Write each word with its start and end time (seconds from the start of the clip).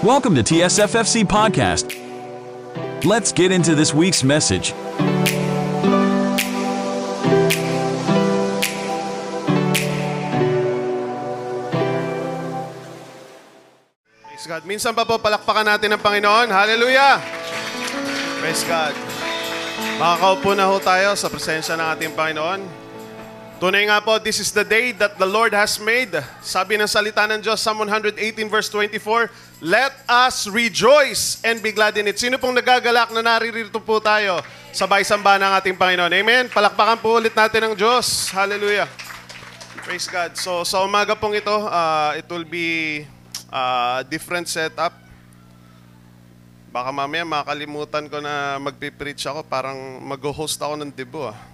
Welcome 0.00 0.32
to 0.36 0.40
TSFFC 0.40 1.28
Podcast. 1.28 1.92
Let's 3.04 3.36
get 3.36 3.52
into 3.52 3.76
this 3.76 3.92
week's 3.92 4.24
message. 4.24 4.72
Praise 14.24 14.48
God. 14.48 14.64
Minsan 14.64 14.96
pa 14.96 15.04
po 15.04 15.20
palakpakan 15.20 15.68
natin 15.68 15.92
ang 15.92 16.00
Panginoon. 16.00 16.48
Hallelujah! 16.48 17.20
Praise 18.40 18.64
God. 18.64 18.96
Makakaupo 20.00 20.56
na 20.56 20.64
ho 20.64 20.80
tayo 20.80 21.12
sa 21.12 21.28
presensya 21.28 21.76
ng 21.76 21.84
ating 21.92 22.16
Panginoon. 22.16 22.79
Tunay 23.60 23.92
nga 23.92 24.00
po, 24.00 24.16
this 24.16 24.40
is 24.40 24.48
the 24.56 24.64
day 24.64 24.88
that 24.96 25.20
the 25.20 25.28
Lord 25.28 25.52
has 25.52 25.76
made. 25.76 26.16
Sabi 26.40 26.80
ng 26.80 26.88
salita 26.88 27.28
ng 27.28 27.44
Diyos, 27.44 27.60
Psalm 27.60 27.84
118 27.84 28.16
verse 28.48 28.72
24, 28.72 29.28
Let 29.60 29.92
us 30.08 30.48
rejoice 30.48 31.44
and 31.44 31.60
be 31.60 31.68
glad 31.68 31.92
in 32.00 32.08
it. 32.08 32.16
Sino 32.16 32.40
pong 32.40 32.56
nagagalak 32.56 33.12
na 33.12 33.20
naririto 33.20 33.76
po 33.76 34.00
tayo? 34.00 34.40
Sabay 34.72 35.04
samba 35.04 35.36
ng 35.36 35.52
ating 35.60 35.76
Panginoon. 35.76 36.08
Amen. 36.08 36.48
Palakpakan 36.48 37.04
po 37.04 37.20
ulit 37.20 37.36
natin 37.36 37.68
ang 37.68 37.76
Diyos. 37.76 38.32
Hallelujah. 38.32 38.88
Praise 39.84 40.08
God. 40.08 40.40
So 40.40 40.64
sa 40.64 40.80
umaga 40.80 41.12
pong 41.12 41.36
ito, 41.36 41.52
uh, 41.52 42.16
it 42.16 42.24
will 42.32 42.48
be 42.48 43.04
uh, 43.52 44.00
different 44.08 44.48
setup. 44.48 44.96
Baka 46.72 46.88
mamaya 46.88 47.28
makalimutan 47.28 48.08
ko 48.08 48.24
na 48.24 48.56
magpipreach 48.56 49.28
ako, 49.28 49.44
parang 49.44 50.00
mag-host 50.00 50.56
ako 50.56 50.80
ng 50.80 50.96
debo 50.96 51.28
ah. 51.28 51.49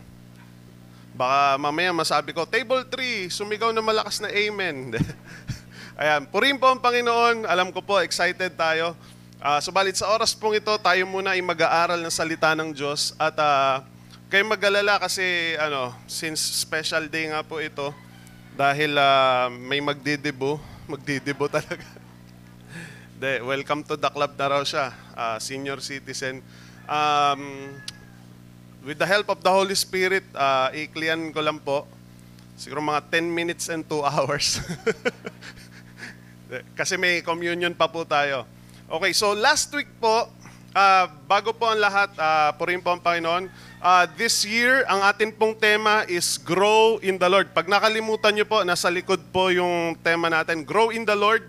Baka 1.16 1.56
mamaya 1.56 1.96
masabi 1.96 2.36
ko, 2.36 2.44
Table 2.44 2.84
3, 2.92 3.32
sumigaw 3.32 3.72
na 3.72 3.80
malakas 3.80 4.20
na 4.20 4.28
amen. 4.28 4.92
Ayan, 6.00 6.28
purin 6.28 6.60
po 6.60 6.68
ang 6.68 6.76
Panginoon. 6.76 7.48
Alam 7.48 7.72
ko 7.72 7.80
po, 7.80 8.04
excited 8.04 8.52
tayo. 8.52 8.92
Uh, 9.40 9.56
subalit 9.64 9.96
sa 9.96 10.12
oras 10.12 10.36
pong 10.36 10.60
ito, 10.60 10.68
tayo 10.76 11.08
muna 11.08 11.32
ay 11.32 11.40
mag-aaral 11.40 12.04
ng 12.04 12.12
salita 12.12 12.52
ng 12.52 12.68
Diyos. 12.68 13.16
At 13.16 13.32
uh, 13.40 13.80
kayo 14.28 14.44
mag-alala 14.44 15.00
kasi 15.00 15.56
ano, 15.56 15.96
since 16.04 16.36
special 16.36 17.08
day 17.08 17.32
nga 17.32 17.40
po 17.40 17.64
ito, 17.64 17.96
dahil 18.52 18.92
uh, 19.00 19.48
may 19.48 19.80
magdidebo, 19.80 20.60
magdidebo 20.84 21.48
talaga. 21.56 21.88
De, 23.16 23.40
welcome 23.40 23.80
to 23.80 23.96
the 23.96 24.12
club 24.12 24.36
na 24.36 24.46
raw 24.52 24.60
siya, 24.60 24.92
uh, 25.16 25.40
senior 25.40 25.80
citizen. 25.80 26.44
Um, 26.84 27.72
with 28.86 29.02
the 29.02 29.08
help 29.10 29.26
of 29.26 29.42
the 29.42 29.50
Holy 29.50 29.74
Spirit, 29.74 30.22
uh, 30.30 30.70
iklian 30.70 31.34
ko 31.34 31.42
lang 31.42 31.58
po. 31.58 31.90
Siguro 32.54 32.78
mga 32.78 33.02
10 33.10 33.26
minutes 33.26 33.66
and 33.66 33.82
2 33.82 33.98
hours. 34.14 34.62
Kasi 36.78 36.94
may 36.94 37.18
communion 37.26 37.74
pa 37.74 37.90
po 37.90 38.06
tayo. 38.06 38.46
Okay, 38.86 39.10
so 39.10 39.34
last 39.34 39.74
week 39.74 39.90
po, 39.98 40.30
uh, 40.70 41.04
bago 41.26 41.50
po 41.50 41.66
ang 41.66 41.82
lahat, 41.82 42.14
uh, 42.14 42.54
purin 42.54 42.78
po 42.78 42.94
ang 42.94 43.02
Panginoon, 43.02 43.50
uh, 43.82 44.06
this 44.14 44.46
year, 44.46 44.86
ang 44.86 45.02
atin 45.02 45.34
pong 45.34 45.58
tema 45.58 46.06
is 46.06 46.38
Grow 46.38 47.02
in 47.02 47.18
the 47.18 47.26
Lord. 47.26 47.50
Pag 47.50 47.66
nakalimutan 47.66 48.38
nyo 48.38 48.46
po, 48.46 48.62
nasa 48.62 48.86
likod 48.86 49.18
po 49.34 49.50
yung 49.50 49.98
tema 49.98 50.30
natin, 50.30 50.62
Grow 50.62 50.94
in 50.94 51.02
the 51.02 51.18
Lord. 51.18 51.42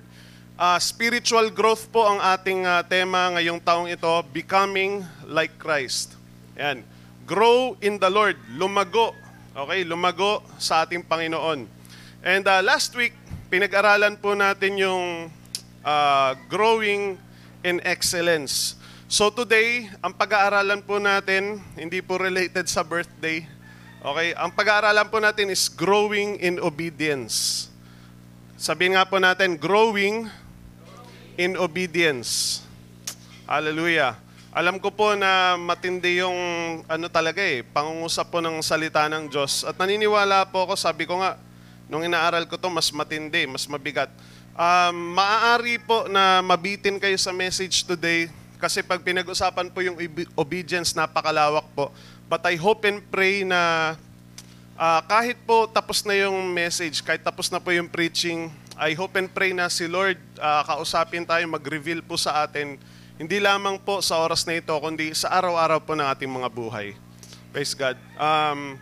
Uh, 0.57 0.81
spiritual 0.81 1.53
growth 1.53 1.85
po 1.93 2.01
ang 2.01 2.17
ating 2.17 2.65
uh, 2.65 2.81
tema 2.81 3.29
ngayong 3.37 3.61
taong 3.61 3.85
ito, 3.85 4.09
Becoming 4.33 5.05
like 5.29 5.53
Christ. 5.61 6.17
Yan. 6.57 6.96
Grow 7.27 7.75
in 7.83 7.99
the 7.99 8.07
Lord. 8.07 8.39
Lumago. 8.55 9.11
Okay, 9.51 9.83
lumago 9.83 10.39
sa 10.55 10.87
ating 10.87 11.03
Panginoon. 11.03 11.67
And 12.23 12.43
uh, 12.47 12.63
last 12.63 12.95
week, 12.95 13.11
pinag-aralan 13.51 14.15
po 14.15 14.31
natin 14.31 14.79
yung 14.79 15.27
uh, 15.83 16.31
growing 16.47 17.19
in 17.67 17.83
excellence. 17.83 18.79
So 19.11 19.27
today, 19.27 19.91
ang 19.99 20.15
pag-aaralan 20.15 20.87
po 20.87 21.03
natin, 21.03 21.59
hindi 21.75 21.99
po 21.99 22.15
related 22.15 22.63
sa 22.71 22.79
birthday. 22.79 23.43
Okay, 23.99 24.31
ang 24.31 24.55
pag-aaralan 24.55 25.11
po 25.11 25.19
natin 25.19 25.51
is 25.51 25.67
growing 25.67 26.39
in 26.39 26.63
obedience. 26.63 27.67
Sabihin 28.55 28.95
nga 28.95 29.03
po 29.03 29.19
natin, 29.19 29.59
growing 29.59 30.31
in 31.35 31.59
obedience. 31.59 32.63
Hallelujah. 33.43 34.15
Alam 34.55 34.79
ko 34.79 34.89
po 34.95 35.11
na 35.13 35.59
matindi 35.59 36.23
yung 36.23 36.37
ano 36.87 37.05
talaga 37.11 37.43
eh, 37.43 37.67
pangungusap 37.67 38.31
po 38.31 38.39
ng 38.39 38.63
salita 38.63 39.03
ng 39.11 39.27
Diyos. 39.27 39.67
At 39.67 39.75
naniniwala 39.75 40.47
po 40.47 40.63
ako, 40.63 40.73
sabi 40.79 41.03
ko 41.03 41.19
nga, 41.19 41.35
nung 41.91 42.03
inaaral 42.03 42.47
ko 42.47 42.55
to 42.55 42.71
mas 42.71 42.87
matindi, 42.91 43.43
mas 43.43 43.67
mabigat. 43.67 44.07
Um, 44.57 45.13
maaari 45.13 45.77
po 45.83 46.07
na 46.07 46.39
mabitin 46.41 46.97
kayo 46.97 47.15
sa 47.19 47.35
message 47.35 47.85
today 47.85 48.31
kasi 48.57 48.81
pag 48.81 49.03
pinag-usapan 49.05 49.69
po 49.69 49.85
yung 49.85 49.99
obedience, 50.33 50.97
napakalawak 50.97 51.67
po. 51.77 51.93
But 52.25 52.41
I 52.49 52.57
hope 52.57 52.87
and 52.89 53.05
pray 53.05 53.45
na 53.45 53.93
uh, 54.79 55.01
kahit 55.05 55.37
po 55.45 55.69
tapos 55.69 56.01
na 56.07 56.17
yung 56.17 56.49
message, 56.49 57.05
kahit 57.05 57.21
tapos 57.21 57.53
na 57.53 57.61
po 57.61 57.69
yung 57.69 57.91
preaching, 57.91 58.49
I 58.73 58.97
hope 58.97 59.13
and 59.19 59.29
pray 59.29 59.53
na 59.53 59.69
si 59.69 59.85
Lord 59.85 60.17
uh, 60.41 60.63
kausapin 60.65 61.27
tayo, 61.27 61.45
mag-reveal 61.45 62.01
po 62.01 62.17
sa 62.17 62.47
atin, 62.47 62.81
hindi 63.17 63.41
lamang 63.41 63.81
po 63.81 63.97
sa 63.97 64.21
oras 64.21 64.45
na 64.45 64.61
ito, 64.61 64.69
kundi 64.77 65.09
sa 65.17 65.33
araw-araw 65.41 65.81
po 65.81 65.97
ng 65.97 66.05
ating 66.05 66.29
mga 66.29 66.53
buhay. 66.53 66.93
Praise 67.49 67.73
God. 67.73 67.97
Um, 68.13 68.77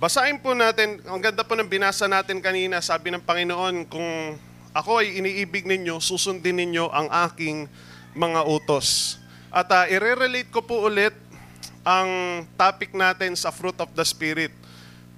basahin 0.00 0.40
po 0.40 0.56
natin, 0.56 1.04
ang 1.04 1.20
ganda 1.20 1.44
po 1.44 1.52
ng 1.52 1.68
binasa 1.68 2.08
natin 2.08 2.40
kanina, 2.40 2.80
sabi 2.80 3.12
ng 3.12 3.20
Panginoon, 3.20 3.84
kung 3.92 4.40
ako 4.72 5.04
ay 5.04 5.20
iniibig 5.20 5.68
ninyo, 5.68 6.00
susundin 6.00 6.64
ninyo 6.64 6.88
ang 6.88 7.12
aking 7.28 7.68
mga 8.16 8.40
utos. 8.48 9.20
At 9.52 9.68
uh, 9.68 9.84
i-relate 9.84 10.48
ko 10.48 10.64
po 10.64 10.88
ulit 10.88 11.12
ang 11.84 12.08
topic 12.56 12.96
natin 12.96 13.36
sa 13.36 13.52
fruit 13.52 13.76
of 13.76 13.92
the 13.92 14.06
Spirit. 14.08 14.56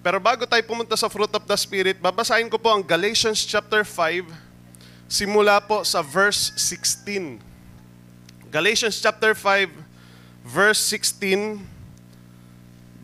Pero 0.03 0.19
bago 0.19 0.43
tayo 0.43 0.61
pumunta 0.67 0.99
sa 0.99 1.07
fruit 1.07 1.31
of 1.31 1.47
the 1.47 1.55
Spirit, 1.55 2.03
babasahin 2.03 2.51
ko 2.51 2.59
po 2.59 2.75
ang 2.75 2.83
Galatians 2.83 3.47
chapter 3.47 3.87
5, 3.87 4.27
simula 5.07 5.63
po 5.63 5.87
sa 5.87 6.03
verse 6.03 6.51
16. 6.59 7.54
Galatians 8.55 9.03
chapter 9.03 9.35
5, 9.35 9.67
verse 10.47 10.79
16, 10.87 11.59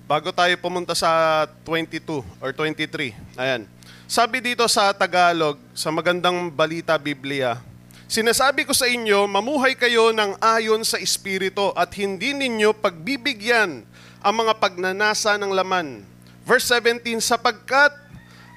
bago 0.07 0.31
tayo 0.31 0.55
pumunta 0.63 0.95
sa 0.95 1.43
22 1.67 2.23
or 2.39 2.55
23. 2.55 3.19
Ayan. 3.35 3.67
Sabi 4.07 4.39
dito 4.39 4.63
sa 4.71 4.95
Tagalog, 4.95 5.59
sa 5.75 5.91
magandang 5.91 6.47
balita 6.55 6.95
Biblia, 6.95 7.59
Sinasabi 8.07 8.67
ko 8.67 8.75
sa 8.75 8.91
inyo, 8.91 9.27
mamuhay 9.27 9.75
kayo 9.75 10.11
ng 10.11 10.39
ayon 10.39 10.83
sa 10.83 10.99
Espiritu 10.99 11.71
at 11.79 11.95
hindi 11.95 12.35
ninyo 12.35 12.75
pagbibigyan 12.75 13.87
ang 14.19 14.35
mga 14.35 14.55
pagnanasa 14.59 15.39
ng 15.39 15.51
laman 15.55 16.03
Verse 16.47 16.67
17, 16.75 17.23
sapagkat 17.23 17.95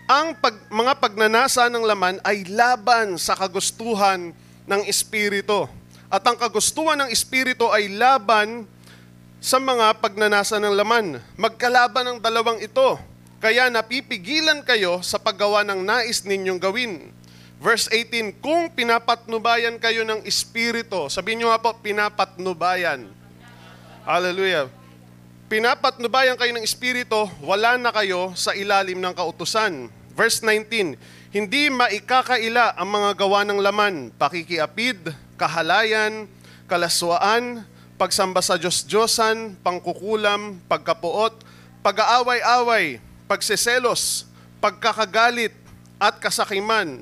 ang 0.10 0.34
pag, 0.34 0.58
mga 0.70 0.94
pagnanasa 0.98 1.70
ng 1.70 1.86
laman 1.86 2.18
ay 2.26 2.50
laban 2.50 3.18
sa 3.22 3.38
kagustuhan 3.38 4.34
ng 4.66 4.82
Espiritu. 4.90 5.70
At 6.14 6.22
ang 6.30 6.38
kagustuhan 6.38 6.94
ng 7.02 7.10
Espiritu 7.10 7.66
ay 7.74 7.90
laban 7.90 8.70
sa 9.42 9.58
mga 9.58 9.98
pagnanasa 9.98 10.62
ng 10.62 10.78
laman. 10.78 11.18
Magkalaban 11.34 12.06
ang 12.06 12.18
dalawang 12.22 12.62
ito. 12.62 13.02
Kaya 13.42 13.74
napipigilan 13.74 14.62
kayo 14.62 15.02
sa 15.02 15.18
paggawa 15.18 15.66
ng 15.66 15.82
nais 15.82 16.22
ninyong 16.22 16.62
gawin. 16.62 17.10
Verse 17.58 17.90
18, 17.90 18.38
kung 18.46 18.70
pinapatnubayan 18.70 19.82
kayo 19.82 20.06
ng 20.06 20.22
Espiritu, 20.30 21.10
sabihin 21.10 21.42
nyo 21.42 21.48
nga 21.50 21.60
po, 21.60 21.74
pinapatnubayan. 21.82 23.10
Hallelujah 24.06 24.84
pinapatnubayan 25.54 26.34
kayo 26.34 26.50
ng 26.58 26.66
Espiritu, 26.66 27.30
wala 27.46 27.78
na 27.78 27.94
kayo 27.94 28.34
sa 28.34 28.58
ilalim 28.58 28.98
ng 28.98 29.14
kautusan. 29.14 29.86
Verse 30.18 30.42
19, 30.42 30.98
hindi 31.34 31.74
maikakaila 31.74 32.78
ang 32.78 32.90
mga 32.94 33.12
gawa 33.18 33.42
ng 33.42 33.58
laman, 33.58 34.14
pakikiapid, 34.22 35.18
kahalayan, 35.34 36.30
kalaswaan, 36.70 37.66
pagsamba 37.98 38.38
sa 38.46 38.54
Diyos-Diyosan, 38.54 39.58
pangkukulam, 39.66 40.62
pagkapuot, 40.70 41.34
pag-aaway-away, 41.82 43.02
pagseselos, 43.26 44.30
pagkakagalit, 44.62 45.58
at 45.98 46.22
kasakiman, 46.22 47.02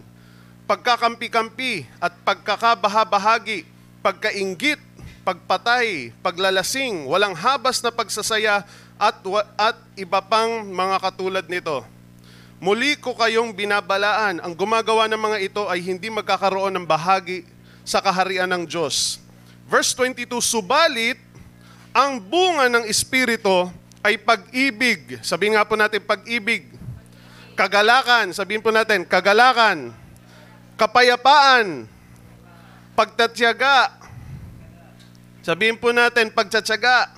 pagkakampi-kampi, 0.64 1.84
at 2.00 2.16
pagkakabahabahagi, 2.24 3.68
pagkaingit, 4.00 4.80
pagpatay, 5.28 6.16
paglalasing, 6.24 7.04
walang 7.04 7.36
habas 7.36 7.84
na 7.84 7.92
pagsasaya 7.92 8.64
at, 8.96 9.18
at 9.60 9.76
iba 10.00 10.24
pang 10.24 10.64
mga 10.64 11.04
katulad 11.04 11.46
nito. 11.52 11.84
Muli 12.62 12.94
ko 12.94 13.18
kayong 13.18 13.58
binabalaan, 13.58 14.38
ang 14.38 14.54
gumagawa 14.54 15.10
ng 15.10 15.18
mga 15.18 15.38
ito 15.42 15.64
ay 15.66 15.82
hindi 15.82 16.14
magkakaroon 16.14 16.78
ng 16.78 16.86
bahagi 16.86 17.42
sa 17.82 18.06
kaharian 18.06 18.46
ng 18.46 18.70
Diyos. 18.70 19.18
Verse 19.66 19.98
22, 19.98 20.30
Subalit, 20.46 21.18
ang 21.90 22.22
bunga 22.22 22.70
ng 22.70 22.86
Espiritu 22.86 23.66
ay 24.06 24.22
pag-ibig. 24.22 25.18
Sabihin 25.26 25.58
nga 25.58 25.66
po 25.66 25.74
natin, 25.74 26.06
pag-ibig. 26.06 26.70
Kagalakan, 27.58 28.30
sabihin 28.30 28.62
po 28.62 28.70
natin, 28.70 29.10
kagalakan. 29.10 29.90
Kapayapaan. 30.78 31.90
Pagtatyaga. 32.94 33.98
Sabihin 35.42 35.82
po 35.82 35.90
natin, 35.90 36.30
pagtatyaga. 36.30 37.10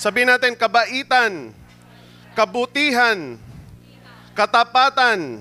Sabihin 0.00 0.32
natin, 0.32 0.56
kabaitan, 0.56 1.52
kabutihan, 2.32 3.36
katapatan, 4.34 5.40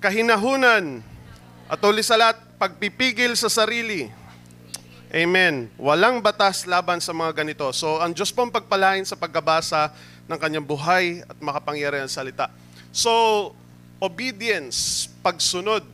kahinahunan, 0.00 1.04
at 1.68 1.80
uli 1.84 2.00
sa 2.00 2.16
lahat, 2.16 2.40
pagpipigil 2.56 3.36
sa 3.36 3.52
sarili. 3.52 4.08
Amen. 5.12 5.70
Walang 5.78 6.18
batas 6.24 6.66
laban 6.66 6.98
sa 6.98 7.12
mga 7.12 7.44
ganito. 7.44 7.68
So, 7.76 8.02
ang 8.02 8.16
Diyos 8.16 8.32
po 8.32 8.42
ang 8.42 8.50
pagpalain 8.50 9.04
sa 9.06 9.14
pagkabasa 9.14 9.92
ng 10.26 10.38
kanyang 10.40 10.66
buhay 10.66 11.22
at 11.22 11.36
makapangyarihan 11.38 12.10
salita. 12.10 12.50
So, 12.90 13.52
obedience, 14.02 15.06
pagsunod. 15.22 15.84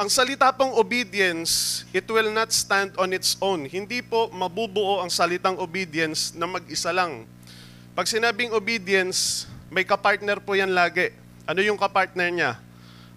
Ang 0.00 0.08
salita 0.08 0.48
pong 0.56 0.72
obedience, 0.72 1.84
it 1.92 2.08
will 2.08 2.32
not 2.32 2.48
stand 2.48 2.96
on 2.96 3.12
its 3.12 3.36
own. 3.44 3.68
Hindi 3.68 4.00
po 4.00 4.32
mabubuo 4.32 5.04
ang 5.04 5.12
salitang 5.12 5.60
obedience 5.60 6.32
na 6.32 6.48
mag-isa 6.48 6.88
lang. 6.90 7.28
Pag 7.92 8.08
sinabing 8.08 8.56
obedience, 8.56 9.44
may 9.70 9.86
kapartner 9.86 10.42
po 10.42 10.58
yan 10.58 10.74
lagi. 10.74 11.14
Ano 11.46 11.62
yung 11.62 11.78
kapartner 11.78 12.34
niya? 12.34 12.58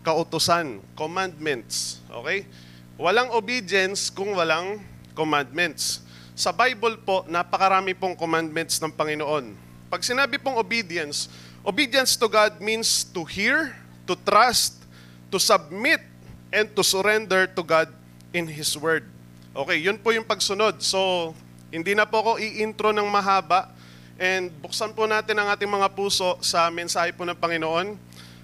Kautusan, 0.06 0.86
commandments. 0.94 1.98
Okay? 2.08 2.46
Walang 2.94 3.34
obedience 3.34 4.14
kung 4.14 4.38
walang 4.38 4.78
commandments. 5.18 6.06
Sa 6.38 6.54
Bible 6.54 7.02
po, 7.02 7.26
napakarami 7.26 7.98
pong 7.98 8.14
commandments 8.14 8.78
ng 8.78 8.94
Panginoon. 8.94 9.58
Pag 9.90 10.06
sinabi 10.06 10.38
pong 10.38 10.58
obedience, 10.62 11.26
obedience 11.66 12.14
to 12.14 12.30
God 12.30 12.62
means 12.62 13.02
to 13.02 13.26
hear, 13.26 13.74
to 14.06 14.14
trust, 14.22 14.86
to 15.34 15.42
submit, 15.42 16.02
and 16.54 16.70
to 16.78 16.86
surrender 16.86 17.50
to 17.50 17.66
God 17.66 17.90
in 18.30 18.46
His 18.46 18.78
Word. 18.78 19.10
Okay, 19.58 19.82
yun 19.82 19.98
po 19.98 20.14
yung 20.14 20.26
pagsunod. 20.26 20.82
So, 20.86 21.34
hindi 21.74 21.98
na 21.98 22.06
po 22.06 22.22
ako 22.22 22.32
i-intro 22.38 22.94
ng 22.94 23.10
mahaba 23.10 23.74
and 24.22 24.54
buksan 24.62 24.94
po 24.94 25.10
natin 25.10 25.38
ang 25.40 25.50
ating 25.54 25.70
mga 25.70 25.90
puso 25.94 26.38
sa 26.44 26.70
mensahe 26.70 27.14
po 27.14 27.26
ng 27.26 27.38
Panginoon. 27.38 27.98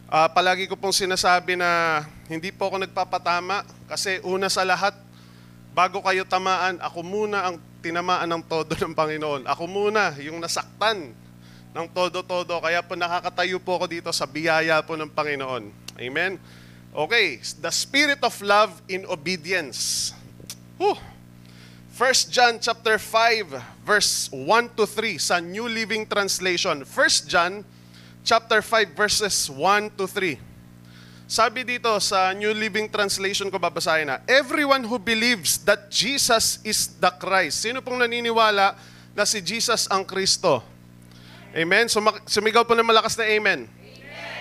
Ah, 0.10 0.26
palagi 0.26 0.66
ko 0.66 0.74
pong 0.74 0.94
sinasabi 0.96 1.54
na 1.54 2.02
hindi 2.26 2.50
po 2.50 2.70
ako 2.70 2.82
nagpapatama 2.82 3.62
kasi 3.86 4.18
una 4.26 4.50
sa 4.50 4.66
lahat, 4.66 4.98
bago 5.74 6.02
kayo 6.02 6.26
tamaan, 6.26 6.82
ako 6.82 7.06
muna 7.06 7.46
ang 7.46 7.56
tinamaan 7.80 8.28
ng 8.28 8.44
todo 8.44 8.74
ng 8.76 8.94
Panginoon. 8.98 9.46
Ako 9.46 9.64
muna 9.70 10.18
yung 10.18 10.42
nasaktan 10.42 11.14
ng 11.70 11.88
todo-todo. 11.94 12.60
Kaya 12.60 12.82
po 12.82 12.98
nakakatayo 12.98 13.62
po 13.62 13.78
ako 13.78 13.86
dito 13.86 14.10
sa 14.10 14.26
biyaya 14.26 14.82
po 14.82 14.98
ng 14.98 15.10
Panginoon. 15.14 15.64
Amen? 16.02 16.42
Okay, 16.90 17.38
the 17.62 17.70
spirit 17.70 18.18
of 18.26 18.34
love 18.42 18.82
in 18.90 19.06
obedience. 19.06 20.12
Whew. 20.82 20.98
1 22.00 22.32
John 22.32 22.56
chapter 22.64 22.96
5 22.96 23.84
verse 23.84 24.32
1 24.32 24.72
to 24.80 24.88
3 24.88 25.20
sa 25.20 25.44
New 25.44 25.68
Living 25.68 26.08
Translation. 26.08 26.88
1 26.88 27.28
John 27.28 27.60
chapter 28.24 28.64
5 28.64 28.96
verses 28.96 29.52
1 29.52 30.00
to 30.00 30.08
3. 30.08 30.40
Sabi 31.28 31.68
dito 31.68 31.92
sa 32.00 32.32
New 32.32 32.56
Living 32.56 32.88
Translation 32.88 33.52
ko 33.52 33.60
babasahin 33.60 34.16
na, 34.16 34.24
Everyone 34.32 34.88
who 34.88 34.96
believes 34.96 35.60
that 35.68 35.92
Jesus 35.92 36.64
is 36.64 36.88
the 37.04 37.12
Christ. 37.20 37.68
Sino 37.68 37.84
pong 37.84 38.00
naniniwala 38.00 38.80
na 39.12 39.28
si 39.28 39.44
Jesus 39.44 39.84
ang 39.92 40.08
Kristo? 40.08 40.64
Amen? 41.52 41.92
Sumak- 41.92 42.24
sumigaw 42.32 42.64
po 42.64 42.80
ng 42.80 42.88
malakas 42.88 43.20
na 43.20 43.28
amen. 43.28 43.68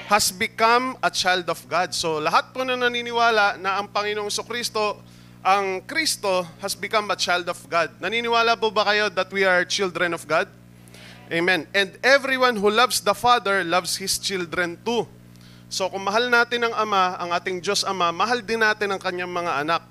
Has 0.07 0.31
become 0.31 0.95
a 1.03 1.11
child 1.11 1.51
of 1.51 1.59
God. 1.67 1.91
So 1.91 2.23
lahat 2.23 2.55
po 2.55 2.63
na 2.63 2.79
naniniwala 2.79 3.59
na 3.59 3.83
ang 3.83 3.91
Panginoong 3.91 4.31
Kristo, 4.47 5.03
ang 5.49 5.81
Kristo 5.89 6.45
has 6.61 6.77
become 6.77 7.09
a 7.09 7.17
child 7.17 7.49
of 7.49 7.57
God. 7.73 7.97
Naniniwala 8.05 8.61
po 8.61 8.69
ba 8.69 8.85
kayo 8.85 9.09
that 9.09 9.33
we 9.33 9.49
are 9.49 9.65
children 9.65 10.13
of 10.13 10.29
God? 10.29 10.45
Amen. 11.33 11.65
And 11.73 11.97
everyone 12.05 12.61
who 12.61 12.69
loves 12.69 13.01
the 13.01 13.17
Father 13.17 13.65
loves 13.65 13.97
His 13.97 14.21
children 14.21 14.77
too. 14.85 15.09
So 15.73 15.89
kung 15.89 16.05
mahal 16.05 16.29
natin 16.29 16.69
ang 16.69 16.77
Ama, 16.77 17.17
ang 17.17 17.33
ating 17.33 17.65
Diyos 17.65 17.81
Ama, 17.81 18.13
mahal 18.13 18.45
din 18.45 18.61
natin 18.61 18.93
ang 18.93 19.01
kanyang 19.01 19.33
mga 19.33 19.65
anak. 19.65 19.89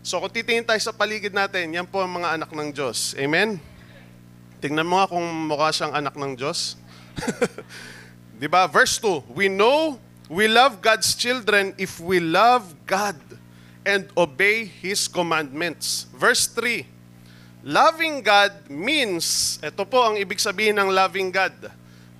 So 0.00 0.24
kung 0.24 0.32
titingin 0.32 0.64
tayo 0.64 0.80
sa 0.80 0.96
paligid 0.96 1.36
natin, 1.36 1.76
yan 1.76 1.84
po 1.84 2.00
ang 2.00 2.24
mga 2.24 2.40
anak 2.40 2.50
ng 2.56 2.68
Diyos. 2.72 3.12
Amen? 3.20 3.60
Tingnan 4.64 4.88
mo 4.88 5.04
nga 5.04 5.12
kung 5.12 5.24
mukha 5.24 5.68
siyang 5.68 5.92
anak 5.92 6.16
ng 6.16 6.32
Diyos. 6.32 6.80
Di 8.40 8.48
ba? 8.48 8.64
Verse 8.72 8.96
2, 8.96 9.36
We 9.36 9.52
know 9.52 10.00
we 10.32 10.48
love 10.48 10.80
God's 10.80 11.12
children 11.12 11.76
if 11.76 12.00
we 12.00 12.24
love 12.24 12.72
God 12.88 13.33
and 13.84 14.08
obey 14.16 14.64
His 14.64 15.06
commandments. 15.06 16.08
Verse 16.16 16.48
3, 16.48 16.84
Loving 17.64 18.20
God 18.20 18.68
means, 18.68 19.56
ito 19.64 19.84
po 19.88 20.04
ang 20.04 20.20
ibig 20.20 20.36
sabihin 20.36 20.76
ng 20.76 20.92
loving 20.92 21.32
God. 21.32 21.52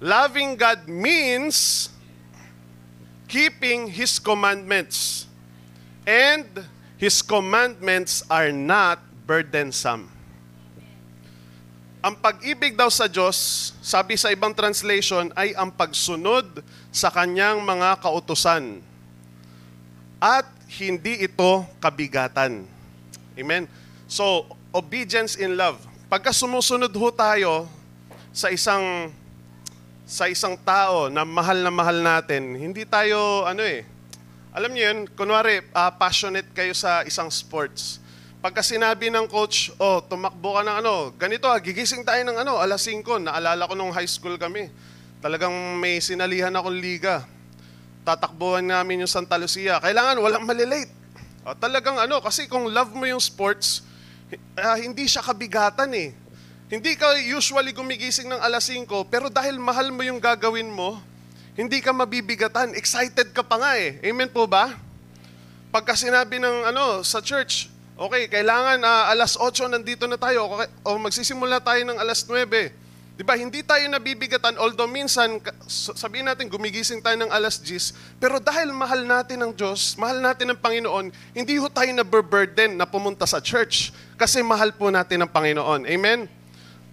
Loving 0.00 0.56
God 0.56 0.88
means 0.88 1.88
keeping 3.28 3.88
His 3.92 4.16
commandments. 4.16 5.28
And 6.08 6.48
His 6.96 7.20
commandments 7.20 8.24
are 8.32 8.52
not 8.52 9.04
burdensome. 9.28 10.08
Ang 12.04 12.20
pag-ibig 12.20 12.76
daw 12.76 12.92
sa 12.92 13.08
Diyos, 13.08 13.72
sabi 13.80 14.20
sa 14.20 14.28
ibang 14.28 14.52
translation, 14.52 15.32
ay 15.32 15.56
ang 15.56 15.72
pagsunod 15.72 16.60
sa 16.92 17.08
kanyang 17.08 17.64
mga 17.64 17.96
kautusan. 18.04 18.84
At 20.20 20.44
hindi 20.80 21.22
ito 21.22 21.62
kabigatan. 21.78 22.66
Amen? 23.38 23.70
So, 24.10 24.46
obedience 24.74 25.38
in 25.38 25.54
love. 25.54 25.78
Pagka 26.10 26.34
sumusunod 26.34 26.90
ho 26.90 27.08
tayo 27.14 27.66
sa 28.34 28.50
isang 28.50 29.10
sa 30.04 30.28
isang 30.28 30.52
tao 30.60 31.08
na 31.08 31.24
mahal 31.24 31.64
na 31.64 31.72
mahal 31.72 31.96
natin, 32.04 32.60
hindi 32.60 32.84
tayo, 32.84 33.48
ano 33.48 33.64
eh, 33.64 33.88
alam 34.52 34.70
niyo 34.70 34.92
yun, 34.92 34.98
kunwari, 35.16 35.64
ah, 35.72 35.90
passionate 35.90 36.46
kayo 36.52 36.76
sa 36.76 37.02
isang 37.08 37.32
sports. 37.32 37.98
Pagka 38.44 38.60
sinabi 38.60 39.08
ng 39.08 39.24
coach, 39.24 39.72
oh, 39.80 40.04
tumakbo 40.04 40.60
ka 40.60 40.62
ng 40.62 40.76
ano, 40.84 40.94
ganito 41.16 41.48
ah, 41.48 41.56
gigising 41.56 42.04
tayo 42.04 42.20
ng 42.20 42.36
ano, 42.36 42.60
alas 42.60 42.84
5, 42.84 43.00
naalala 43.24 43.64
ko 43.64 43.72
nung 43.72 43.90
high 43.90 44.06
school 44.06 44.36
kami. 44.36 44.68
Talagang 45.24 45.80
may 45.80 46.04
sinalihan 46.04 46.52
akong 46.52 46.76
liga. 46.76 47.24
Tatakbuhan 48.04 48.60
namin 48.60 49.00
yung 49.00 49.08
Santa 49.08 49.40
Lucia. 49.40 49.80
Kailangan 49.80 50.20
walang 50.20 50.44
malilate. 50.44 50.92
Ah, 51.40 51.56
talagang 51.56 51.96
ano, 51.96 52.20
kasi 52.20 52.44
kung 52.44 52.68
love 52.68 52.92
mo 52.92 53.08
yung 53.08 53.20
sports, 53.20 53.80
ah, 54.60 54.76
hindi 54.76 55.08
siya 55.08 55.24
kabigatan 55.24 55.88
eh. 55.96 56.12
Hindi 56.68 56.96
ka 57.00 57.16
usually 57.24 57.72
gumigising 57.72 58.28
ng 58.28 58.40
alas 58.44 58.68
5, 58.68 59.08
pero 59.08 59.32
dahil 59.32 59.56
mahal 59.56 59.88
mo 59.88 60.04
yung 60.04 60.20
gagawin 60.20 60.68
mo, 60.68 61.00
hindi 61.56 61.80
ka 61.80 61.96
mabibigatan. 61.96 62.76
Excited 62.76 63.32
ka 63.32 63.40
pa 63.40 63.56
nga 63.56 63.72
eh. 63.80 63.96
Amen 64.04 64.28
po 64.28 64.44
ba? 64.44 64.76
Pagka 65.72 65.96
sinabi 65.96 66.36
ng 66.36 66.76
ano 66.76 67.00
sa 67.00 67.24
church, 67.24 67.72
okay, 67.96 68.28
kailangan 68.28 68.84
ah, 68.84 69.08
alas 69.08 69.40
8 69.40 69.64
nandito 69.72 70.04
na 70.04 70.20
tayo 70.20 70.44
okay, 70.52 70.68
o 70.84 71.00
magsisimula 71.00 71.56
tayo 71.64 71.80
ng 71.88 71.96
alas 71.96 72.20
9. 72.28 72.83
'Di 73.14 73.22
ba? 73.22 73.38
Hindi 73.38 73.62
tayo 73.62 73.86
nabibigatan 73.86 74.58
although 74.58 74.90
minsan 74.90 75.38
sabihin 75.70 76.26
natin 76.26 76.50
gumigising 76.50 76.98
tayo 76.98 77.14
ng 77.22 77.30
alas 77.30 77.62
10, 77.62 78.18
pero 78.18 78.42
dahil 78.42 78.74
mahal 78.74 79.06
natin 79.06 79.38
ang 79.38 79.52
Diyos, 79.54 79.94
mahal 79.94 80.18
natin 80.18 80.50
ang 80.50 80.58
Panginoon, 80.58 81.14
hindi 81.30 81.54
ho 81.58 81.70
tayo 81.70 81.90
na-burden 81.94 82.74
na 82.74 82.86
pumunta 82.86 83.22
sa 83.22 83.38
church 83.38 83.94
kasi 84.18 84.42
mahal 84.42 84.74
po 84.74 84.90
natin 84.90 85.22
ang 85.22 85.30
Panginoon. 85.30 85.86
Amen. 85.86 86.26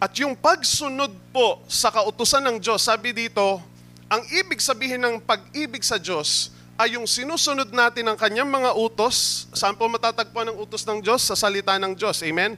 At 0.01 0.13
yung 0.17 0.33
pagsunod 0.33 1.13
po 1.29 1.61
sa 1.69 1.93
kautusan 1.93 2.41
ng 2.49 2.57
Diyos, 2.57 2.81
sabi 2.81 3.13
dito, 3.13 3.61
ang 4.09 4.25
ibig 4.33 4.57
sabihin 4.57 4.97
ng 4.97 5.21
pag-ibig 5.21 5.85
sa 5.85 6.01
Diyos 6.01 6.49
ay 6.73 6.97
yung 6.97 7.05
sinusunod 7.05 7.69
natin 7.69 8.09
ang 8.09 8.17
kanyang 8.17 8.49
mga 8.49 8.73
utos. 8.73 9.45
Saan 9.53 9.77
po 9.77 9.85
matatagpuan 9.85 10.49
ang 10.49 10.57
utos 10.57 10.81
ng 10.89 11.05
Diyos? 11.05 11.21
Sa 11.21 11.37
salita 11.37 11.77
ng 11.77 11.93
Diyos. 11.93 12.17
Amen? 12.25 12.57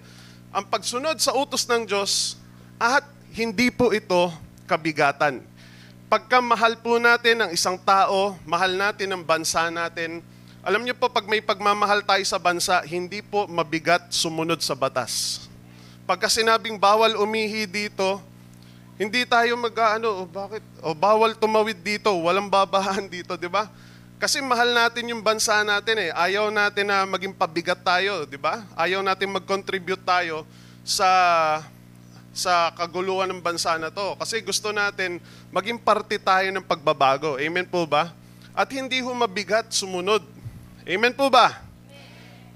Ang 0.56 0.66
pagsunod 0.72 1.20
sa 1.20 1.36
utos 1.36 1.68
ng 1.68 1.84
Diyos 1.84 2.40
at 2.80 3.04
hindi 3.34 3.74
po 3.74 3.90
ito 3.90 4.30
kabigatan. 4.70 5.42
Pagka 6.06 6.38
mahal 6.38 6.78
po 6.78 7.02
natin 7.02 7.42
ang 7.42 7.52
isang 7.52 7.82
tao, 7.82 8.38
mahal 8.46 8.78
natin 8.78 9.10
ang 9.10 9.26
bansa 9.26 9.74
natin, 9.74 10.22
alam 10.64 10.86
niyo 10.86 10.96
po, 10.96 11.12
pag 11.12 11.26
may 11.28 11.42
pagmamahal 11.42 12.06
tayo 12.06 12.24
sa 12.24 12.40
bansa, 12.40 12.80
hindi 12.88 13.20
po 13.20 13.50
mabigat 13.50 14.14
sumunod 14.14 14.64
sa 14.64 14.78
batas. 14.78 15.44
Pagka 16.06 16.32
sinabing 16.32 16.80
bawal 16.80 17.20
umihi 17.20 17.68
dito, 17.68 18.22
hindi 18.96 19.26
tayo 19.26 19.58
mag-ano, 19.58 20.24
oh, 20.24 20.30
bakit? 20.30 20.64
O 20.80 20.94
bawal 20.96 21.36
tumawid 21.36 21.82
dito, 21.82 22.14
walang 22.16 22.48
babahan 22.48 23.10
dito, 23.18 23.36
di 23.36 23.50
ba? 23.50 23.68
Kasi 24.22 24.40
mahal 24.40 24.72
natin 24.72 25.12
yung 25.12 25.20
bansa 25.20 25.66
natin 25.68 26.00
eh. 26.00 26.10
Ayaw 26.16 26.48
natin 26.48 26.88
na 26.88 27.04
maging 27.04 27.36
pabigat 27.36 27.84
tayo, 27.84 28.24
di 28.24 28.40
ba? 28.40 28.64
Ayaw 28.78 29.04
natin 29.04 29.36
mag-contribute 29.36 30.06
tayo 30.06 30.48
sa 30.86 31.10
sa 32.34 32.74
kaguluhan 32.74 33.30
ng 33.30 33.40
bansa 33.40 33.78
na 33.78 33.94
to. 33.94 34.18
Kasi 34.18 34.42
gusto 34.42 34.74
natin 34.74 35.22
maging 35.54 35.78
parte 35.78 36.18
tayo 36.18 36.50
ng 36.50 36.66
pagbabago. 36.66 37.38
Amen 37.38 37.70
po 37.70 37.86
ba? 37.86 38.12
At 38.58 38.68
hindi 38.74 39.00
ho 39.00 39.14
mabigat 39.14 39.70
sumunod. 39.70 40.26
Amen 40.84 41.14
po 41.14 41.30
ba? 41.30 41.62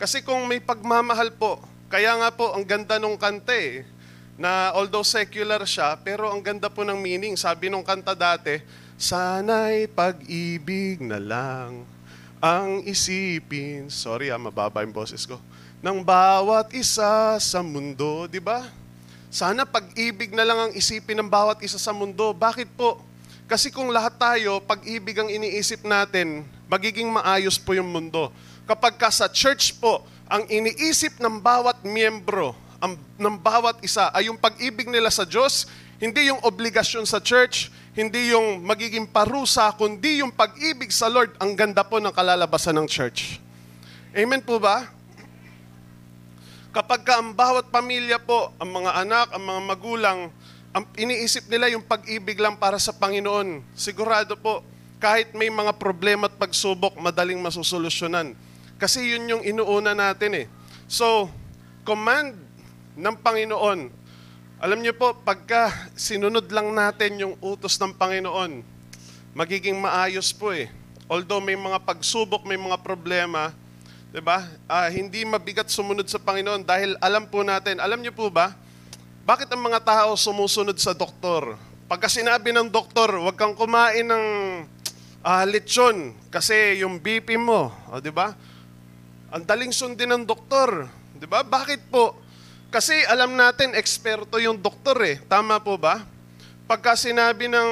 Kasi 0.01 0.25
kung 0.25 0.49
may 0.49 0.59
pagmamahal 0.59 1.31
po, 1.37 1.61
kaya 1.87 2.17
nga 2.19 2.29
po 2.33 2.51
ang 2.57 2.65
ganda 2.65 2.99
nung 2.99 3.15
kanta 3.15 3.55
eh, 3.55 3.87
na 4.37 4.69
although 4.75 5.05
secular 5.05 5.63
siya, 5.65 5.97
pero 5.97 6.29
ang 6.29 6.43
ganda 6.43 6.69
po 6.69 6.85
ng 6.85 6.97
meaning. 6.97 7.33
Sabi 7.33 7.71
nung 7.71 7.85
kanta 7.85 8.13
dati, 8.13 8.61
Sana'y 8.97 9.85
pag-ibig 9.93 11.05
na 11.05 11.21
lang 11.21 11.85
ang 12.41 12.81
isipin. 12.81 13.93
Sorry 13.93 14.33
ah, 14.33 14.41
mababa 14.41 14.81
yung 14.81 14.93
boses 14.93 15.21
ko. 15.29 15.37
Ng 15.85 16.01
bawat 16.01 16.73
isa 16.73 17.37
sa 17.37 17.59
mundo, 17.61 18.25
di 18.25 18.41
ba? 18.41 18.65
Sana 19.27 19.67
pag-ibig 19.67 20.31
na 20.31 20.47
lang 20.47 20.59
ang 20.59 20.71
isipin 20.71 21.19
ng 21.19 21.27
bawat 21.27 21.59
isa 21.59 21.75
sa 21.75 21.91
mundo. 21.91 22.31
Bakit 22.31 22.71
po? 22.79 23.03
Kasi 23.47 23.71
kung 23.71 23.91
lahat 23.91 24.15
tayo, 24.19 24.59
pag-ibig 24.63 25.15
ang 25.19 25.31
iniisip 25.31 25.83
natin, 25.87 26.43
magiging 26.67 27.07
maayos 27.07 27.55
po 27.55 27.75
yung 27.75 27.87
mundo. 27.87 28.31
Kapag 28.67 28.99
ka 28.99 29.07
sa 29.07 29.31
church 29.31 29.79
po, 29.79 30.03
ang 30.27 30.43
iniisip 30.51 31.19
ng 31.19 31.39
bawat 31.39 31.79
miyembro, 31.87 32.51
ang, 32.83 32.99
ng 33.15 33.37
bawat 33.39 33.79
isa 33.79 34.11
ay 34.11 34.27
yung 34.27 34.35
pag-ibig 34.35 34.91
nila 34.91 35.07
sa 35.07 35.23
Diyos, 35.23 35.67
hindi 35.97 36.27
yung 36.27 36.43
obligasyon 36.43 37.07
sa 37.07 37.23
church, 37.23 37.71
hindi 37.97 38.35
yung 38.35 38.61
magiging 38.61 39.09
parusa, 39.09 39.73
kundi 39.73 40.21
yung 40.21 40.29
pag-ibig 40.29 40.91
sa 40.93 41.09
Lord. 41.09 41.33
Ang 41.41 41.57
ganda 41.57 41.81
po 41.81 41.97
ng 41.97 42.13
kalalabasan 42.13 42.75
ng 42.77 42.87
church. 42.87 43.41
Amen 44.13 44.43
po 44.43 44.61
ba? 44.61 44.96
Kapag 46.77 47.01
ka 47.01 47.17
ang 47.17 47.33
bawat 47.33 47.73
pamilya 47.73 48.21
po, 48.21 48.53
ang 48.61 48.69
mga 48.69 49.01
anak, 49.01 49.33
ang 49.33 49.41
mga 49.41 49.61
magulang, 49.65 50.29
ang 50.69 50.85
iniisip 50.93 51.49
nila 51.49 51.73
yung 51.73 51.81
pag-ibig 51.81 52.37
lang 52.37 52.53
para 52.53 52.77
sa 52.77 52.93
Panginoon, 52.93 53.65
sigurado 53.73 54.37
po, 54.37 54.61
kahit 55.01 55.33
may 55.33 55.49
mga 55.49 55.73
problema 55.81 56.29
at 56.29 56.37
pagsubok, 56.37 56.93
madaling 57.01 57.41
masusolusyonan. 57.41 58.37
Kasi 58.77 59.09
yun 59.09 59.25
yung 59.25 59.41
inuuna 59.41 59.97
natin 59.97 60.45
eh. 60.45 60.47
So, 60.85 61.33
command 61.81 62.37
ng 62.93 63.15
Panginoon, 63.25 63.89
alam 64.61 64.77
niyo 64.77 64.93
po, 64.93 65.17
pagka 65.17 65.73
sinunod 65.97 66.45
lang 66.53 66.77
natin 66.77 67.17
yung 67.17 67.33
utos 67.41 67.73
ng 67.81 67.97
Panginoon, 67.97 68.61
magiging 69.33 69.81
maayos 69.81 70.29
po 70.29 70.53
eh. 70.53 70.69
Although 71.09 71.41
may 71.41 71.57
mga 71.57 71.81
pagsubok, 71.81 72.45
may 72.45 72.61
mga 72.61 72.77
problema, 72.85 73.49
'di 74.17 74.25
ba? 74.25 74.49
Ah, 74.65 74.89
hindi 74.89 75.21
mabigat 75.21 75.69
sumunod 75.69 76.09
sa 76.09 76.17
Panginoon 76.17 76.65
dahil 76.65 76.97
alam 76.97 77.29
po 77.29 77.45
natin, 77.45 77.77
alam 77.77 78.01
niyo 78.01 78.09
po 78.17 78.33
ba, 78.33 78.57
bakit 79.21 79.45
ang 79.53 79.61
mga 79.61 79.77
tao 79.85 80.17
sumusunod 80.17 80.73
sa 80.81 80.97
doktor? 80.97 81.53
Pagka 81.85 82.09
sinabi 82.09 82.49
ng 82.49 82.65
doktor, 82.65 83.13
huwag 83.13 83.37
kang 83.37 83.53
kumain 83.53 84.01
ng 84.01 84.25
ah, 85.21 85.45
lechon 85.45 86.17
kasi 86.33 86.81
yung 86.81 86.97
BP 86.97 87.37
mo, 87.37 87.69
o 87.93 88.01
'di 88.01 88.09
ba? 88.09 88.33
Ang 89.29 89.45
daling 89.45 89.69
sundin 89.69 90.09
ng 90.09 90.25
doktor, 90.25 90.89
'di 91.13 91.29
ba? 91.29 91.45
Bakit 91.45 91.93
po? 91.93 92.17
Kasi 92.73 92.97
alam 93.05 93.37
natin, 93.37 93.77
eksperto 93.77 94.41
yung 94.41 94.57
doktor 94.57 94.97
eh. 95.05 95.21
Tama 95.29 95.61
po 95.61 95.77
ba? 95.77 96.01
Pagka 96.65 96.97
sinabi 96.97 97.45
ng 97.53 97.69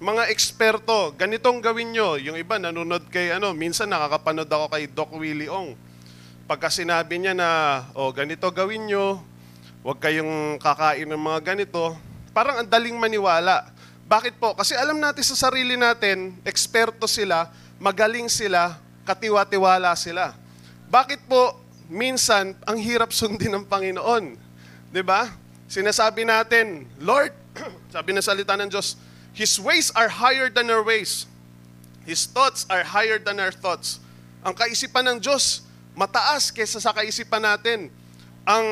mga 0.00 0.32
eksperto, 0.32 1.12
ganitong 1.12 1.60
gawin 1.60 1.92
nyo. 1.92 2.16
Yung 2.16 2.40
iba 2.40 2.56
nanonood 2.56 3.04
kay 3.12 3.36
ano, 3.36 3.52
minsan 3.52 3.84
nakakapanood 3.84 4.48
ako 4.48 4.66
kay 4.72 4.88
Doc 4.88 5.12
Willie 5.12 5.52
Ong. 5.52 5.76
Pagka 6.48 6.72
sinabi 6.72 7.20
niya 7.20 7.36
na, 7.36 7.48
oh, 7.92 8.08
ganito 8.08 8.48
gawin 8.48 8.88
nyo, 8.88 9.20
huwag 9.84 10.00
kayong 10.00 10.56
kakain 10.56 11.04
ng 11.04 11.20
mga 11.20 11.52
ganito, 11.52 12.00
parang 12.32 12.64
ang 12.64 12.68
daling 12.68 12.96
maniwala. 12.96 13.68
Bakit 14.08 14.40
po? 14.40 14.56
Kasi 14.56 14.72
alam 14.72 14.96
natin 14.96 15.20
sa 15.20 15.36
sarili 15.36 15.76
natin, 15.76 16.32
eksperto 16.48 17.04
sila, 17.04 17.52
magaling 17.76 18.32
sila, 18.32 18.80
katiwa-tiwala 19.04 19.92
sila. 20.00 20.32
Bakit 20.88 21.28
po 21.28 21.60
minsan, 21.92 22.56
ang 22.64 22.80
hirap 22.80 23.12
sundin 23.12 23.52
ng 23.52 23.68
Panginoon. 23.68 24.24
'Di 24.90 25.02
ba? 25.04 25.30
Sinasabi 25.70 26.26
natin, 26.26 26.88
Lord, 26.98 27.30
sabi 27.94 28.10
ng 28.10 28.24
salita 28.24 28.58
ng 28.58 28.66
Diyos, 28.66 28.98
His 29.36 29.56
ways 29.56 29.94
are 29.94 30.10
higher 30.10 30.50
than 30.50 30.68
our 30.68 30.82
ways. 30.82 31.26
His 32.04 32.26
thoughts 32.26 32.66
are 32.66 32.82
higher 32.82 33.20
than 33.20 33.38
our 33.38 33.54
thoughts. 33.54 34.02
Ang 34.42 34.56
kaisipan 34.56 35.06
ng 35.06 35.18
Diyos, 35.22 35.62
mataas 35.94 36.50
kaysa 36.50 36.80
sa 36.82 36.90
kaisipan 36.90 37.44
natin. 37.44 37.92
Ang 38.42 38.66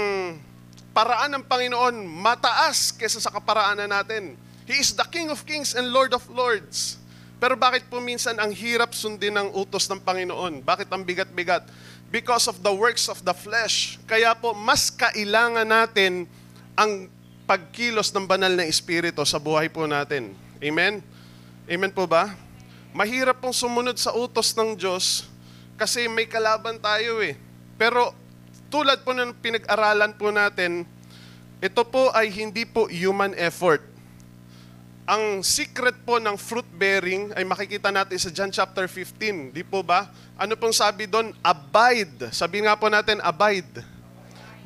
paraan 0.91 1.39
ng 1.39 1.45
Panginoon, 1.45 1.95
mataas 2.03 2.91
kaysa 2.91 3.23
sa 3.23 3.31
kaparaanan 3.31 3.89
natin. 3.89 4.35
He 4.67 4.81
is 4.81 4.93
the 4.93 5.07
King 5.07 5.31
of 5.31 5.47
Kings 5.47 5.73
and 5.77 5.89
Lord 5.95 6.13
of 6.13 6.27
Lords. 6.29 6.99
Pero 7.39 7.55
bakit 7.55 7.87
po 7.87 8.03
minsan 8.03 8.35
ang 8.43 8.51
hirap 8.51 8.99
sundin 8.99 9.39
ng 9.39 9.55
utos 9.55 9.87
ng 9.87 10.03
Panginoon? 10.03 10.61
Bakit 10.67 10.91
ang 10.91 11.07
bigat-bigat? 11.07 11.71
because 12.09 12.49
of 12.49 12.61
the 12.65 12.73
works 12.73 13.09
of 13.09 13.21
the 13.25 13.37
flesh. 13.37 14.01
Kaya 14.09 14.33
po, 14.37 14.57
mas 14.57 14.89
kailangan 14.89 15.69
natin 15.69 16.25
ang 16.73 17.09
pagkilos 17.45 18.13
ng 18.13 18.25
banal 18.25 18.53
na 18.53 18.65
Espiritu 18.65 19.21
sa 19.25 19.41
buhay 19.41 19.69
po 19.69 19.85
natin. 19.85 20.33
Amen? 20.59 20.99
Amen 21.71 21.93
po 21.95 22.03
ba? 22.11 22.35
Mahirap 22.91 23.39
pong 23.39 23.55
sumunod 23.55 23.95
sa 23.95 24.11
utos 24.11 24.51
ng 24.59 24.75
Diyos 24.75 25.31
kasi 25.79 26.11
may 26.11 26.27
kalaban 26.27 26.83
tayo 26.83 27.23
eh. 27.23 27.39
Pero 27.79 28.11
tulad 28.67 29.07
po 29.07 29.15
ng 29.15 29.39
pinag-aralan 29.39 30.19
po 30.19 30.35
natin, 30.35 30.83
ito 31.63 31.83
po 31.87 32.11
ay 32.11 32.27
hindi 32.35 32.67
po 32.67 32.91
human 32.91 33.39
effort. 33.39 33.87
Ang 35.09 35.47
secret 35.47 35.95
po 36.03 36.19
ng 36.19 36.35
fruit 36.37 36.67
bearing 36.75 37.33
ay 37.39 37.47
makikita 37.47 37.89
natin 37.95 38.19
sa 38.19 38.29
John 38.29 38.51
chapter 38.51 38.91
15. 38.91 39.55
Di 39.55 39.63
po 39.63 39.81
ba? 39.87 40.11
Ano 40.35 40.59
pong 40.59 40.75
sabi 40.75 41.07
doon? 41.07 41.33
Abide. 41.41 42.35
Sabi 42.35 42.67
nga 42.67 42.75
po 42.77 42.91
natin, 42.91 43.23
abide. 43.23 43.81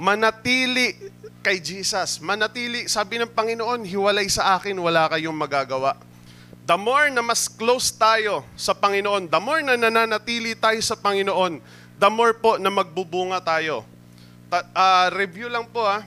Manatili 0.01 0.99
kay 1.43 1.59
Jesus. 1.59 2.23
Manatili, 2.23 2.87
sabi 2.87 3.19
ng 3.19 3.29
Panginoon, 3.35 3.83
hiwalay 3.83 4.31
sa 4.31 4.57
akin, 4.57 4.79
wala 4.79 5.11
kayong 5.11 5.35
magagawa. 5.35 5.99
The 6.63 6.79
more 6.79 7.11
na 7.11 7.21
mas 7.21 7.51
close 7.51 7.91
tayo 7.91 8.47
sa 8.55 8.73
Panginoon, 8.73 9.27
the 9.27 9.41
more 9.43 9.61
na 9.67 9.75
nananatili 9.75 10.55
tayo 10.55 10.79
sa 10.79 10.95
Panginoon, 10.95 11.59
the 11.99 12.09
more 12.09 12.39
po 12.39 12.57
na 12.57 12.71
magbubunga 12.71 13.43
tayo. 13.43 13.83
Ta- 14.47 14.71
uh, 14.71 15.11
review 15.11 15.51
lang 15.51 15.67
po 15.67 15.83
ah 15.83 16.07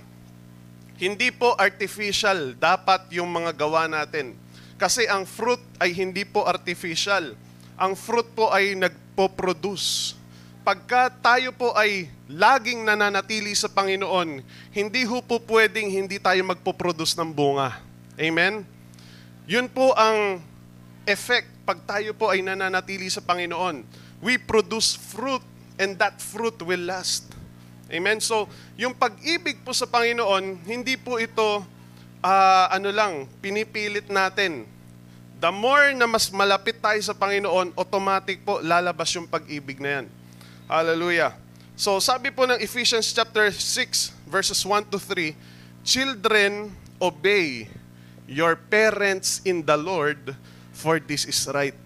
hindi 0.95 1.27
po 1.31 1.51
artificial 1.59 2.55
dapat 2.55 3.11
yung 3.11 3.27
mga 3.27 3.51
gawa 3.55 3.87
natin. 3.87 4.35
Kasi 4.79 5.07
ang 5.07 5.27
fruit 5.27 5.59
ay 5.79 5.91
hindi 5.91 6.23
po 6.23 6.47
artificial. 6.47 7.35
Ang 7.75 7.99
fruit 7.99 8.27
po 8.31 8.51
ay 8.51 8.75
nagpo-produce. 8.79 10.15
Pagka 10.65 11.13
tayo 11.21 11.53
po 11.53 11.77
ay 11.77 12.09
laging 12.25 12.89
nananatili 12.89 13.53
sa 13.53 13.69
Panginoon, 13.69 14.41
hindi 14.73 15.05
ho 15.05 15.21
po 15.21 15.37
pwedeng 15.45 15.93
hindi 15.93 16.17
tayo 16.17 16.41
magpo-produce 16.41 17.13
ng 17.21 17.29
bunga. 17.29 17.77
Amen? 18.17 18.65
Yun 19.45 19.69
po 19.69 19.93
ang 19.93 20.41
effect 21.05 21.53
pag 21.69 21.85
tayo 21.85 22.17
po 22.17 22.33
ay 22.33 22.41
nananatili 22.41 23.05
sa 23.13 23.21
Panginoon. 23.21 23.85
We 24.25 24.41
produce 24.41 24.97
fruit 24.97 25.45
and 25.77 26.01
that 26.01 26.17
fruit 26.17 26.57
will 26.65 26.81
last. 26.81 27.29
Amen? 27.85 28.17
So, 28.17 28.49
yung 28.73 28.97
pag-ibig 28.97 29.61
po 29.61 29.69
sa 29.69 29.85
Panginoon, 29.85 30.65
hindi 30.65 30.97
po 30.97 31.21
ito, 31.21 31.61
uh, 32.25 32.65
ano 32.73 32.89
lang, 32.89 33.29
pinipilit 33.37 34.09
natin. 34.09 34.65
The 35.37 35.53
more 35.53 35.93
na 35.93 36.09
mas 36.09 36.33
malapit 36.33 36.81
tayo 36.81 36.97
sa 37.05 37.13
Panginoon, 37.13 37.77
automatic 37.77 38.41
po 38.41 38.65
lalabas 38.65 39.13
yung 39.13 39.29
pag-ibig 39.29 39.77
na 39.77 40.01
yan. 40.01 40.24
Hallelujah. 40.65 41.37
So, 41.77 42.01
sabi 42.01 42.33
po 42.33 42.49
ng 42.49 42.57
Ephesians 42.57 43.13
chapter 43.13 43.53
6, 43.53 44.25
verses 44.25 44.65
1 44.65 44.89
to 44.89 44.97
3, 44.97 45.37
Children, 45.85 46.73
obey 46.97 47.69
your 48.25 48.57
parents 48.57 49.45
in 49.45 49.61
the 49.61 49.77
Lord, 49.77 50.33
for 50.73 50.97
this 50.97 51.29
is 51.29 51.37
right. 51.53 51.77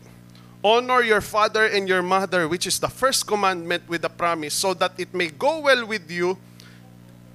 Honor 0.64 1.04
your 1.04 1.20
father 1.20 1.68
and 1.68 1.92
your 1.92 2.00
mother, 2.00 2.48
which 2.48 2.64
is 2.64 2.80
the 2.80 2.88
first 2.88 3.28
commandment 3.28 3.84
with 3.92 4.08
the 4.08 4.12
promise, 4.12 4.56
so 4.56 4.72
that 4.72 4.96
it 4.96 5.12
may 5.12 5.28
go 5.28 5.60
well 5.60 5.84
with 5.84 6.08
you, 6.08 6.40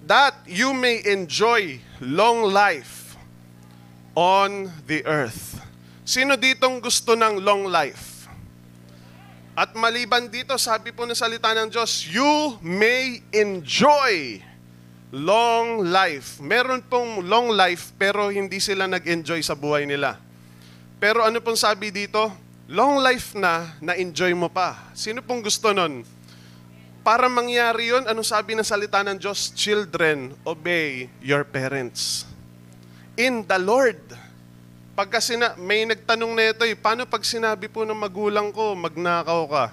that 0.08 0.32
you 0.48 0.72
may 0.72 1.04
enjoy 1.04 1.76
long 2.00 2.48
life 2.48 3.20
on 4.16 4.72
the 4.88 5.04
earth. 5.04 5.60
Sino 6.08 6.40
ditong 6.40 6.80
gusto 6.80 7.12
ng 7.12 7.44
long 7.44 7.68
life? 7.68 8.13
At 9.54 9.74
maliban 9.78 10.26
dito, 10.26 10.58
sabi 10.58 10.90
po 10.90 11.06
ng 11.06 11.14
salita 11.14 11.54
ng 11.54 11.70
Diyos, 11.70 12.10
you 12.10 12.58
may 12.58 13.22
enjoy 13.30 14.42
long 15.14 15.86
life. 15.86 16.42
Meron 16.42 16.82
pong 16.82 17.22
long 17.26 17.54
life, 17.54 17.94
pero 17.94 18.34
hindi 18.34 18.58
sila 18.58 18.90
nag-enjoy 18.90 19.38
sa 19.46 19.54
buhay 19.54 19.86
nila. 19.86 20.18
Pero 20.98 21.22
ano 21.22 21.38
pong 21.38 21.58
sabi 21.58 21.94
dito? 21.94 22.44
long 22.70 23.00
life 23.00 23.36
na, 23.36 23.76
na-enjoy 23.80 24.32
mo 24.32 24.48
pa. 24.48 24.88
Sino 24.96 25.20
pong 25.20 25.44
gusto 25.44 25.72
nun? 25.72 26.04
Para 27.04 27.28
mangyari 27.28 27.92
yon, 27.92 28.08
anong 28.08 28.24
sabi 28.24 28.56
ng 28.56 28.64
salita 28.64 29.04
ng 29.04 29.20
Diyos? 29.20 29.52
Children, 29.52 30.32
obey 30.48 31.12
your 31.20 31.44
parents. 31.44 32.24
In 33.20 33.44
the 33.44 33.60
Lord. 33.60 34.00
Pagka 34.94 35.18
sina- 35.18 35.58
may 35.58 35.82
nagtanong 35.82 36.38
na 36.38 36.54
ito, 36.54 36.62
eh, 36.62 36.78
paano 36.78 37.02
pag 37.02 37.26
sinabi 37.26 37.66
po 37.66 37.82
ng 37.82 37.98
magulang 37.98 38.54
ko, 38.54 38.78
magnakaw 38.78 39.42
ka? 39.50 39.64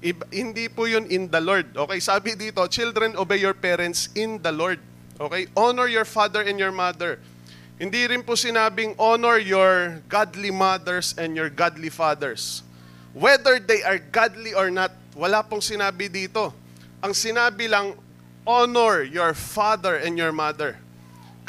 Iba- 0.00 0.24
hindi 0.32 0.72
po 0.72 0.88
yun 0.88 1.04
in 1.12 1.28
the 1.28 1.36
Lord. 1.36 1.68
Okay, 1.76 2.00
sabi 2.00 2.32
dito, 2.32 2.64
children, 2.72 3.12
obey 3.14 3.44
your 3.44 3.52
parents 3.52 4.08
in 4.16 4.40
the 4.40 4.48
Lord. 4.48 4.80
Okay, 5.20 5.52
honor 5.52 5.84
your 5.84 6.08
father 6.08 6.40
and 6.40 6.56
your 6.56 6.72
mother. 6.72 7.20
Hindi 7.76 8.08
rin 8.08 8.24
po 8.24 8.32
sinabing 8.32 8.96
honor 8.96 9.36
your 9.36 10.00
godly 10.08 10.48
mothers 10.48 11.12
and 11.14 11.36
your 11.36 11.52
godly 11.52 11.92
fathers. 11.92 12.64
Whether 13.12 13.60
they 13.60 13.84
are 13.84 14.00
godly 14.00 14.56
or 14.56 14.72
not, 14.72 14.96
wala 15.12 15.44
pong 15.44 15.60
sinabi 15.60 16.08
dito. 16.08 16.56
Ang 17.04 17.12
sinabi 17.12 17.68
lang, 17.68 18.00
honor 18.48 19.04
your 19.04 19.36
father 19.36 20.00
and 20.00 20.16
your 20.16 20.32
mother. 20.32 20.81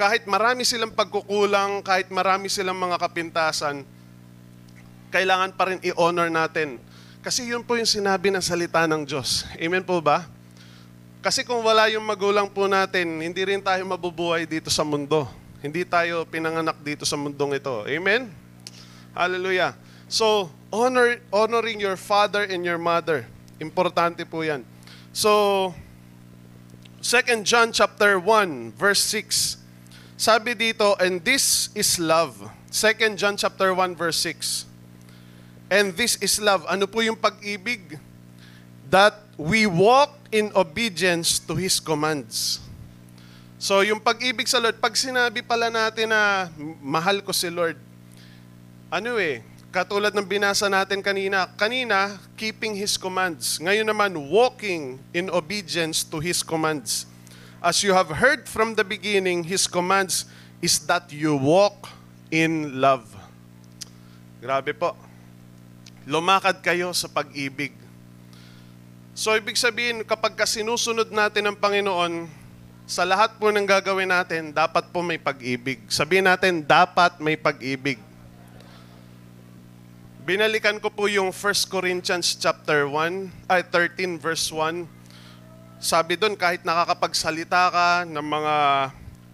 Kahit 0.04 0.28
marami 0.28 0.68
silang 0.68 0.92
pagkukulang, 0.92 1.80
kahit 1.80 2.12
marami 2.12 2.52
silang 2.52 2.76
mga 2.76 3.00
kapintasan, 3.00 3.88
kailangan 5.16 5.56
pa 5.56 5.72
rin 5.72 5.80
i-honor 5.80 6.28
natin. 6.28 6.76
Kasi 7.24 7.48
yun 7.48 7.64
po 7.64 7.80
yung 7.80 7.88
sinabi 7.88 8.28
ng 8.28 8.44
salita 8.44 8.84
ng 8.84 9.08
Diyos. 9.08 9.48
Amen 9.56 9.80
po 9.80 10.04
ba? 10.04 10.28
Kasi 11.24 11.48
kung 11.48 11.64
wala 11.64 11.88
yung 11.88 12.04
magulang 12.04 12.52
po 12.52 12.68
natin, 12.68 13.24
hindi 13.24 13.48
rin 13.48 13.64
tayo 13.64 13.80
mabubuhay 13.88 14.44
dito 14.44 14.68
sa 14.68 14.84
mundo. 14.84 15.24
Hindi 15.64 15.88
tayo 15.88 16.28
pinanganak 16.28 16.84
dito 16.84 17.08
sa 17.08 17.16
mundong 17.16 17.64
ito. 17.64 17.88
Amen? 17.88 18.28
Hallelujah. 19.16 19.72
So, 20.12 20.52
honor, 20.68 21.24
honoring 21.32 21.80
your 21.80 21.96
father 21.96 22.44
and 22.44 22.68
your 22.68 22.76
mother. 22.76 23.24
Importante 23.56 24.28
po 24.28 24.44
yan. 24.44 24.68
So, 25.16 25.72
2 27.00 27.48
John 27.48 27.72
chapter 27.72 28.20
1, 28.20 28.76
verse 28.76 29.00
6. 29.00 29.63
Sabi 30.24 30.56
dito, 30.56 30.96
and 31.04 31.20
this 31.20 31.68
is 31.76 32.00
love. 32.00 32.40
2 32.72 33.20
John 33.20 33.36
chapter 33.36 33.76
1, 33.76 33.92
verse 33.92 34.24
6. 34.24 34.64
And 35.68 35.92
this 36.00 36.16
is 36.24 36.40
love. 36.40 36.64
Ano 36.72 36.88
po 36.88 37.04
yung 37.04 37.20
pag-ibig? 37.20 38.00
That 38.88 39.20
we 39.36 39.68
walk 39.68 40.16
in 40.32 40.48
obedience 40.56 41.44
to 41.44 41.60
His 41.60 41.84
commands. 41.84 42.64
So 43.60 43.84
yung 43.84 44.00
pag-ibig 44.00 44.48
sa 44.48 44.64
Lord, 44.64 44.80
pag 44.80 44.96
sinabi 44.96 45.44
pala 45.44 45.68
natin 45.68 46.16
na 46.16 46.48
mahal 46.80 47.20
ko 47.20 47.36
si 47.36 47.52
Lord, 47.52 47.76
ano 48.88 49.20
eh, 49.20 49.44
katulad 49.76 50.16
ng 50.16 50.24
binasa 50.24 50.72
natin 50.72 51.04
kanina, 51.04 51.52
kanina, 51.60 52.16
keeping 52.40 52.80
His 52.80 52.96
commands. 52.96 53.60
Ngayon 53.60 53.92
naman, 53.92 54.16
walking 54.32 55.04
in 55.12 55.28
obedience 55.28 56.00
to 56.08 56.24
His 56.24 56.40
commands. 56.40 57.12
As 57.64 57.80
you 57.80 57.96
have 57.96 58.20
heard 58.20 58.44
from 58.44 58.76
the 58.76 58.84
beginning, 58.84 59.48
His 59.48 59.72
commands 59.72 60.28
is 60.60 60.84
that 60.84 61.08
you 61.16 61.40
walk 61.40 61.88
in 62.28 62.76
love. 62.84 63.08
Grabe 64.44 64.76
po. 64.76 65.00
Lumakad 66.04 66.60
kayo 66.60 66.92
sa 66.92 67.08
pag-ibig. 67.08 67.72
So 69.16 69.32
ibig 69.40 69.56
sabihin, 69.56 70.04
kapag 70.04 70.36
ka 70.36 70.44
sinusunod 70.44 71.08
natin 71.08 71.48
ang 71.48 71.56
Panginoon, 71.56 72.28
sa 72.84 73.08
lahat 73.08 73.40
po 73.40 73.48
ng 73.48 73.64
gagawin 73.64 74.12
natin, 74.12 74.52
dapat 74.52 74.92
po 74.92 75.00
may 75.00 75.16
pag-ibig. 75.16 75.88
Sabihin 75.88 76.28
natin, 76.28 76.68
dapat 76.68 77.16
may 77.24 77.40
pag-ibig. 77.40 77.96
Binalikan 80.28 80.84
ko 80.84 80.92
po 80.92 81.08
yung 81.08 81.32
1 81.32 81.72
Corinthians 81.72 82.36
chapter 82.36 82.92
1, 82.92 83.48
ay 83.48 83.64
13 83.72 84.20
verse 84.20 84.52
1. 84.52 85.03
Sabi 85.84 86.16
doon, 86.16 86.40
kahit 86.40 86.64
nakakapagsalita 86.64 87.68
ka 87.68 87.90
ng 88.08 88.24
mga 88.24 88.56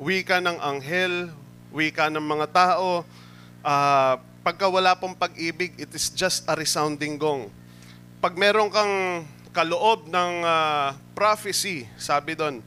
wika 0.02 0.42
ng 0.42 0.58
anghel, 0.58 1.30
wika 1.70 2.10
ng 2.10 2.26
mga 2.26 2.50
tao, 2.50 3.06
ah, 3.62 4.18
pagka 4.42 4.66
wala 4.66 4.98
pong 4.98 5.14
pag-ibig, 5.14 5.78
it 5.78 5.94
is 5.94 6.10
just 6.10 6.50
a 6.50 6.58
resounding 6.58 7.22
gong. 7.22 7.54
Pag 8.18 8.34
meron 8.34 8.66
kang 8.74 9.30
kaloob 9.54 10.10
ng 10.10 10.34
ah, 10.42 10.98
prophecy, 11.14 11.86
sabi 12.02 12.34
doon, 12.34 12.66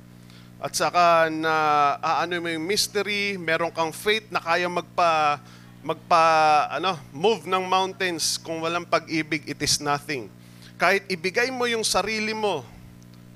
at 0.63 0.71
saka 0.79 1.27
na 1.27 1.55
aano 1.99 2.39
mo 2.39 2.55
yung 2.55 2.63
mystery, 2.63 3.35
meron 3.35 3.75
kang 3.75 3.91
faith 3.91 4.31
na 4.31 4.39
kaya 4.39 4.71
magpa 4.71 5.43
magpa 5.83 6.23
ano, 6.71 6.95
move 7.11 7.51
ng 7.51 7.67
mountains 7.67 8.39
kung 8.39 8.63
walang 8.63 8.87
pag-ibig, 8.87 9.43
it 9.43 9.59
is 9.59 9.83
nothing. 9.83 10.31
Kahit 10.79 11.03
ibigay 11.11 11.51
mo 11.51 11.67
yung 11.67 11.83
sarili 11.83 12.31
mo 12.31 12.63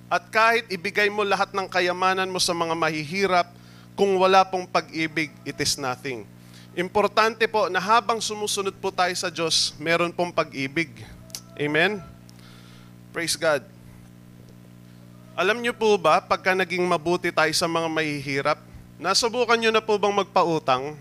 at 0.06 0.22
kahit 0.30 0.70
ibigay 0.70 1.10
mo 1.10 1.26
lahat 1.26 1.50
ng 1.50 1.66
kayamanan 1.66 2.30
mo 2.30 2.38
sa 2.38 2.54
mga 2.54 2.74
mahihirap, 2.78 3.50
kung 3.98 4.14
wala 4.20 4.46
pong 4.46 4.68
pag-ibig, 4.68 5.34
it 5.42 5.58
is 5.58 5.74
nothing. 5.74 6.22
Importante 6.76 7.48
po 7.48 7.66
na 7.72 7.80
habang 7.80 8.20
sumusunod 8.20 8.76
po 8.76 8.92
tayo 8.92 9.10
sa 9.16 9.32
Diyos, 9.32 9.72
meron 9.80 10.12
pong 10.12 10.30
pag-ibig. 10.30 10.92
Amen? 11.56 12.04
Praise 13.10 13.34
God. 13.34 13.64
Alam 15.32 15.64
niyo 15.64 15.72
po 15.72 15.96
ba, 15.96 16.20
pagka 16.20 16.52
naging 16.52 16.84
mabuti 16.84 17.32
tayo 17.32 17.52
sa 17.56 17.64
mga 17.64 17.88
mahihirap, 17.88 18.58
nasubukan 19.00 19.56
niyo 19.56 19.72
na 19.72 19.80
po 19.80 19.96
bang 19.96 20.12
magpautang? 20.12 20.96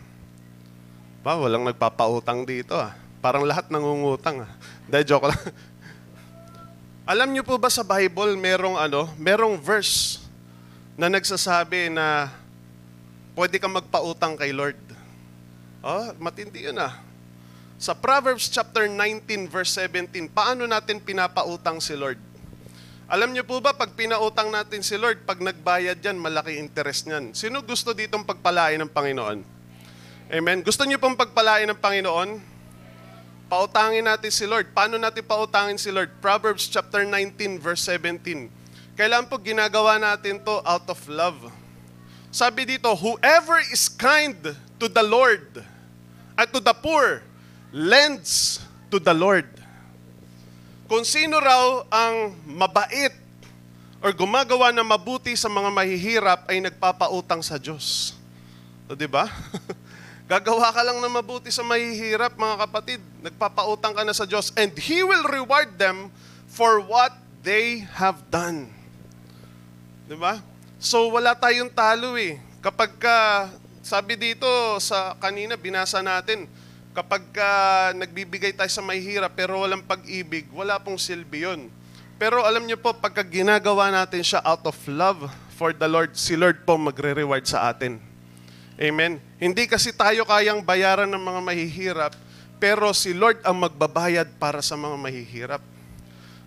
Ba, 1.20 1.36
walang 1.36 1.68
nagpapautang 1.68 2.48
dito 2.48 2.74
ah. 2.80 2.96
Parang 3.20 3.44
lahat 3.44 3.68
nangungutang 3.68 4.48
ah. 4.48 4.52
Dahil 4.88 5.06
joke 5.06 5.28
lang. 5.28 5.42
Alam 7.06 7.38
niyo 7.38 7.46
po 7.46 7.62
ba 7.62 7.70
sa 7.70 7.86
Bible 7.86 8.34
merong 8.34 8.82
ano, 8.82 9.06
merong 9.22 9.62
verse 9.62 10.18
na 10.98 11.06
nagsasabi 11.06 11.94
na 11.94 12.34
pwede 13.38 13.62
kang 13.62 13.78
magpautang 13.78 14.34
kay 14.34 14.50
Lord. 14.50 14.82
Oh, 15.86 16.18
matindi 16.18 16.66
yun 16.66 16.82
ah. 16.82 16.98
Sa 17.78 17.94
Proverbs 17.94 18.50
chapter 18.50 18.90
19 18.90 19.22
verse 19.46 19.78
17, 19.78 20.34
paano 20.34 20.66
natin 20.66 20.98
pinapautang 20.98 21.78
si 21.78 21.94
Lord? 21.94 22.18
Alam 23.06 23.38
niyo 23.38 23.46
po 23.46 23.62
ba, 23.62 23.78
pag 23.78 23.94
pinautang 23.94 24.50
natin 24.50 24.82
si 24.82 24.98
Lord, 24.98 25.30
pag 25.30 25.38
nagbayad 25.38 26.02
yan, 26.02 26.18
malaki 26.18 26.58
interest 26.58 27.06
niyan. 27.06 27.38
Sino 27.38 27.62
gusto 27.62 27.94
ditong 27.94 28.26
pagpalain 28.26 28.82
ng 28.82 28.90
Panginoon? 28.90 29.46
Amen. 30.34 30.66
Gusto 30.66 30.82
niyo 30.90 30.98
pong 30.98 31.14
pagpalain 31.14 31.70
ng 31.70 31.78
Panginoon? 31.78 32.55
Pautangin 33.46 34.10
natin 34.10 34.34
si 34.34 34.50
Lord. 34.50 34.74
Paano 34.74 34.98
natin 34.98 35.22
pautangin 35.22 35.78
si 35.78 35.94
Lord? 35.94 36.10
Proverbs 36.18 36.66
chapter 36.66 37.06
19 37.06 37.62
verse 37.62 37.86
17. 37.86 38.50
Kailan 38.98 39.30
po 39.30 39.38
ginagawa 39.38 40.02
natin 40.02 40.42
to 40.42 40.64
out 40.66 40.88
of 40.90 40.98
love? 41.06 41.38
Sabi 42.34 42.66
dito, 42.66 42.90
whoever 42.98 43.62
is 43.70 43.86
kind 43.86 44.36
to 44.82 44.88
the 44.90 45.04
Lord 45.04 45.62
at 46.36 46.52
to 46.52 46.60
the 46.60 46.74
poor 46.74 47.22
lends 47.70 48.60
to 48.90 48.98
the 48.98 49.14
Lord. 49.14 49.48
Kung 50.90 51.06
sino 51.06 51.38
raw 51.38 51.86
ang 51.92 52.38
mabait 52.50 53.14
or 54.00 54.14
gumagawa 54.14 54.70
ng 54.74 54.86
mabuti 54.86 55.34
sa 55.38 55.50
mga 55.50 55.70
mahihirap 55.70 56.42
ay 56.50 56.62
nagpapautang 56.66 57.42
sa 57.46 57.58
Diyos. 57.62 58.14
Di 58.94 59.10
ba? 59.10 59.28
Gagawa 60.26 60.74
ka 60.74 60.82
lang 60.82 60.98
ng 60.98 61.14
mabuti 61.22 61.54
sa 61.54 61.62
mahihirap, 61.62 62.34
mga 62.34 62.66
kapatid. 62.66 62.98
Nagpapautang 63.22 63.94
ka 63.94 64.02
na 64.02 64.10
sa 64.10 64.26
Diyos 64.26 64.50
and 64.58 64.74
He 64.74 65.06
will 65.06 65.22
reward 65.30 65.78
them 65.78 66.10
for 66.50 66.82
what 66.82 67.14
they 67.46 67.86
have 67.94 68.18
done. 68.34 68.66
Di 70.10 70.18
ba? 70.18 70.42
So 70.82 71.14
wala 71.14 71.38
tayong 71.38 71.70
talo 71.70 72.18
eh. 72.18 72.42
Kapag 72.58 72.98
ka, 72.98 73.18
sabi 73.86 74.18
dito 74.18 74.50
sa 74.82 75.14
kanina, 75.22 75.54
binasa 75.54 76.02
natin, 76.02 76.50
kapag 76.98 77.22
ka 77.30 77.50
nagbibigay 77.94 78.50
tayo 78.50 78.72
sa 78.74 78.82
mahihirap 78.82 79.30
pero 79.38 79.62
walang 79.62 79.86
pag-ibig, 79.86 80.50
wala 80.50 80.82
pong 80.82 80.98
silbi 80.98 81.46
yun. 81.46 81.70
Pero 82.18 82.42
alam 82.42 82.66
niyo 82.66 82.82
po, 82.82 82.98
pagka 82.98 83.22
ginagawa 83.22 83.94
natin 83.94 84.26
siya 84.26 84.42
out 84.42 84.66
of 84.66 84.78
love 84.90 85.30
for 85.54 85.70
the 85.70 85.86
Lord, 85.86 86.18
si 86.18 86.34
Lord 86.34 86.66
po 86.66 86.82
magre-reward 86.82 87.46
sa 87.46 87.70
atin. 87.70 88.15
Amen. 88.76 89.24
Hindi 89.40 89.72
kasi 89.72 89.96
tayo 89.96 90.28
kayang 90.28 90.60
bayaran 90.60 91.08
ng 91.08 91.24
mga 91.24 91.42
mahihirap, 91.42 92.14
pero 92.60 92.92
si 92.92 93.16
Lord 93.16 93.40
ang 93.48 93.56
magbabayad 93.64 94.36
para 94.36 94.60
sa 94.60 94.76
mga 94.76 94.96
mahihirap. 95.00 95.62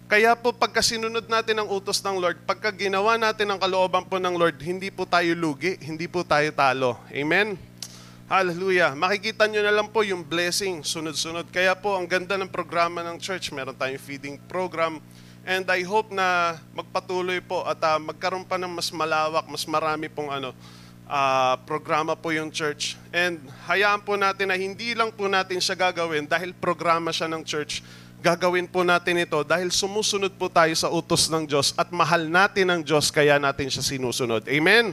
Kaya 0.09 0.33
po 0.37 0.57
pagka 0.57 0.81
sinunod 0.81 1.29
natin 1.29 1.61
ang 1.61 1.69
utos 1.69 2.01
ng 2.01 2.17
Lord, 2.17 2.41
pagka 2.49 2.73
ginawa 2.73 3.21
natin 3.21 3.49
ang 3.49 3.61
kalooban 3.61 4.09
po 4.09 4.17
ng 4.17 4.37
Lord, 4.41 4.57
hindi 4.61 4.89
po 4.89 5.05
tayo 5.05 5.37
lugi, 5.37 5.77
hindi 5.85 6.09
po 6.09 6.25
tayo 6.25 6.49
talo. 6.53 6.97
Amen? 7.13 7.61
Hallelujah. 8.29 8.93
Makikita 8.93 9.49
nyo 9.49 9.65
na 9.65 9.73
lang 9.73 9.89
po 9.89 10.05
yung 10.05 10.21
blessing, 10.21 10.85
sunod-sunod. 10.85 11.49
Kaya 11.49 11.73
po, 11.73 11.97
ang 11.97 12.05
ganda 12.05 12.37
ng 12.37 12.53
programa 12.53 13.01
ng 13.01 13.17
church. 13.17 13.57
Meron 13.57 13.73
tayong 13.73 14.01
feeding 14.05 14.37
program. 14.49 15.01
And 15.49 15.65
I 15.73 15.81
hope 15.81 16.13
na 16.13 16.61
magpatuloy 16.77 17.41
po 17.41 17.65
at 17.65 17.81
uh, 17.81 17.97
magkaroon 17.97 18.45
pa 18.45 18.61
ng 18.61 18.69
mas 18.69 18.93
malawak, 18.93 19.49
mas 19.49 19.65
marami 19.65 20.13
pong 20.13 20.29
ano, 20.29 20.53
uh, 21.09 21.57
programa 21.65 22.15
po 22.15 22.31
yung 22.31 22.53
church. 22.53 22.95
And 23.11 23.41
hayaan 23.67 24.05
po 24.05 24.15
natin 24.15 24.53
na 24.53 24.57
hindi 24.61 24.93
lang 24.93 25.11
po 25.11 25.27
natin 25.27 25.59
siya 25.59 25.75
gagawin 25.75 26.29
dahil 26.29 26.53
programa 26.55 27.11
siya 27.11 27.27
ng 27.27 27.43
church. 27.43 27.81
Gagawin 28.21 28.69
po 28.69 28.85
natin 28.85 29.19
ito 29.25 29.41
dahil 29.43 29.73
sumusunod 29.73 30.35
po 30.37 30.53
tayo 30.53 30.75
sa 30.77 30.93
utos 30.93 31.31
ng 31.31 31.49
Diyos 31.49 31.73
at 31.75 31.89
mahal 31.89 32.29
natin 32.29 32.69
ang 32.69 32.81
Diyos 32.85 33.09
kaya 33.09 33.41
natin 33.41 33.73
siya 33.73 33.83
sinusunod. 33.83 34.45
Amen? 34.47 34.93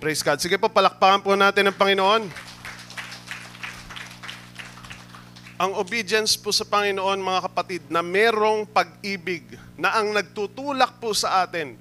Praise 0.00 0.22
God. 0.24 0.40
Sige 0.40 0.56
po, 0.56 0.72
palakpakan 0.72 1.20
po 1.22 1.36
natin 1.36 1.70
ang 1.70 1.76
Panginoon. 1.76 2.54
ang 5.54 5.70
obedience 5.78 6.34
po 6.34 6.50
sa 6.50 6.66
Panginoon, 6.66 7.22
mga 7.22 7.40
kapatid, 7.46 7.82
na 7.86 8.02
merong 8.02 8.66
pag-ibig 8.66 9.54
na 9.78 9.96
ang 9.96 10.10
nagtutulak 10.10 10.98
po 10.98 11.14
sa 11.14 11.46
atin. 11.46 11.78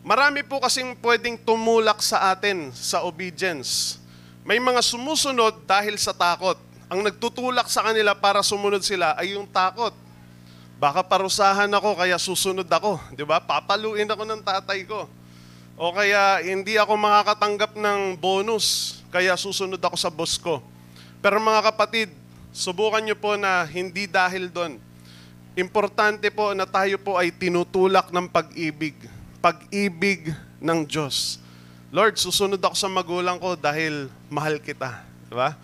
Marami 0.00 0.40
po 0.40 0.56
kasing 0.64 0.96
pwedeng 1.04 1.36
tumulak 1.36 2.00
sa 2.00 2.32
atin 2.32 2.72
sa 2.72 3.04
obedience. 3.04 4.00
May 4.40 4.56
mga 4.56 4.80
sumusunod 4.80 5.60
dahil 5.68 6.00
sa 6.00 6.16
takot. 6.16 6.56
Ang 6.88 7.04
nagtutulak 7.04 7.68
sa 7.68 7.84
kanila 7.84 8.16
para 8.16 8.40
sumunod 8.40 8.80
sila 8.80 9.12
ay 9.20 9.36
yung 9.36 9.44
takot. 9.44 9.92
Baka 10.80 11.04
parusahan 11.04 11.68
ako 11.68 12.00
kaya 12.00 12.16
susunod 12.16 12.64
ako, 12.64 12.96
'di 13.12 13.28
ba? 13.28 13.44
Papaluin 13.44 14.08
ako 14.08 14.24
ng 14.24 14.40
tatay 14.40 14.88
ko. 14.88 15.04
O 15.76 15.92
kaya 15.92 16.40
hindi 16.48 16.80
ako 16.80 16.96
makakatanggap 16.96 17.76
ng 17.76 18.16
bonus 18.16 18.96
kaya 19.12 19.36
susunod 19.36 19.78
ako 19.84 19.96
sa 20.00 20.08
boss 20.08 20.40
ko. 20.40 20.64
Pero 21.20 21.36
mga 21.36 21.76
kapatid, 21.76 22.08
subukan 22.56 23.04
niyo 23.04 23.20
po 23.20 23.36
na 23.36 23.68
hindi 23.68 24.08
dahil 24.08 24.48
doon. 24.48 24.80
Importante 25.52 26.32
po 26.32 26.56
na 26.56 26.64
tayo 26.64 26.96
po 26.96 27.20
ay 27.20 27.28
tinutulak 27.28 28.08
ng 28.08 28.24
pag-ibig. 28.32 29.19
Pag-ibig 29.40 30.32
ng 30.60 30.84
Diyos. 30.84 31.40
Lord, 31.90 32.20
susunod 32.20 32.60
ako 32.62 32.76
sa 32.76 32.86
magulang 32.86 33.40
ko 33.42 33.58
dahil 33.58 34.06
mahal 34.30 34.62
kita. 34.62 35.02
Di 35.26 35.34
ba? 35.34 35.58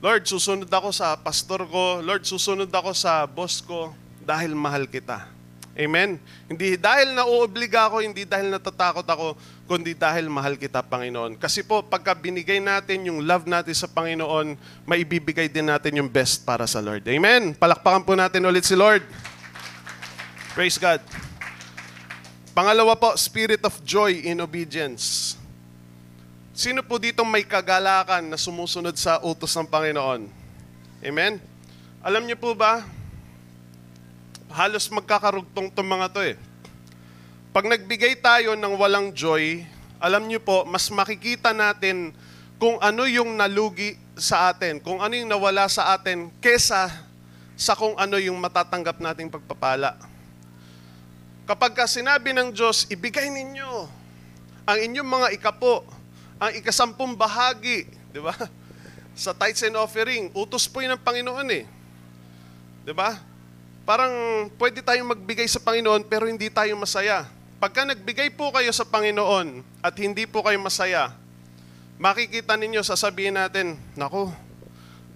Lord, 0.00 0.24
susunod 0.24 0.70
ako 0.70 0.96
sa 0.96 1.12
pastor 1.20 1.68
ko. 1.68 2.00
Lord, 2.00 2.24
susunod 2.24 2.72
ako 2.72 2.96
sa 2.96 3.28
boss 3.28 3.60
ko 3.60 3.92
dahil 4.24 4.56
mahal 4.56 4.88
kita. 4.88 5.28
Amen? 5.76 6.16
Hindi 6.50 6.74
dahil 6.80 7.14
nauobliga 7.14 7.86
ako, 7.88 8.02
hindi 8.02 8.24
dahil 8.26 8.50
natatakot 8.50 9.06
ako, 9.06 9.38
kundi 9.68 9.94
dahil 9.94 10.26
mahal 10.26 10.58
kita, 10.58 10.82
Panginoon. 10.82 11.38
Kasi 11.38 11.62
po, 11.62 11.80
pagka 11.84 12.12
binigay 12.12 12.58
natin 12.58 13.06
yung 13.06 13.22
love 13.22 13.46
natin 13.46 13.72
sa 13.76 13.86
Panginoon, 13.86 14.58
maibibigay 14.84 15.46
din 15.46 15.70
natin 15.70 16.00
yung 16.00 16.10
best 16.10 16.42
para 16.48 16.66
sa 16.66 16.82
Lord. 16.82 17.06
Amen? 17.06 17.54
Palakpakan 17.54 18.02
po 18.02 18.12
natin 18.18 18.44
ulit 18.44 18.66
si 18.66 18.74
Lord. 18.74 19.04
Praise 20.52 20.76
God. 20.76 21.29
Pangalawa 22.50 22.98
po, 22.98 23.14
spirit 23.14 23.62
of 23.62 23.78
joy 23.86 24.26
in 24.26 24.42
obedience. 24.42 25.38
Sino 26.50 26.82
po 26.82 26.98
dito 26.98 27.22
may 27.22 27.46
kagalakan 27.46 28.26
na 28.26 28.34
sumusunod 28.34 28.98
sa 28.98 29.22
utos 29.22 29.54
ng 29.54 29.70
Panginoon? 29.70 30.26
Amen? 30.98 31.38
Alam 32.02 32.26
niyo 32.26 32.34
po 32.34 32.50
ba, 32.58 32.82
halos 34.50 34.90
magkakarugtong 34.90 35.70
itong 35.70 35.86
mga 35.86 36.06
to 36.10 36.20
eh. 36.26 36.36
Pag 37.54 37.70
nagbigay 37.70 38.18
tayo 38.18 38.58
ng 38.58 38.74
walang 38.74 39.14
joy, 39.14 39.62
alam 40.02 40.26
niyo 40.26 40.42
po, 40.42 40.66
mas 40.66 40.90
makikita 40.90 41.54
natin 41.54 42.10
kung 42.58 42.82
ano 42.82 43.06
yung 43.06 43.38
nalugi 43.38 43.94
sa 44.18 44.50
atin, 44.50 44.82
kung 44.82 44.98
ano 44.98 45.14
yung 45.14 45.30
nawala 45.30 45.70
sa 45.70 45.94
atin, 45.94 46.34
kesa 46.42 46.90
sa 47.54 47.78
kung 47.78 47.94
ano 47.94 48.18
yung 48.18 48.42
matatanggap 48.42 48.98
nating 48.98 49.30
pagpapala. 49.30 50.09
Kapag 51.50 51.74
ka 51.74 51.90
sinabi 51.90 52.30
ng 52.30 52.54
Diyos, 52.54 52.86
ibigay 52.86 53.26
ninyo 53.26 53.90
ang 54.70 54.78
inyong 54.86 55.10
mga 55.10 55.28
ikapo, 55.34 55.82
ang 56.38 56.54
ikasampung 56.54 57.18
bahagi, 57.18 57.90
di 58.14 58.22
ba? 58.22 58.30
Sa 59.18 59.34
tithes 59.34 59.66
and 59.66 59.74
offering, 59.74 60.30
utos 60.30 60.70
po 60.70 60.78
yun 60.78 60.94
ng 60.94 61.02
Panginoon 61.02 61.48
eh. 61.50 61.66
Di 62.86 62.94
ba? 62.94 63.18
Parang 63.82 64.46
pwede 64.62 64.78
tayong 64.78 65.10
magbigay 65.10 65.50
sa 65.50 65.58
Panginoon 65.58 66.06
pero 66.06 66.30
hindi 66.30 66.46
tayo 66.54 66.78
masaya. 66.78 67.26
Pagka 67.58 67.82
nagbigay 67.82 68.30
po 68.38 68.54
kayo 68.54 68.70
sa 68.70 68.86
Panginoon 68.86 69.66
at 69.82 69.98
hindi 69.98 70.30
po 70.30 70.46
kayo 70.46 70.56
masaya, 70.62 71.10
makikita 71.98 72.54
ninyo, 72.54 72.78
sasabihin 72.86 73.34
natin, 73.34 73.74
nako, 73.98 74.30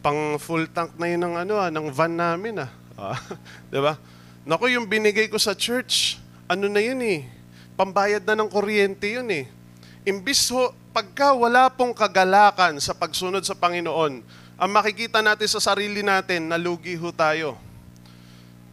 pang 0.03 0.35
full 0.43 0.67
tank 0.67 0.99
na 0.99 1.07
yun 1.07 1.23
ng, 1.23 1.35
ano, 1.47 1.63
ah, 1.63 1.71
ng 1.71 1.95
van 1.95 2.11
namin. 2.19 2.59
Ah. 2.59 2.71
Ah, 2.99 3.23
di 3.71 3.79
ba? 3.79 3.95
Nako, 4.43 4.67
yung 4.67 4.91
binigay 4.91 5.31
ko 5.31 5.39
sa 5.39 5.55
church, 5.55 6.24
ano 6.45 6.69
na 6.69 6.81
yun 6.81 7.01
eh, 7.01 7.25
pambayad 7.75 8.25
na 8.25 8.37
ng 8.37 8.51
kuryente 8.53 9.09
yun 9.09 9.29
eh. 9.33 9.49
Imbis 10.05 10.53
ho, 10.53 10.77
pagka 10.93 11.33
wala 11.33 11.73
pong 11.73 11.97
kagalakan 11.97 12.77
sa 12.77 12.93
pagsunod 12.93 13.41
sa 13.43 13.57
Panginoon, 13.57 14.21
ang 14.55 14.71
makikita 14.71 15.25
natin 15.25 15.49
sa 15.49 15.59
sarili 15.59 16.05
natin, 16.05 16.47
nalugi 16.47 16.95
ho 16.95 17.09
tayo. 17.11 17.57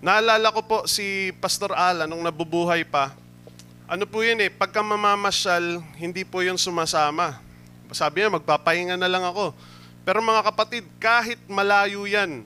Naalala 0.03 0.51
ko 0.51 0.61
po 0.65 0.77
si 0.89 1.31
Pastor 1.39 1.71
Alan 1.77 2.09
nung 2.09 2.25
nabubuhay 2.25 2.83
pa. 2.83 3.13
Ano 3.87 4.03
po 4.09 4.25
yun 4.25 4.39
eh, 4.43 4.49
pagka 4.51 4.81
mamamasyal, 4.83 5.79
hindi 5.95 6.25
po 6.27 6.43
yun 6.43 6.57
sumasama. 6.59 7.39
Sabi 7.91 8.23
niya, 8.23 8.31
magpapahinga 8.31 8.95
na 8.95 9.11
lang 9.11 9.23
ako. 9.23 9.51
Pero 10.01 10.23
mga 10.23 10.41
kapatid, 10.47 10.83
kahit 10.97 11.37
malayo 11.45 12.07
yan, 12.09 12.41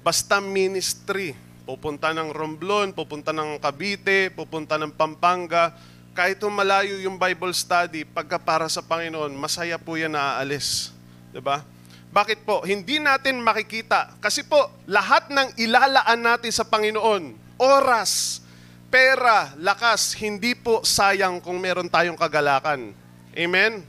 basta 0.00 0.40
ministry, 0.40 1.36
pupunta 1.62 2.10
ng 2.10 2.34
Romblon, 2.34 2.90
pupunta 2.90 3.30
ng 3.30 3.58
Cavite, 3.62 4.34
pupunta 4.34 4.74
ng 4.78 4.90
Pampanga, 4.90 5.74
kahit 6.12 6.44
malayo 6.44 7.00
yung 7.00 7.16
Bible 7.16 7.56
study, 7.56 8.04
pagka 8.04 8.36
para 8.36 8.68
sa 8.68 8.84
Panginoon, 8.84 9.32
masaya 9.32 9.80
po 9.80 9.96
yan 9.96 10.12
na 10.12 10.36
aalis. 10.36 10.92
'Di 11.32 11.40
ba? 11.40 11.64
Bakit 12.12 12.44
po? 12.44 12.60
Hindi 12.68 13.00
natin 13.00 13.40
makikita. 13.40 14.12
Kasi 14.20 14.44
po, 14.44 14.68
lahat 14.84 15.32
ng 15.32 15.56
ilalaan 15.56 16.20
natin 16.20 16.52
sa 16.52 16.68
Panginoon, 16.68 17.32
oras, 17.56 18.44
pera, 18.92 19.56
lakas, 19.56 20.12
hindi 20.20 20.52
po 20.52 20.84
sayang 20.84 21.40
kung 21.40 21.56
meron 21.56 21.88
tayong 21.88 22.20
kagalakan. 22.20 22.92
Amen? 23.32 23.80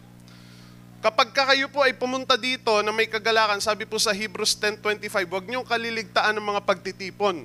Kapag 1.03 1.35
ka 1.35 1.51
kayo 1.51 1.67
po 1.67 1.83
ay 1.83 1.91
pumunta 1.99 2.39
dito 2.39 2.71
na 2.79 2.95
may 2.95 3.11
kagalakan, 3.11 3.59
sabi 3.59 3.83
po 3.83 3.99
sa 3.99 4.15
Hebrews 4.15 4.55
10.25, 4.55 5.27
huwag 5.27 5.43
niyong 5.43 5.67
kaliligtaan 5.67 6.39
ng 6.39 6.47
mga 6.47 6.63
pagtitipon. 6.63 7.43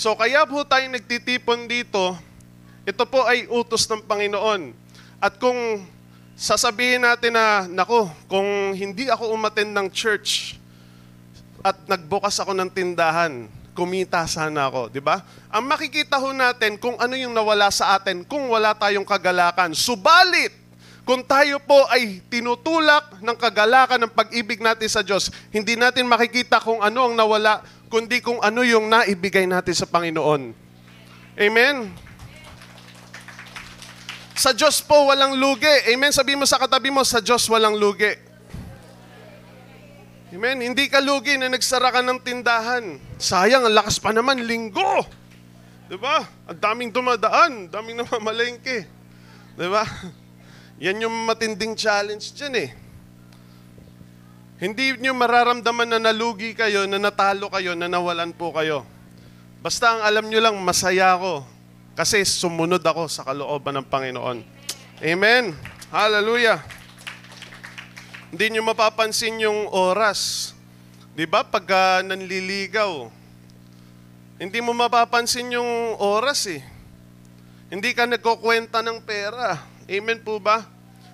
So 0.00 0.16
kaya 0.16 0.48
po 0.48 0.64
tayo 0.64 0.88
nagtitipon 0.88 1.68
dito, 1.68 2.16
ito 2.88 3.04
po 3.04 3.20
ay 3.28 3.44
utos 3.52 3.84
ng 3.84 4.00
Panginoon. 4.08 4.72
At 5.20 5.36
kung 5.36 5.84
sasabihin 6.32 7.04
natin 7.04 7.36
na, 7.36 7.68
nako, 7.68 8.08
kung 8.24 8.72
hindi 8.72 9.12
ako 9.12 9.28
umaten 9.28 9.76
ng 9.76 9.92
church 9.92 10.56
at 11.60 11.76
nagbukas 11.84 12.32
ako 12.40 12.56
ng 12.56 12.72
tindahan, 12.72 13.44
kumita 13.76 14.24
sana 14.24 14.72
ako, 14.72 14.88
di 14.88 15.04
ba? 15.04 15.20
Ang 15.52 15.68
makikita 15.68 16.16
ho 16.16 16.32
natin 16.32 16.80
kung 16.80 16.96
ano 16.96 17.12
yung 17.12 17.36
nawala 17.36 17.68
sa 17.68 18.00
atin 18.00 18.24
kung 18.24 18.48
wala 18.48 18.72
tayong 18.72 19.04
kagalakan. 19.04 19.76
Subalit, 19.76 20.56
kung 21.04 21.20
tayo 21.20 21.60
po 21.60 21.76
ay 21.92 22.24
tinutulak 22.32 23.20
ng 23.20 23.36
kagalakan 23.36 24.08
ng 24.08 24.12
pag-ibig 24.16 24.64
natin 24.64 24.88
sa 24.88 25.04
Diyos, 25.04 25.28
hindi 25.52 25.76
natin 25.76 26.08
makikita 26.08 26.56
kung 26.56 26.80
ano 26.80 27.12
ang 27.12 27.14
nawala, 27.18 27.60
kundi 27.90 28.22
kung 28.22 28.38
ano 28.38 28.62
yung 28.62 28.86
naibigay 28.86 29.50
natin 29.50 29.74
sa 29.74 29.90
Panginoon. 29.90 30.54
Amen? 31.34 31.90
Sa 34.38 34.54
Diyos 34.54 34.80
po 34.80 35.10
walang 35.10 35.36
lugi. 35.36 35.90
Amen? 35.90 36.14
Sabi 36.14 36.38
mo 36.38 36.46
sa 36.46 36.56
katabi 36.56 36.88
mo, 36.88 37.02
sa 37.02 37.18
Diyos 37.20 37.44
walang 37.50 37.76
lugi. 37.76 38.14
Amen? 40.30 40.62
Hindi 40.62 40.86
ka 40.86 41.02
lugi 41.02 41.34
na 41.34 41.50
nagsara 41.50 41.90
ka 41.90 42.00
ng 42.00 42.22
tindahan. 42.22 43.02
Sayang, 43.18 43.66
ang 43.66 43.74
lakas 43.74 43.98
pa 43.98 44.14
naman, 44.14 44.46
linggo. 44.46 45.02
Diba? 45.90 46.22
Ang 46.46 46.56
daming 46.62 46.94
dumadaan, 46.94 47.66
daming 47.66 47.98
namamalengke. 47.98 48.86
Diba? 49.58 49.82
Yan 50.78 51.02
yung 51.02 51.26
matinding 51.26 51.74
challenge 51.74 52.32
dyan 52.32 52.54
eh. 52.56 52.70
Hindi 54.60 54.92
nyo 55.00 55.16
mararamdaman 55.16 55.88
na 55.88 56.12
nalugi 56.12 56.52
kayo, 56.52 56.84
na 56.84 57.00
natalo 57.00 57.48
kayo, 57.48 57.72
na 57.72 57.88
nawalan 57.88 58.36
po 58.36 58.52
kayo. 58.52 58.84
Basta 59.64 59.96
ang 59.96 60.04
alam 60.04 60.28
nyo 60.28 60.36
lang, 60.36 60.52
masaya 60.60 61.16
ako. 61.16 61.48
Kasi 61.96 62.20
sumunod 62.28 62.84
ako 62.84 63.08
sa 63.08 63.24
kalooban 63.24 63.80
ng 63.80 63.88
Panginoon. 63.88 64.44
Amen. 65.00 65.56
Hallelujah. 65.88 66.60
Hindi 68.28 68.52
nyo 68.52 68.68
mapapansin 68.68 69.40
yung 69.40 69.64
oras. 69.72 70.52
Di 71.16 71.24
ba? 71.24 71.40
Pag 71.40 71.64
uh, 71.64 71.98
nanliligaw, 72.04 73.08
hindi 74.36 74.60
mo 74.60 74.76
mapapansin 74.76 75.56
yung 75.56 75.96
oras 75.96 76.44
eh. 76.52 76.60
Hindi 77.72 77.96
ka 77.96 78.04
nagkukwenta 78.04 78.84
ng 78.84 79.00
pera. 79.08 79.56
Amen 79.88 80.20
po 80.20 80.36
ba? 80.36 80.68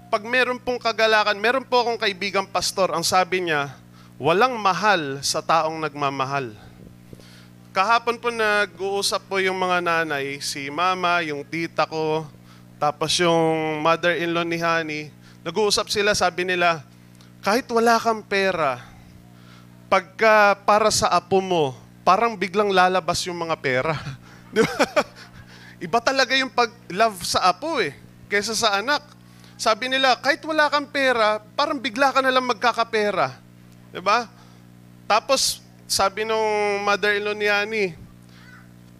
Pag 0.07 0.23
meron 0.23 0.63
pong 0.63 0.79
kagalakan, 0.79 1.35
meron 1.35 1.67
po 1.67 1.83
akong 1.83 1.99
kaibigang 1.99 2.47
pastor, 2.47 2.95
ang 2.95 3.03
sabi 3.03 3.43
niya, 3.43 3.75
walang 4.23 4.55
mahal 4.55 5.19
sa 5.19 5.43
taong 5.43 5.83
nagmamahal. 5.83 6.55
Kahapon 7.75 8.15
po 8.15 8.31
nag-uusap 8.31 9.27
po 9.27 9.43
yung 9.43 9.59
mga 9.59 9.83
nanay, 9.83 10.39
si 10.39 10.71
mama, 10.71 11.27
yung 11.27 11.43
tita 11.43 11.91
ko, 11.91 12.23
tapos 12.79 13.19
yung 13.19 13.83
mother-in-law 13.83 14.47
ni 14.47 14.59
Honey. 14.63 15.03
Nag-uusap 15.43 15.91
sila, 15.91 16.15
sabi 16.15 16.47
nila, 16.47 16.87
kahit 17.43 17.67
wala 17.67 17.99
kang 17.99 18.23
pera, 18.23 18.79
pagka 19.91 20.55
para 20.63 20.87
sa 20.95 21.11
apo 21.11 21.43
mo, 21.43 21.75
parang 22.07 22.39
biglang 22.39 22.71
lalabas 22.71 23.27
yung 23.27 23.43
mga 23.43 23.59
pera. 23.59 23.99
Di 24.55 24.63
ba? 24.63 24.87
Iba 25.83 25.99
talaga 25.99 26.31
yung 26.39 26.55
pag-love 26.55 27.27
sa 27.27 27.51
apo 27.51 27.83
eh 27.83 27.91
kaysa 28.31 28.55
sa 28.55 28.79
anak. 28.79 29.16
Sabi 29.57 29.89
nila, 29.89 30.21
kahit 30.21 30.45
wala 30.45 30.69
kang 30.69 30.85
pera, 30.85 31.41
parang 31.57 31.81
bigla 31.81 32.13
ka 32.13 32.21
na 32.21 32.29
lang 32.29 32.45
magkakapera. 32.45 33.33
ba? 34.05 34.29
Tapos 35.09 35.65
sabi 35.89 36.29
nung 36.29 36.85
mother-in-law 36.85 37.33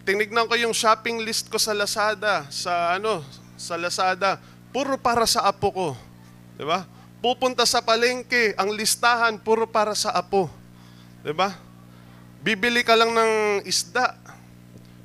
tinignan 0.07 0.47
ko 0.47 0.55
yung 0.55 0.71
shopping 0.71 1.19
list 1.19 1.51
ko 1.51 1.59
sa 1.59 1.75
Lazada, 1.75 2.47
sa 2.47 2.95
ano, 2.95 3.21
sa 3.59 3.75
Lazada, 3.75 4.39
puro 4.71 4.95
para 4.95 5.27
sa 5.27 5.43
apo 5.43 5.67
ko. 5.67 5.89
'Di 6.55 6.63
ba? 6.63 6.87
Pupunta 7.19 7.67
sa 7.67 7.83
palengke, 7.83 8.55
ang 8.55 8.71
listahan 8.71 9.35
puro 9.35 9.67
para 9.67 9.91
sa 9.93 10.15
apo. 10.15 10.47
'Di 11.27 11.35
ba? 11.35 11.51
Bibili 12.39 12.87
ka 12.87 12.95
lang 12.95 13.11
ng 13.11 13.33
isda. 13.67 14.15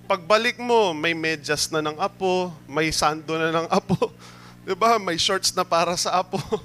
Pagbalik 0.07 0.63
mo, 0.63 0.95
may 0.95 1.19
medyas 1.19 1.67
na 1.75 1.83
ng 1.83 1.99
apo, 1.99 2.55
may 2.71 2.95
sando 2.95 3.35
na 3.35 3.51
ng 3.51 3.69
apo. 3.75 3.99
'Di 4.63 4.75
ba? 4.79 4.99
May 4.99 5.19
shorts 5.19 5.51
na 5.55 5.67
para 5.67 5.95
sa 5.99 6.23
apo. 6.23 6.39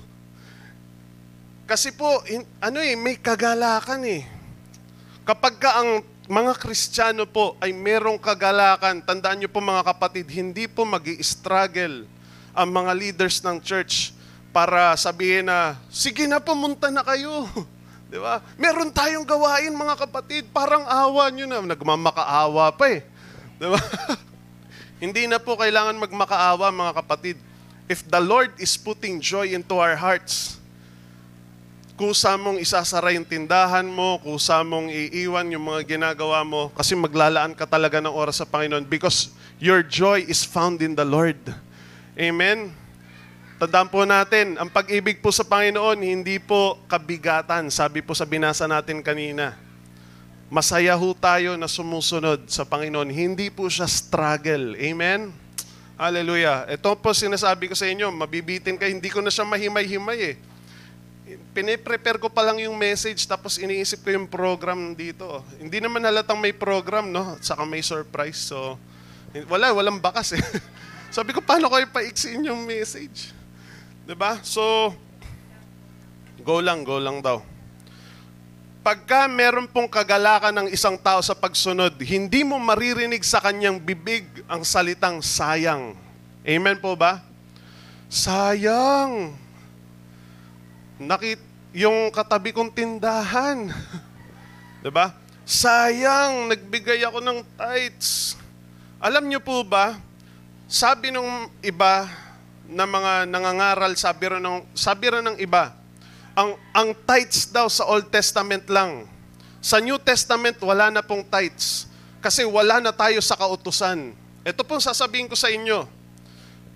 Kasi 1.70 1.92
po, 1.92 2.24
in, 2.30 2.48
ano 2.64 2.80
eh, 2.80 2.96
may 2.96 3.20
kagalakan 3.20 4.00
eh. 4.08 4.24
Kapag 5.28 5.60
ka 5.60 5.84
ang 5.84 6.00
mga 6.32 6.56
Kristiyano 6.56 7.28
po 7.28 7.60
ay 7.60 7.76
merong 7.76 8.16
kagalakan, 8.16 9.04
tandaan 9.04 9.44
niyo 9.44 9.52
po 9.52 9.60
mga 9.60 9.84
kapatid, 9.84 10.32
hindi 10.32 10.64
po 10.72 10.88
mag 10.88 11.04
struggle 11.20 12.08
ang 12.56 12.70
mga 12.72 12.92
leaders 12.96 13.44
ng 13.44 13.60
church 13.60 14.16
para 14.56 14.96
sabihin 14.96 15.52
na, 15.52 15.76
sige 15.92 16.24
na 16.24 16.40
pumunta 16.40 16.88
na 16.88 17.04
kayo. 17.04 17.44
Di 18.12 18.16
ba? 18.16 18.40
Meron 18.56 18.88
tayong 18.88 19.28
gawain 19.28 19.76
mga 19.76 20.08
kapatid, 20.08 20.48
parang 20.56 20.88
awa 20.88 21.28
nyo 21.28 21.44
na. 21.44 21.60
Nagmamakaawa 21.76 22.72
pa 22.80 22.86
eh. 22.88 23.04
Di 23.60 23.68
ba? 23.68 23.80
hindi 25.04 25.28
na 25.28 25.44
po 25.44 25.60
kailangan 25.60 26.00
magmakaawa 26.00 26.72
mga 26.72 26.94
kapatid. 27.04 27.38
If 27.88 28.04
the 28.04 28.20
Lord 28.20 28.52
is 28.60 28.76
putting 28.76 29.24
joy 29.24 29.56
into 29.56 29.80
our 29.80 29.96
hearts, 29.96 30.60
kusa 31.96 32.36
mong 32.36 32.60
isasara 32.60 33.16
yung 33.16 33.24
tindahan 33.24 33.88
mo, 33.88 34.20
kusa 34.20 34.60
mong 34.62 34.92
iiwan 34.92 35.50
yung 35.50 35.66
mga 35.72 35.98
ginagawa 35.98 36.44
mo, 36.44 36.70
kasi 36.76 36.94
maglalaan 36.94 37.56
ka 37.56 37.64
talaga 37.64 38.04
ng 38.04 38.12
oras 38.12 38.44
sa 38.44 38.46
Panginoon 38.46 38.84
because 38.86 39.32
your 39.58 39.82
joy 39.82 40.22
is 40.28 40.44
found 40.44 40.84
in 40.84 40.94
the 40.94 41.08
Lord. 41.08 41.40
Amen? 42.14 42.76
Tandaan 43.58 43.90
po 43.90 44.06
natin, 44.06 44.60
ang 44.62 44.70
pag-ibig 44.70 45.18
po 45.18 45.34
sa 45.34 45.42
Panginoon, 45.42 45.98
hindi 46.04 46.38
po 46.38 46.78
kabigatan. 46.86 47.74
Sabi 47.74 48.06
po 48.06 48.14
sa 48.14 48.28
binasa 48.28 48.70
natin 48.70 49.02
kanina. 49.02 49.58
Masaya 50.52 50.94
ho 50.94 51.10
tayo 51.18 51.58
na 51.58 51.66
sumusunod 51.66 52.46
sa 52.52 52.62
Panginoon. 52.68 53.10
Hindi 53.10 53.50
po 53.50 53.66
siya 53.66 53.90
struggle. 53.90 54.78
Amen? 54.78 55.47
Hallelujah. 55.98 56.70
Ito 56.70 56.94
po 56.96 57.12
sinasabi 57.12 57.68
ko 57.68 57.76
sa 57.76 57.90
inyo, 57.90 58.14
mabibitin 58.14 58.78
kayo. 58.78 58.94
Hindi 58.94 59.10
ko 59.10 59.20
na 59.20 59.34
siya 59.34 59.44
mahimay-himay 59.44 60.20
eh 60.22 60.38
piniprepare 61.58 62.22
ko 62.22 62.30
pa 62.30 62.46
lang 62.46 62.62
yung 62.62 62.78
message 62.78 63.26
tapos 63.28 63.60
iniisip 63.60 64.06
ko 64.06 64.14
yung 64.14 64.30
program 64.30 64.94
dito. 64.94 65.44
Hindi 65.58 65.82
naman 65.82 66.06
halatang 66.06 66.40
may 66.40 66.54
program, 66.54 67.12
no? 67.12 67.36
Saka 67.42 67.66
may 67.66 67.84
surprise. 67.84 68.38
So, 68.48 68.78
wala, 69.50 69.74
walang 69.74 70.00
bakas 70.00 70.38
eh. 70.38 70.44
Sabi 71.16 71.34
ko, 71.34 71.42
paano 71.42 71.68
ko 71.68 71.82
ipaiksiin 71.82 72.48
yung 72.48 72.64
message? 72.64 73.34
ba? 74.14 74.40
So, 74.46 74.94
go 76.46 76.64
lang, 76.64 76.88
go 76.88 77.02
lang 77.02 77.20
daw. 77.20 77.44
Pagka 78.88 79.28
meron 79.28 79.68
pong 79.68 79.92
kagalakan 79.92 80.64
ng 80.64 80.68
isang 80.72 80.96
tao 80.96 81.20
sa 81.20 81.36
pagsunod, 81.36 82.00
hindi 82.08 82.48
mo 82.48 82.56
maririnig 82.56 83.20
sa 83.20 83.44
kanyang 83.44 83.84
bibig 83.84 84.24
ang 84.48 84.64
salitang 84.64 85.20
sayang. 85.20 85.92
Amen 86.48 86.80
po 86.80 86.96
ba? 86.96 87.20
Sayang. 88.08 89.36
Nakit 91.04 91.36
yung 91.76 92.08
katabi 92.16 92.56
kong 92.56 92.72
tindahan. 92.72 93.68
'Di 94.80 94.88
ba? 94.88 95.12
Sayang, 95.44 96.48
nagbigay 96.48 97.04
ako 97.04 97.20
ng 97.20 97.44
tithes. 97.60 98.40
Alam 99.04 99.28
niyo 99.28 99.44
po 99.44 99.68
ba, 99.68 100.00
sabi 100.72 101.12
nung 101.12 101.52
iba 101.60 102.08
na 102.72 102.88
mga 102.88 103.28
nangangaral, 103.28 103.92
sabi 104.00 104.32
rin 104.32 104.40
ng, 104.40 104.64
sabi 104.72 105.12
rin 105.12 105.28
ng 105.28 105.38
iba, 105.44 105.76
ang, 106.38 106.54
ang 106.70 106.94
tithes 106.94 107.50
daw 107.50 107.66
sa 107.66 107.90
Old 107.90 108.14
Testament 108.14 108.70
lang. 108.70 109.10
Sa 109.58 109.82
New 109.82 109.98
Testament, 109.98 110.62
wala 110.62 110.94
na 110.94 111.02
pong 111.02 111.26
tithes. 111.26 111.90
Kasi 112.22 112.46
wala 112.46 112.78
na 112.78 112.94
tayo 112.94 113.18
sa 113.26 113.34
kautusan. 113.34 114.14
Ito 114.46 114.62
pong 114.62 114.78
sasabihin 114.78 115.26
ko 115.26 115.34
sa 115.34 115.50
inyo. 115.50 115.90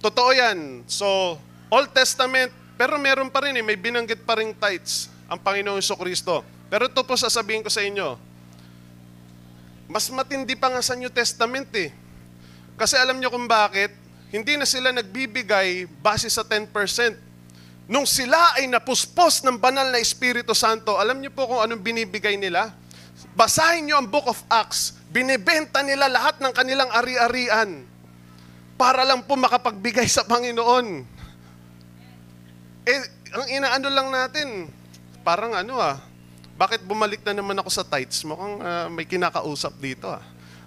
Totoo 0.01 0.33
yan. 0.33 0.81
So, 0.89 1.37
Old 1.69 1.93
Testament, 1.93 2.49
pero 2.73 2.97
meron 2.97 3.29
pa 3.29 3.45
rin 3.45 3.53
eh, 3.53 3.61
may 3.61 3.77
binanggit 3.77 4.25
pa 4.25 4.41
rin 4.41 4.49
tithes 4.49 5.13
ang 5.29 5.37
Panginoong 5.37 5.77
Iso 5.77 5.93
Kristo. 5.93 6.41
Pero 6.65 6.89
ito 6.89 7.01
po 7.05 7.13
sasabihin 7.13 7.61
ko 7.61 7.69
sa 7.69 7.85
inyo, 7.85 8.17
mas 9.85 10.09
matindi 10.09 10.57
pa 10.57 10.73
nga 10.73 10.81
sa 10.81 10.97
New 10.97 11.13
Testament 11.13 11.69
eh. 11.77 11.93
Kasi 12.81 12.97
alam 12.97 13.21
niyo 13.21 13.29
kung 13.29 13.45
bakit, 13.45 13.93
hindi 14.33 14.57
na 14.57 14.65
sila 14.65 14.89
nagbibigay 14.89 15.85
base 16.01 16.31
sa 16.33 16.41
10%. 16.41 17.30
Nung 17.89 18.05
sila 18.05 18.57
ay 18.57 18.69
napuspos 18.69 19.41
ng 19.45 19.57
banal 19.57 19.89
na 19.89 19.99
Espiritu 20.01 20.53
Santo, 20.53 20.97
alam 20.97 21.17
niyo 21.17 21.33
po 21.33 21.49
kung 21.49 21.61
anong 21.61 21.81
binibigay 21.81 22.37
nila? 22.37 22.73
Basahin 23.33 23.87
niyo 23.87 24.01
ang 24.01 24.07
Book 24.09 24.27
of 24.27 24.39
Acts. 24.49 24.97
Binibenta 25.11 25.83
nila 25.83 26.07
lahat 26.07 26.39
ng 26.39 26.53
kanilang 26.55 26.87
ari-arian 26.91 27.83
para 28.81 29.05
lang 29.05 29.21
po 29.21 29.37
makapagbigay 29.37 30.07
sa 30.07 30.25
Panginoon. 30.25 31.05
Eh, 32.87 32.99
ang 33.31 33.45
inaano 33.45 33.87
lang 33.93 34.07
natin, 34.09 34.71
parang 35.21 35.53
ano 35.53 35.77
ah, 35.77 36.01
bakit 36.57 36.81
bumalik 36.85 37.21
na 37.21 37.37
naman 37.37 37.57
ako 37.61 37.69
sa 37.69 37.85
tights? 37.85 38.25
Mukhang 38.25 38.57
uh, 38.61 38.87
may 38.89 39.05
kinakausap 39.05 39.77
dito 39.77 40.09
ah. 40.09 40.21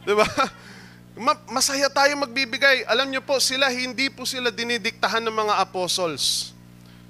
Di 0.06 0.14
ba? 0.14 0.26
Ma- 1.26 1.42
masaya 1.50 1.86
tayo 1.90 2.10
magbibigay. 2.18 2.82
Alam 2.90 3.10
niyo 3.10 3.22
po, 3.22 3.38
sila 3.38 3.70
hindi 3.70 4.10
po 4.10 4.26
sila 4.26 4.50
dinidiktahan 4.50 5.22
ng 5.22 5.34
mga 5.34 5.54
apostles. 5.62 6.53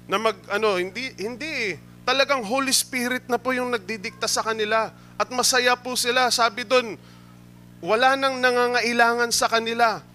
Na 0.05 0.21
mag 0.21 0.37
ano, 0.53 0.77
hindi 0.77 1.13
hindi 1.17 1.77
talagang 2.05 2.45
Holy 2.45 2.73
Spirit 2.73 3.25
na 3.25 3.41
po 3.41 3.53
yung 3.53 3.73
nagdidikta 3.73 4.29
sa 4.29 4.45
kanila 4.45 4.93
at 5.17 5.27
masaya 5.33 5.73
po 5.73 5.97
sila. 5.97 6.29
Sabi 6.29 6.61
doon, 6.61 6.93
wala 7.81 8.13
nang 8.13 8.37
nangangailangan 8.37 9.33
sa 9.33 9.49
kanila 9.49 10.05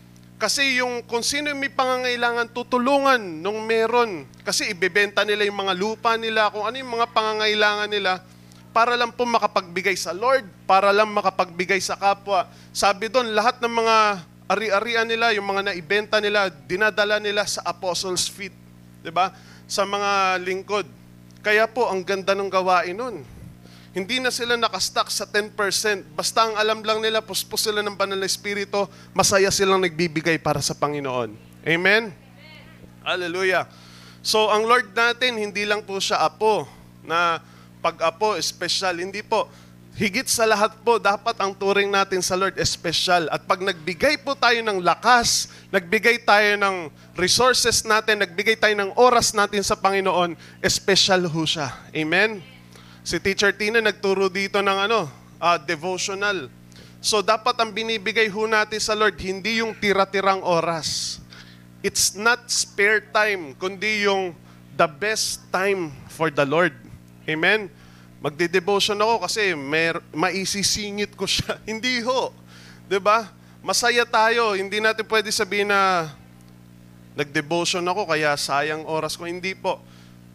kasi 0.40 0.80
yung 0.80 1.04
kung 1.04 1.20
sino 1.20 1.52
may 1.52 1.68
pangangailangan, 1.68 2.48
tutulungan 2.56 3.20
nung 3.20 3.60
meron. 3.68 4.24
Kasi 4.40 4.72
ibebenta 4.72 5.20
nila 5.20 5.44
yung 5.44 5.60
mga 5.60 5.76
lupa 5.76 6.16
nila, 6.16 6.48
kung 6.48 6.64
ano 6.64 6.80
yung 6.80 6.96
mga 6.96 7.12
pangangailangan 7.12 7.92
nila, 7.92 8.24
para 8.72 8.96
lang 8.96 9.12
po 9.12 9.28
makapagbigay 9.28 9.92
sa 10.00 10.16
Lord, 10.16 10.48
para 10.64 10.96
lang 10.96 11.12
makapagbigay 11.12 11.76
sa 11.84 11.92
kapwa. 11.92 12.48
Sabi 12.72 13.12
doon, 13.12 13.36
lahat 13.36 13.60
ng 13.60 13.68
mga 13.68 13.96
ari-arian 14.48 15.04
nila, 15.04 15.36
yung 15.36 15.44
mga 15.44 15.60
naibenta 15.74 16.16
nila, 16.24 16.48
dinadala 16.48 17.20
nila 17.20 17.44
sa 17.44 17.60
apostles' 17.68 18.32
feet. 18.32 18.56
'di 19.04 19.12
ba? 19.12 19.32
Sa 19.70 19.86
mga 19.86 20.42
lingkod. 20.42 20.82
Kaya 21.46 21.70
po, 21.70 21.86
ang 21.86 22.02
ganda 22.02 22.34
ng 22.34 22.50
gawain 22.50 22.98
nun. 22.98 23.22
Hindi 23.94 24.18
na 24.18 24.34
sila 24.34 24.58
nakastock 24.58 25.06
sa 25.10 25.26
10%. 25.26 25.54
Basta 26.14 26.46
ang 26.46 26.58
alam 26.58 26.82
lang 26.82 26.98
nila, 26.98 27.22
puspos 27.22 27.62
sila 27.62 27.78
ng 27.78 27.94
banal 27.94 28.18
na 28.18 28.26
espiritu, 28.26 28.90
masaya 29.14 29.50
silang 29.54 29.78
nagbibigay 29.78 30.42
para 30.42 30.58
sa 30.58 30.74
Panginoon. 30.74 31.30
Amen? 31.62 32.10
Amen? 32.10 33.02
Hallelujah. 33.06 33.70
So, 34.26 34.50
ang 34.50 34.66
Lord 34.66 34.90
natin, 34.90 35.38
hindi 35.38 35.62
lang 35.62 35.86
po 35.86 36.02
siya 36.02 36.22
apo, 36.22 36.66
na 37.06 37.38
pag-apo, 37.80 38.36
special. 38.42 39.00
Hindi 39.00 39.24
po. 39.24 39.48
Higit 40.00 40.32
sa 40.32 40.48
lahat 40.48 40.80
po, 40.80 40.96
dapat 40.96 41.36
ang 41.36 41.52
turing 41.52 41.92
natin 41.92 42.24
sa 42.24 42.32
Lord 42.32 42.56
special. 42.64 43.28
At 43.28 43.44
pag 43.44 43.60
nagbigay 43.60 44.24
po 44.24 44.32
tayo 44.32 44.56
ng 44.64 44.80
lakas, 44.80 45.52
nagbigay 45.68 46.24
tayo 46.24 46.56
ng 46.56 46.88
resources 47.20 47.84
natin, 47.84 48.24
nagbigay 48.24 48.56
tayo 48.56 48.72
ng 48.80 48.96
oras 48.96 49.36
natin 49.36 49.60
sa 49.60 49.76
Panginoon, 49.76 50.40
special 50.72 51.28
ho 51.28 51.44
siya. 51.44 51.76
Amen? 51.92 52.40
Si 53.04 53.20
Teacher 53.20 53.52
Tina 53.52 53.84
nagturo 53.84 54.32
dito 54.32 54.64
ng 54.64 54.88
ano, 54.88 55.04
uh, 55.36 55.60
devotional. 55.60 56.48
So 57.04 57.20
dapat 57.20 57.60
ang 57.60 57.68
binibigay 57.68 58.32
ho 58.32 58.48
natin 58.48 58.80
sa 58.80 58.96
Lord, 58.96 59.20
hindi 59.20 59.60
yung 59.60 59.76
tira-tirang 59.76 60.40
oras. 60.40 61.20
It's 61.84 62.16
not 62.16 62.48
spare 62.48 63.04
time, 63.12 63.52
kundi 63.52 64.08
yung 64.08 64.32
the 64.80 64.88
best 64.88 65.44
time 65.52 65.92
for 66.08 66.32
the 66.32 66.48
Lord. 66.48 66.72
Amen? 67.28 67.68
Magde-devotion 68.20 69.00
ako 69.00 69.24
kasi 69.24 69.56
may, 69.56 69.96
maisisingit 70.12 71.16
ko 71.16 71.24
siya. 71.24 71.56
hindi 71.70 72.04
ho. 72.04 72.32
ba? 72.32 72.88
Diba? 72.88 73.18
Masaya 73.60 74.04
tayo. 74.04 74.56
Hindi 74.56 74.80
natin 74.80 75.04
pwede 75.08 75.32
sabihin 75.32 75.72
na 75.72 76.12
nag-devotion 77.16 77.84
ako 77.84 78.08
kaya 78.08 78.36
sayang 78.36 78.84
oras 78.84 79.16
ko. 79.16 79.24
Hindi 79.24 79.56
po 79.56 79.80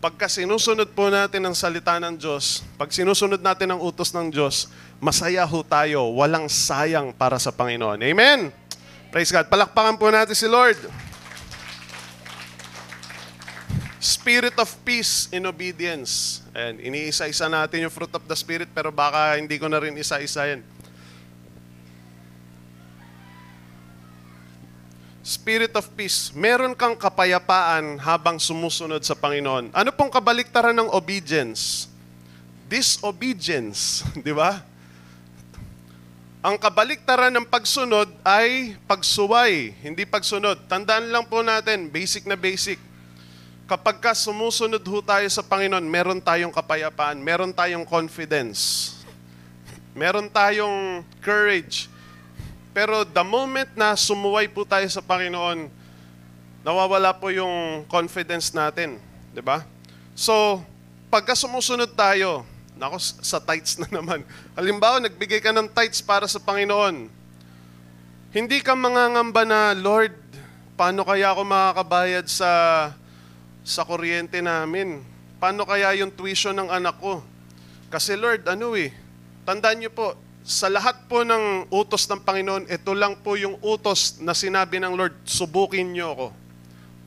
pagka 0.05 0.29
sinusunod 0.29 0.93
po 0.93 1.09
natin 1.09 1.41
ang 1.41 1.57
salita 1.57 1.97
ng 1.97 2.13
Diyos, 2.13 2.61
pag 2.77 2.93
sinusunod 2.93 3.41
natin 3.41 3.73
ang 3.73 3.81
utos 3.81 4.13
ng 4.13 4.29
Diyos, 4.29 4.69
masaya 5.01 5.41
ho 5.41 5.65
tayo, 5.65 6.13
walang 6.13 6.45
sayang 6.45 7.09
para 7.09 7.41
sa 7.41 7.49
Panginoon. 7.49 7.97
Amen? 8.05 8.53
Praise 9.09 9.33
God. 9.33 9.49
Palakpakan 9.49 9.97
po 9.97 10.13
natin 10.13 10.37
si 10.37 10.45
Lord. 10.45 10.77
Spirit 14.05 14.53
of 14.61 14.69
peace 14.85 15.25
in 15.33 15.49
obedience. 15.49 16.45
Ayan, 16.53 16.77
iniisa-isa 16.77 17.49
natin 17.49 17.89
yung 17.89 17.93
fruit 17.93 18.13
of 18.13 18.21
the 18.29 18.37
Spirit 18.37 18.69
pero 18.69 18.93
baka 18.93 19.33
hindi 19.33 19.57
ko 19.57 19.65
na 19.65 19.81
rin 19.81 19.97
isa-isa 19.97 20.45
yan. 20.45 20.61
Spirit 25.25 25.73
of 25.73 25.89
peace. 25.97 26.29
Meron 26.37 26.77
kang 26.77 26.93
kapayapaan 26.93 27.97
habang 27.97 28.37
sumusunod 28.37 29.01
sa 29.01 29.17
Panginoon. 29.17 29.73
Ano 29.73 29.89
pong 29.89 30.13
kabaliktaran 30.13 30.77
ng 30.77 30.93
obedience? 30.93 31.89
Disobedience, 32.69 34.05
di 34.21 34.29
ba? 34.37 34.61
Ang 36.45 36.61
kabaliktaran 36.61 37.33
ng 37.33 37.49
pagsunod 37.49 38.05
ay 38.21 38.77
pagsuway, 38.85 39.73
hindi 39.81 40.05
pagsunod. 40.05 40.69
Tandaan 40.69 41.09
lang 41.09 41.25
po 41.25 41.41
natin, 41.41 41.89
basic 41.89 42.29
na 42.29 42.37
basic. 42.37 42.77
Kapag 43.65 43.97
ka 43.97 44.13
sumusunod 44.13 44.77
ho 44.85 45.01
tayo 45.01 45.25
sa 45.25 45.41
Panginoon, 45.41 45.81
meron 45.89 46.21
tayong 46.21 46.53
kapayapaan, 46.53 47.17
meron 47.17 47.49
tayong 47.49 47.81
confidence, 47.81 48.93
meron 49.97 50.29
tayong 50.29 51.01
courage. 51.17 51.89
Pero 52.77 53.01
the 53.01 53.25
moment 53.25 53.73
na 53.73 53.97
sumuway 53.97 54.45
po 54.45 54.69
tayo 54.69 54.85
sa 54.85 55.01
Panginoon, 55.01 55.65
nawawala 56.61 57.09
po 57.17 57.33
yung 57.33 57.81
confidence 57.89 58.53
natin. 58.53 59.01
Ba? 59.41 59.65
So, 60.13 60.61
pagka 61.09 61.33
sumusunod 61.33 61.89
tayo, 61.97 62.45
Nako, 62.75 62.99
sa 62.99 63.39
tithes 63.39 63.79
na 63.79 63.87
naman. 63.87 64.21
Halimbawa, 64.51 64.99
nagbigay 64.99 65.39
ka 65.39 65.55
ng 65.55 65.71
tithes 65.71 66.03
para 66.03 66.27
sa 66.27 66.43
Panginoon. 66.43 67.07
Hindi 68.35 68.59
ka 68.59 68.75
mangangamba 68.75 69.47
na, 69.47 69.71
Lord, 69.71 70.11
paano 70.75 71.07
kaya 71.07 71.31
ako 71.31 71.47
makakabayad 71.47 72.27
sa 72.27 72.51
sa 73.65 73.81
kuryente 73.81 74.37
namin? 74.45 75.01
Paano 75.41 75.65
kaya 75.65 75.97
yung 75.97 76.13
tuition 76.13 76.53
ng 76.53 76.69
anak 76.69 77.01
ko? 77.01 77.25
Kasi 77.89 78.13
Lord, 78.13 78.45
ano 78.45 78.77
eh, 78.77 78.93
tandaan 79.41 79.81
niyo 79.81 79.91
po, 79.91 80.13
sa 80.45 80.69
lahat 80.69 81.09
po 81.09 81.25
ng 81.25 81.73
utos 81.73 82.05
ng 82.05 82.21
Panginoon, 82.21 82.69
ito 82.69 82.93
lang 82.93 83.17
po 83.17 83.33
yung 83.33 83.57
utos 83.65 84.21
na 84.21 84.37
sinabi 84.37 84.77
ng 84.77 84.93
Lord, 84.93 85.17
subukin 85.25 85.89
niyo 85.89 86.13
ako. 86.13 86.27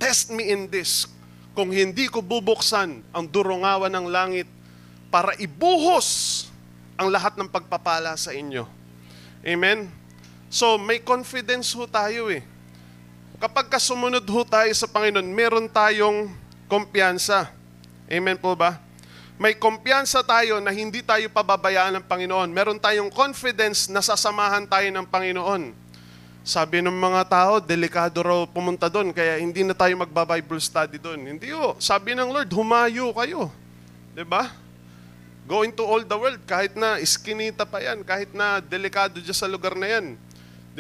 Test 0.03 0.35
me 0.35 0.51
in 0.51 0.67
this. 0.67 1.07
Kung 1.55 1.71
hindi 1.71 2.11
ko 2.11 2.19
bubuksan 2.19 3.03
ang 3.15 3.25
durungawan 3.31 3.95
ng 3.95 4.07
langit 4.11 4.51
para 5.15 5.39
ibuhos 5.39 6.51
ang 6.99 7.15
lahat 7.15 7.39
ng 7.39 7.47
pagpapala 7.47 8.19
sa 8.19 8.35
inyo. 8.35 8.67
Amen? 9.47 9.87
So, 10.51 10.75
may 10.75 10.99
confidence 10.99 11.71
ho 11.79 11.87
tayo 11.87 12.35
eh. 12.35 12.43
Kapag 13.39 13.71
kasumunod 13.71 14.27
ho 14.27 14.43
tayo 14.43 14.71
sa 14.75 14.91
Panginoon, 14.91 15.31
meron 15.31 15.71
tayong 15.71 16.27
kumpiyansa. 16.69 17.49
Amen 18.07 18.37
po 18.37 18.53
ba? 18.53 18.77
May 19.41 19.57
kumpiyansa 19.57 20.21
tayo 20.21 20.61
na 20.61 20.69
hindi 20.75 21.01
tayo 21.01 21.25
pababayaan 21.33 21.99
ng 21.99 22.05
Panginoon. 22.05 22.51
Meron 22.53 22.77
tayong 22.77 23.09
confidence 23.09 23.89
na 23.89 24.05
sasamahan 24.05 24.67
tayo 24.67 24.91
ng 24.93 25.07
Panginoon. 25.09 25.73
Sabi 26.49 26.81
ng 26.81 26.97
mga 26.97 27.23
tao, 27.29 27.53
delikado 27.61 28.25
raw 28.25 28.49
pumunta 28.49 28.89
doon, 28.89 29.13
kaya 29.13 29.37
hindi 29.39 29.63
na 29.63 29.77
tayo 29.77 29.95
magba-Bible 30.01 30.59
study 30.59 30.97
doon. 30.97 31.37
Hindi 31.37 31.53
ho. 31.53 31.77
Sabi 31.77 32.17
ng 32.17 32.29
Lord, 32.29 32.51
humayo 32.51 33.13
kayo. 33.13 33.53
ba? 34.27 34.51
Go 35.47 35.63
into 35.65 35.85
all 35.87 36.03
the 36.03 36.19
world, 36.19 36.41
kahit 36.49 36.75
na 36.75 36.99
iskinita 36.99 37.65
pa 37.65 37.81
yan, 37.81 38.05
kahit 38.05 38.33
na 38.33 38.61
delikado 38.65 39.21
dyan 39.21 39.37
sa 39.37 39.49
lugar 39.49 39.77
na 39.77 39.87
yan. 39.87 40.17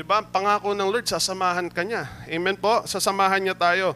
Ba? 0.03 0.24
Pangako 0.24 0.74
ng 0.74 0.88
Lord, 0.88 1.07
sasamahan 1.07 1.70
ka 1.70 1.87
niya. 1.87 2.11
Amen 2.27 2.59
po? 2.59 2.83
Sasamahan 2.88 3.38
niya 3.38 3.55
tayo. 3.55 3.94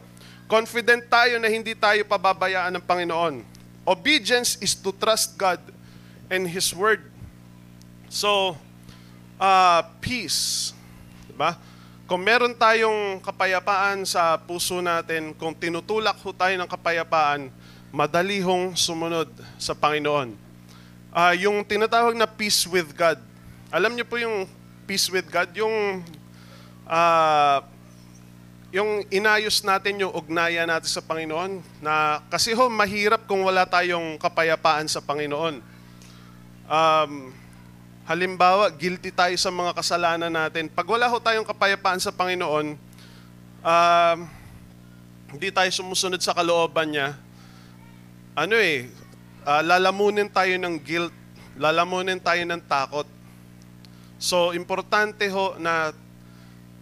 Confident 0.51 1.07
tayo 1.09 1.39
na 1.43 1.49
hindi 1.49 1.75
tayo 1.75 2.03
pababayaan 2.07 2.75
ng 2.77 2.85
Panginoon. 2.85 3.43
Obedience 3.83 4.59
is 4.63 4.79
to 4.79 4.95
trust 4.95 5.35
God 5.35 5.59
and 6.31 6.47
His 6.47 6.71
Word. 6.71 7.03
So, 8.13 8.55
uh, 9.41 9.81
peace. 9.99 10.73
Di 11.27 11.35
ba? 11.35 11.59
Kung 12.05 12.21
meron 12.21 12.53
tayong 12.53 13.25
kapayapaan 13.25 14.05
sa 14.05 14.37
puso 14.37 14.79
natin, 14.85 15.33
kung 15.35 15.57
tinutulak 15.57 16.21
ho 16.21 16.31
tayo 16.37 16.55
ng 16.61 16.69
kapayapaan, 16.69 17.49
madali 17.89 18.45
hong 18.45 18.77
sumunod 18.77 19.33
sa 19.57 19.73
Panginoon 19.73 20.53
uh, 21.13 21.35
yung 21.37 21.61
tinatawag 21.63 22.17
na 22.17 22.27
peace 22.27 22.65
with 22.65 22.91
God. 22.97 23.21
Alam 23.69 23.95
niyo 23.95 24.09
po 24.09 24.17
yung 24.17 24.49
peace 24.89 25.09
with 25.13 25.29
God, 25.29 25.53
yung 25.55 26.03
uh, 26.89 27.59
yung 28.73 29.05
inayos 29.13 29.61
natin 29.61 30.01
yung 30.01 30.17
ugnayan 30.17 30.65
natin 30.65 30.89
sa 30.89 31.05
Panginoon 31.05 31.61
na 31.85 32.25
kasi 32.33 32.57
ho 32.57 32.73
mahirap 32.73 33.29
kung 33.29 33.45
wala 33.45 33.69
tayong 33.69 34.17
kapayapaan 34.17 34.89
sa 34.89 35.05
Panginoon. 35.05 35.61
Um, 36.65 37.13
halimbawa, 38.09 38.73
guilty 38.73 39.13
tayo 39.13 39.37
sa 39.37 39.53
mga 39.53 39.77
kasalanan 39.77 40.33
natin. 40.33 40.73
Pag 40.73 40.89
wala 40.89 41.05
ho 41.05 41.21
tayong 41.21 41.45
kapayapaan 41.45 42.01
sa 42.01 42.17
Panginoon, 42.17 42.81
um, 43.61 44.19
hindi 45.37 45.49
tayo 45.53 45.69
sumusunod 45.69 46.25
sa 46.25 46.33
kalooban 46.33 46.97
niya, 46.97 47.13
ano 48.33 48.57
eh, 48.57 48.89
uh, 49.45 49.61
lalamunin 49.61 50.33
tayo 50.33 50.57
ng 50.57 50.81
guilt, 50.81 51.13
lalamunin 51.61 52.17
tayo 52.25 52.41
ng 52.49 52.63
takot. 52.65 53.05
So, 54.17 54.57
importante 54.57 55.29
ho 55.29 55.61
na 55.61 55.93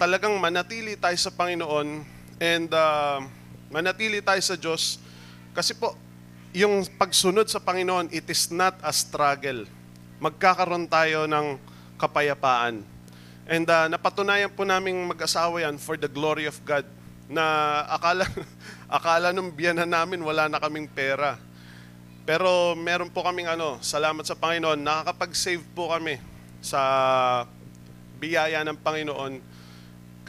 talagang 0.01 0.33
manatili 0.41 0.97
tayo 0.97 1.17
sa 1.21 1.29
Panginoon 1.29 2.09
and 2.41 2.73
uh, 2.73 3.21
manatili 3.69 4.25
tayo 4.25 4.41
sa 4.41 4.57
Diyos 4.57 4.97
kasi 5.51 5.77
po, 5.77 5.93
yung 6.57 6.87
pagsunod 6.97 7.47
sa 7.51 7.61
Panginoon, 7.61 8.09
it 8.15 8.25
is 8.33 8.49
not 8.49 8.79
a 8.81 8.95
struggle. 8.95 9.67
Magkakaroon 10.23 10.87
tayo 10.89 11.27
ng 11.29 11.59
kapayapaan. 11.99 12.81
And 13.51 13.67
uh, 13.67 13.91
napatunayan 13.91 14.49
po 14.55 14.63
namin 14.63 15.11
mag-asawa 15.11 15.61
yan 15.61 15.77
for 15.77 15.99
the 15.99 16.07
glory 16.07 16.47
of 16.47 16.57
God 16.63 16.87
na 17.27 17.45
akala, 17.93 18.25
akala 18.99 19.29
nung 19.35 19.51
biyanan 19.51 19.91
namin 19.91 20.23
wala 20.23 20.47
na 20.47 20.63
kaming 20.63 20.87
pera. 20.87 21.35
Pero 22.25 22.79
meron 22.79 23.11
po 23.11 23.27
kaming 23.27 23.51
ano, 23.51 23.83
salamat 23.83 24.23
sa 24.23 24.39
Panginoon, 24.39 24.79
nakakapag-save 24.79 25.67
po 25.75 25.91
kami 25.91 26.23
sa 26.63 26.81
biyaya 28.23 28.63
ng 28.63 28.79
Panginoon. 28.79 29.50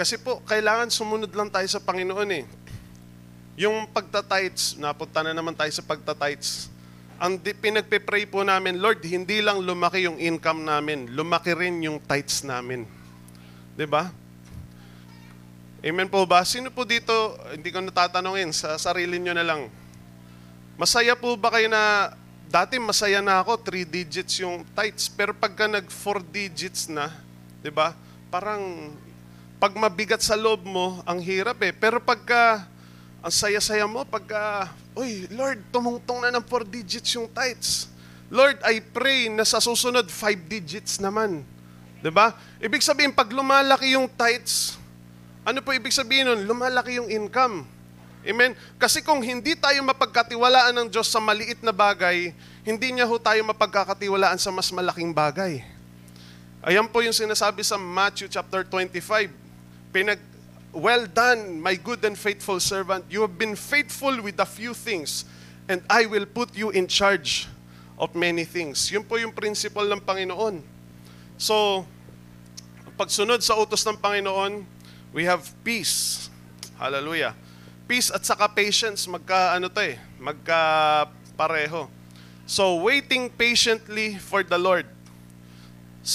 Kasi 0.02 0.18
po, 0.18 0.42
kailangan 0.50 0.90
sumunod 0.90 1.30
lang 1.30 1.54
tayo 1.54 1.70
sa 1.70 1.78
Panginoon 1.78 2.30
eh. 2.34 2.50
Yung 3.62 3.86
pagtatights, 3.86 4.82
napunta 4.82 5.22
na 5.22 5.30
naman 5.30 5.54
tayo 5.54 5.70
sa 5.70 5.86
pagtatights. 5.86 6.74
Ang 7.22 7.38
di, 7.38 7.54
pinagpe-pray 7.54 8.26
po 8.26 8.42
namin, 8.42 8.82
Lord, 8.82 9.06
hindi 9.06 9.46
lang 9.46 9.62
lumaki 9.62 10.10
yung 10.10 10.18
income 10.18 10.66
namin, 10.66 11.14
lumaki 11.14 11.54
rin 11.54 11.86
yung 11.86 12.02
tithes 12.02 12.42
namin. 12.42 12.90
ba? 13.86 14.10
Amen 15.86 16.10
po 16.10 16.26
ba? 16.26 16.42
Sino 16.50 16.74
po 16.74 16.82
dito, 16.82 17.38
hindi 17.54 17.70
ko 17.70 17.86
natatanungin, 17.86 18.50
sa 18.58 18.82
sarili 18.82 19.22
nyo 19.22 19.38
na 19.38 19.46
lang, 19.46 19.70
Masaya 20.82 21.14
po 21.14 21.38
ba 21.38 21.54
kayo 21.54 21.70
na 21.70 22.10
dati 22.50 22.82
masaya 22.82 23.22
na 23.22 23.38
ako, 23.38 23.54
3 23.70 23.86
digits 23.86 24.42
yung 24.42 24.66
tights. 24.74 25.06
Pero 25.14 25.30
pagka 25.30 25.70
nag 25.70 25.86
4 25.86 26.26
digits 26.26 26.90
na, 26.90 27.14
'di 27.62 27.70
ba? 27.70 27.94
Parang 28.34 28.90
pag 29.62 29.78
mabigat 29.78 30.26
sa 30.26 30.34
loob 30.34 30.66
mo, 30.66 31.06
ang 31.06 31.22
hirap 31.22 31.62
eh. 31.62 31.70
Pero 31.70 32.02
pagka 32.02 32.66
ang 33.22 33.30
saya-saya 33.30 33.86
mo, 33.86 34.02
pagka, 34.02 34.74
Uy, 34.98 35.30
Lord, 35.30 35.62
tumungtong 35.70 36.26
na 36.26 36.34
ng 36.34 36.42
4 36.42 36.66
digits 36.66 37.14
yung 37.14 37.30
tights. 37.30 37.86
Lord, 38.34 38.58
I 38.66 38.82
pray 38.82 39.30
na 39.30 39.46
sa 39.46 39.62
susunod 39.62 40.10
5 40.10 40.50
digits 40.50 40.98
naman. 40.98 41.46
'Di 42.02 42.10
ba? 42.10 42.34
Ibig 42.58 42.82
sabihin, 42.82 43.14
pag 43.14 43.30
lumalaki 43.30 43.94
yung 43.94 44.10
tights, 44.10 44.82
ano 45.46 45.62
po 45.62 45.70
ibig 45.78 45.94
sabihin 45.94 46.34
nun? 46.34 46.42
Lumalaki 46.50 46.98
yung 46.98 47.08
income. 47.08 47.62
Amen? 48.22 48.58
Kasi 48.82 49.02
kung 49.02 49.22
hindi 49.22 49.54
tayo 49.58 49.82
mapagkatiwalaan 49.86 50.74
ng 50.74 50.88
Diyos 50.90 51.10
sa 51.10 51.18
maliit 51.22 51.62
na 51.62 51.74
bagay, 51.74 52.34
hindi 52.62 52.88
niya 52.94 53.10
ho 53.10 53.18
tayo 53.18 53.42
mapagkakatiwalaan 53.46 54.38
sa 54.38 54.54
mas 54.54 54.70
malaking 54.70 55.10
bagay. 55.10 55.62
Ayan 56.62 56.86
po 56.86 57.02
yung 57.02 57.14
sinasabi 57.14 57.66
sa 57.66 57.78
Matthew 57.82 58.30
chapter 58.30 58.62
25. 58.66 59.42
Pinag, 59.92 60.20
well 60.72 61.06
done, 61.06 61.60
my 61.60 61.76
good 61.76 62.04
and 62.04 62.18
faithful 62.18 62.60
servant. 62.60 63.06
You 63.12 63.22
have 63.22 63.38
been 63.38 63.56
faithful 63.56 64.22
with 64.24 64.40
a 64.40 64.48
few 64.48 64.74
things, 64.74 65.26
and 65.68 65.84
I 65.90 66.08
will 66.08 66.26
put 66.26 66.56
you 66.56 66.72
in 66.72 66.88
charge 66.88 67.48
of 68.00 68.16
many 68.16 68.44
things. 68.44 68.92
Yun 68.92 69.04
po 69.04 69.20
yung 69.20 69.32
principle 69.32 69.86
ng 69.86 70.02
Panginoon. 70.02 70.64
So, 71.38 71.86
pagsunod 72.98 73.44
sa 73.44 73.60
utos 73.60 73.84
ng 73.86 74.00
Panginoon, 74.00 74.64
we 75.12 75.28
have 75.28 75.46
peace. 75.62 76.32
Hallelujah 76.80 77.36
peace 77.92 78.08
at 78.08 78.24
saka 78.24 78.48
patience, 78.48 79.04
magka 79.04 79.52
ano 79.52 79.68
to 79.68 79.84
eh, 79.84 80.00
magka 80.16 81.12
pareho. 81.36 81.92
So, 82.48 82.80
waiting 82.80 83.28
patiently 83.28 84.16
for 84.16 84.48
the 84.48 84.56
Lord. 84.56 84.88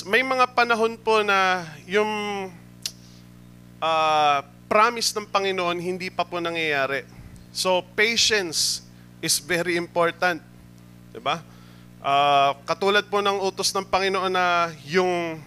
May 0.09 0.25
mga 0.25 0.57
panahon 0.57 0.97
po 0.97 1.21
na 1.21 1.69
yung 1.85 2.49
uh, 3.87 4.39
promise 4.67 5.15
ng 5.15 5.27
Panginoon 5.31 5.79
hindi 5.79 6.11
pa 6.11 6.27
po 6.27 6.43
nangyayari. 6.43 7.07
So, 7.55 7.81
patience 7.95 8.83
is 9.23 9.39
very 9.39 9.79
important. 9.79 10.43
'Di 11.15 11.23
ba? 11.23 11.41
Ah, 12.07 12.55
katulad 12.69 13.03
po 13.09 13.19
ng 13.19 13.41
utos 13.43 13.75
ng 13.75 13.83
Panginoon 13.83 14.31
na 14.31 14.71
yung 14.87 15.43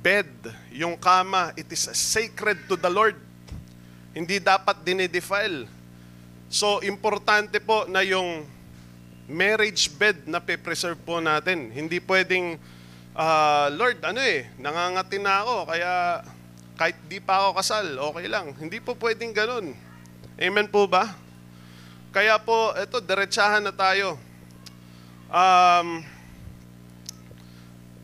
bed, 0.00 0.28
yung 0.72 0.96
kama, 0.96 1.52
it 1.60 1.68
is 1.68 1.92
sacred 1.92 2.56
to 2.64 2.76
the 2.76 2.88
Lord. 2.88 3.16
Hindi 4.16 4.40
dapat 4.40 4.80
dinidefile. 4.80 5.68
So, 6.48 6.80
importante 6.86 7.60
po 7.60 7.84
na 7.84 8.00
yung 8.00 8.48
marriage 9.28 9.92
bed 9.92 10.24
na 10.24 10.40
pe-preserve 10.40 11.00
po 11.04 11.20
natin. 11.20 11.68
Hindi 11.68 12.00
pwedeng, 12.00 12.56
ah, 13.12 13.68
Lord, 13.68 14.00
ano 14.08 14.24
eh, 14.24 14.48
nangangatin 14.56 15.20
na 15.20 15.34
ako, 15.44 15.56
kaya 15.68 15.92
kahit 16.74 16.98
di 17.06 17.22
pa 17.22 17.38
ako 17.38 17.50
kasal, 17.62 17.86
okay 18.10 18.26
lang. 18.26 18.50
Hindi 18.58 18.82
po 18.82 18.98
pwedeng 18.98 19.30
ganun. 19.30 19.74
Amen 20.34 20.66
po 20.66 20.90
ba? 20.90 21.14
Kaya 22.10 22.34
po, 22.42 22.74
eto, 22.74 22.98
diretsahan 22.98 23.62
na 23.62 23.74
tayo. 23.74 24.18
Um, 25.30 26.02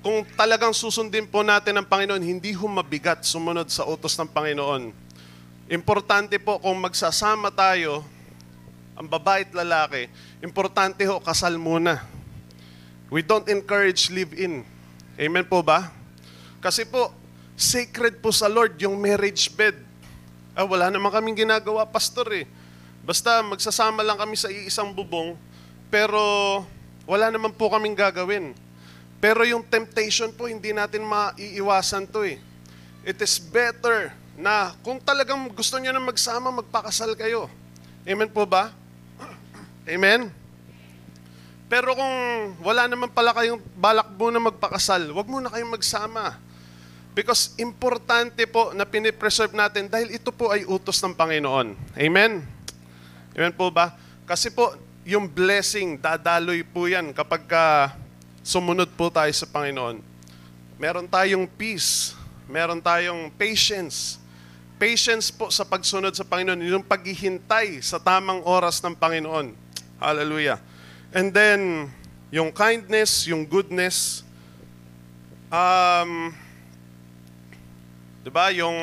kung 0.00 0.22
talagang 0.38 0.72
susundin 0.72 1.28
po 1.28 1.42
natin 1.42 1.76
ang 1.76 1.86
Panginoon, 1.86 2.22
hindi 2.22 2.54
ho 2.54 2.66
mabigat 2.70 3.26
sumunod 3.26 3.68
sa 3.68 3.84
utos 3.84 4.16
ng 4.16 4.30
Panginoon. 4.30 4.94
Importante 5.70 6.38
po 6.38 6.58
kung 6.58 6.78
magsasama 6.78 7.52
tayo, 7.54 8.02
ang 8.98 9.06
babae 9.06 9.46
at 9.46 9.54
lalaki, 9.54 10.10
importante 10.42 11.06
ho, 11.06 11.22
kasal 11.22 11.54
muna. 11.60 12.02
We 13.10 13.26
don't 13.26 13.46
encourage 13.50 14.10
live-in. 14.10 14.62
Amen 15.18 15.46
po 15.46 15.60
ba? 15.60 15.90
Kasi 16.62 16.86
po, 16.86 17.10
sacred 17.60 18.24
po 18.24 18.32
sa 18.32 18.48
Lord 18.48 18.80
yung 18.80 18.96
marriage 18.96 19.52
bed. 19.52 19.76
Ah, 20.56 20.64
wala 20.64 20.88
naman 20.88 21.12
kaming 21.12 21.44
ginagawa, 21.44 21.84
pastor 21.84 22.24
eh. 22.32 22.48
Basta 23.04 23.44
magsasama 23.44 24.00
lang 24.00 24.16
kami 24.16 24.32
sa 24.40 24.48
iisang 24.48 24.96
bubong, 24.96 25.36
pero 25.92 26.16
wala 27.04 27.28
naman 27.28 27.52
po 27.52 27.68
kaming 27.68 27.92
gagawin. 27.92 28.56
Pero 29.20 29.44
yung 29.44 29.60
temptation 29.60 30.32
po, 30.32 30.48
hindi 30.48 30.72
natin 30.72 31.04
maiiwasan 31.04 32.08
to 32.08 32.24
eh. 32.24 32.40
It 33.04 33.20
is 33.20 33.36
better 33.36 34.16
na 34.40 34.72
kung 34.80 34.96
talagang 34.96 35.52
gusto 35.52 35.76
niyo 35.76 35.92
na 35.92 36.00
magsama, 36.00 36.48
magpakasal 36.48 37.12
kayo. 37.12 37.52
Amen 38.08 38.32
po 38.32 38.48
ba? 38.48 38.72
Amen? 39.84 40.32
Pero 41.68 41.92
kung 41.92 42.14
wala 42.64 42.88
naman 42.88 43.12
pala 43.12 43.36
kayong 43.36 43.60
balak 43.76 44.08
muna 44.16 44.40
magpakasal, 44.40 45.12
wag 45.12 45.28
muna 45.28 45.52
kayong 45.52 45.76
magsama. 45.76 46.40
Because 47.10 47.58
importante 47.58 48.46
po 48.46 48.70
na 48.70 48.86
pinipreserve 48.86 49.50
natin 49.50 49.90
dahil 49.90 50.14
ito 50.14 50.30
po 50.30 50.54
ay 50.54 50.62
utos 50.62 51.02
ng 51.02 51.14
Panginoon. 51.14 51.74
Amen? 51.98 52.46
Amen 53.34 53.54
po 53.54 53.66
ba? 53.74 53.98
Kasi 54.30 54.50
po, 54.54 54.78
yung 55.02 55.26
blessing, 55.26 55.98
dadaloy 55.98 56.62
po 56.62 56.86
yan 56.86 57.10
kapag 57.10 57.42
ka 57.50 57.64
sumunod 58.46 58.88
po 58.94 59.10
tayo 59.10 59.30
sa 59.34 59.46
Panginoon. 59.48 59.98
Meron 60.78 61.10
tayong 61.10 61.50
peace, 61.50 62.14
meron 62.46 62.78
tayong 62.80 63.28
patience. 63.34 64.16
Patience 64.80 65.28
po 65.28 65.52
sa 65.52 65.66
pagsunod 65.66 66.14
sa 66.16 66.24
Panginoon, 66.24 66.62
yung 66.64 66.86
paghihintay 66.86 67.84
sa 67.84 68.00
tamang 68.00 68.40
oras 68.46 68.80
ng 68.80 68.96
Panginoon. 68.96 69.52
Hallelujah. 70.00 70.56
And 71.12 71.34
then, 71.34 71.90
yung 72.32 72.54
kindness, 72.54 73.28
yung 73.28 73.44
goodness, 73.44 74.24
um, 75.52 76.32
di 78.20 78.30
ba, 78.32 78.52
yung 78.52 78.76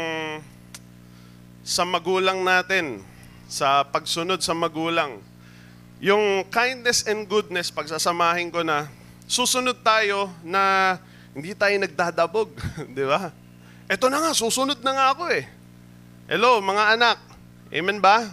sa 1.61 1.83
magulang 1.83 2.41
natin, 2.41 3.03
sa 3.45 3.85
pagsunod 3.85 4.41
sa 4.41 4.57
magulang, 4.57 5.21
yung 5.97 6.45
kindness 6.53 7.05
and 7.05 7.25
goodness, 7.25 7.73
pagsasamahin 7.73 8.53
ko 8.53 8.61
na, 8.61 8.89
susunod 9.25 9.81
tayo 9.81 10.29
na 10.45 10.95
hindi 11.33 11.53
tayo 11.53 11.73
nagdadabog, 11.77 12.49
di 12.97 13.05
ba? 13.05 13.29
Ito 13.87 14.09
na 14.09 14.19
nga, 14.19 14.31
susunod 14.33 14.81
na 14.81 14.91
nga 14.93 15.05
ako 15.13 15.29
eh. 15.31 15.45
Hello, 16.27 16.59
mga 16.59 16.99
anak. 16.99 17.17
Amen 17.71 18.03
ba? 18.03 18.27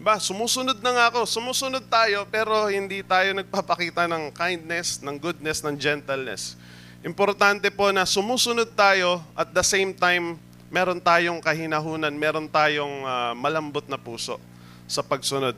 Diba? 0.00 0.16
Sumusunod 0.16 0.80
na 0.80 0.90
nga 0.96 1.04
ako. 1.12 1.28
Sumusunod 1.28 1.84
tayo, 1.92 2.24
pero 2.32 2.72
hindi 2.72 3.04
tayo 3.04 3.36
nagpapakita 3.36 4.08
ng 4.08 4.32
kindness, 4.32 5.04
ng 5.04 5.20
goodness, 5.20 5.60
ng 5.60 5.76
gentleness. 5.76 6.56
Importante 7.00 7.72
po 7.72 7.88
na 7.96 8.04
sumusunod 8.04 8.76
tayo 8.76 9.24
at 9.32 9.48
the 9.56 9.64
same 9.64 9.96
time, 9.96 10.36
meron 10.68 11.00
tayong 11.00 11.40
kahinahunan, 11.40 12.12
meron 12.12 12.44
tayong 12.44 13.08
ah, 13.08 13.32
malambot 13.32 13.88
na 13.88 13.96
puso 13.96 14.36
sa 14.84 15.00
pagsunod. 15.00 15.56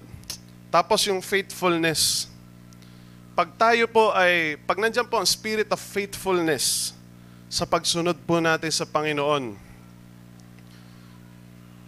Tapos 0.71 1.03
yung 1.11 1.19
faithfulness. 1.19 2.31
Pag 3.35 3.59
tayo 3.59 3.91
po 3.91 4.15
ay, 4.15 4.55
pag 4.71 4.79
nandyan 4.79 5.09
po 5.09 5.19
ang 5.19 5.27
spirit 5.27 5.67
of 5.75 5.83
faithfulness 5.83 6.95
sa 7.51 7.67
pagsunod 7.67 8.15
po 8.23 8.39
natin 8.39 8.71
sa 8.71 8.87
Panginoon. 8.87 9.59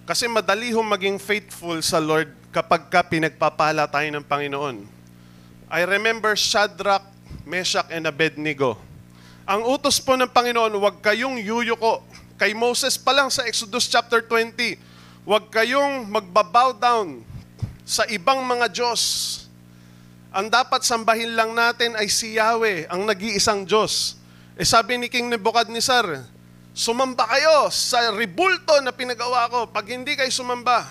Kasi 0.05 0.27
madali 0.27 0.75
hong 0.75 0.85
maging 0.85 1.17
faithful 1.23 1.79
sa 1.79 2.03
Lord 2.03 2.29
kapag 2.51 2.91
ka 2.91 3.07
pinagpapala 3.07 3.87
tayo 3.87 4.09
ng 4.11 4.25
Panginoon. 4.27 4.77
I 5.71 5.81
remember 5.87 6.35
Shadrach, 6.35 7.07
Meshach, 7.47 7.89
and 7.95 8.05
Abednego. 8.05 8.94
Ang 9.45 9.61
utos 9.69 10.01
po 10.01 10.17
ng 10.17 10.33
Panginoon, 10.33 10.73
huwag 10.81 11.05
kayong 11.05 11.37
yuyuko. 11.37 12.01
Kay 12.41 12.57
Moses 12.57 12.97
pa 12.97 13.13
lang 13.13 13.29
sa 13.29 13.45
Exodus 13.45 13.93
chapter 13.93 14.25
20, 14.25 14.81
huwag 15.29 15.53
kayong 15.53 16.09
magbabow 16.09 16.73
down 16.73 17.21
sa 17.85 18.09
ibang 18.09 18.41
mga 18.41 18.73
Diyos. 18.73 19.03
Ang 20.33 20.49
dapat 20.49 20.81
sambahin 20.81 21.37
lang 21.37 21.53
natin 21.53 21.93
ay 21.93 22.09
si 22.09 22.41
Yahweh, 22.41 22.89
ang 22.89 23.05
nag-iisang 23.05 23.69
Diyos. 23.69 24.17
Eh 24.57 24.65
sabi 24.65 24.97
ni 24.97 25.13
King 25.13 25.29
Nebuchadnezzar, 25.29 26.25
sumamba 26.73 27.29
kayo 27.29 27.69
sa 27.69 28.17
ribulto 28.17 28.81
na 28.81 28.97
pinagawa 28.97 29.53
ko. 29.53 29.69
Pag 29.69 29.93
hindi 29.93 30.17
kayo 30.17 30.33
sumamba, 30.33 30.89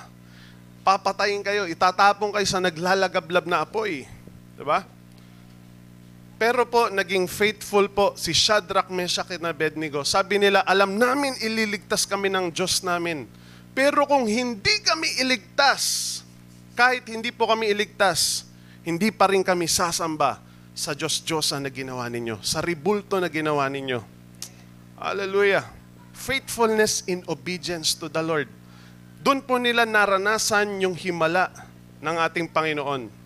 papatayin 0.86 1.42
kayo, 1.42 1.66
itatapon 1.66 2.30
kayo 2.30 2.46
sa 2.46 2.62
naglalagablab 2.62 3.50
na 3.50 3.66
apoy. 3.66 4.06
Diba? 4.54 4.93
Pero 6.42 6.66
po, 6.68 6.90
naging 6.90 7.30
faithful 7.30 7.88
po 7.88 8.18
si 8.18 8.34
Shadrach, 8.34 8.90
Meshach, 8.90 9.30
and 9.32 9.46
Abednego. 9.46 10.02
Sabi 10.02 10.42
nila, 10.42 10.66
alam 10.66 10.98
namin 10.98 11.38
ililigtas 11.40 12.04
kami 12.04 12.28
ng 12.28 12.52
Diyos 12.52 12.82
namin. 12.82 13.30
Pero 13.74 14.06
kung 14.06 14.26
hindi 14.26 14.82
kami 14.86 15.22
iligtas, 15.22 16.20
kahit 16.74 17.06
hindi 17.10 17.30
po 17.30 17.46
kami 17.50 17.70
iligtas, 17.70 18.50
hindi 18.82 19.14
pa 19.14 19.30
rin 19.30 19.46
kami 19.46 19.70
sasamba 19.70 20.42
sa 20.74 20.98
Diyos-Diyosa 20.98 21.62
na 21.62 21.70
ginawa 21.70 22.10
ninyo, 22.10 22.42
sa 22.42 22.60
ribulto 22.60 23.22
na 23.22 23.30
ginawa 23.30 23.70
ninyo. 23.70 24.02
Hallelujah. 24.98 25.66
Faithfulness 26.14 27.06
in 27.10 27.22
obedience 27.30 27.94
to 27.98 28.10
the 28.10 28.22
Lord. 28.22 28.50
Doon 29.24 29.40
po 29.46 29.62
nila 29.62 29.88
naranasan 29.88 30.82
yung 30.82 30.98
himala 30.98 31.50
ng 32.04 32.16
ating 32.20 32.52
Panginoon. 32.52 33.23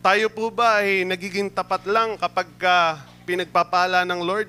Tayo 0.00 0.32
po 0.32 0.48
ba 0.48 0.80
ay 0.80 1.04
nagiging 1.04 1.52
tapat 1.52 1.84
lang 1.84 2.16
kapag 2.16 2.48
ka 2.56 3.04
pinagpapala 3.28 4.00
ng 4.08 4.24
Lord? 4.24 4.48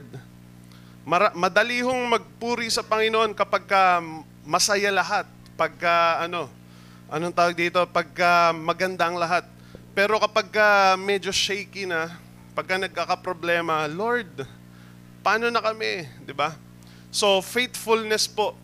Mara- 1.03 1.35
madali 1.35 1.83
hong 1.83 2.07
magpuri 2.07 2.71
sa 2.71 2.79
Panginoon 2.79 3.35
kapag 3.35 3.67
ka 3.67 3.99
masaya 4.47 4.87
lahat, 4.95 5.27
pagka 5.59 6.23
ano, 6.23 6.47
anong 7.11 7.35
tawag 7.35 7.59
dito, 7.59 7.83
pagka 7.91 8.55
maganda 8.55 9.11
ang 9.11 9.19
lahat. 9.19 9.43
Pero 9.91 10.23
kapag 10.23 10.55
ka 10.55 10.95
medyo 10.95 11.35
shaky 11.35 11.83
na, 11.83 12.07
pagka 12.55 12.79
nagkakaproblema, 12.79 13.91
Lord, 13.91 14.47
paano 15.19 15.51
na 15.51 15.59
kami, 15.59 16.07
'di 16.23 16.31
ba? 16.31 16.55
So 17.11 17.43
faithfulness 17.43 18.23
po. 18.23 18.55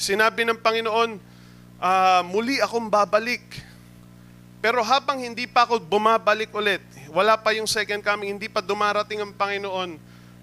Sinabi 0.00 0.48
ng 0.48 0.56
Panginoon, 0.56 1.20
ah, 1.84 2.24
muli 2.24 2.64
akong 2.64 2.88
babalik. 2.88 3.44
Pero 4.60 4.84
habang 4.84 5.16
hindi 5.16 5.48
pa 5.48 5.64
ako 5.64 5.80
bumabalik 5.80 6.52
ulit, 6.52 6.84
wala 7.08 7.40
pa 7.40 7.56
yung 7.56 7.64
second 7.64 8.04
coming, 8.04 8.36
hindi 8.36 8.44
pa 8.44 8.60
dumarating 8.60 9.24
ang 9.24 9.32
Panginoon, 9.32 9.96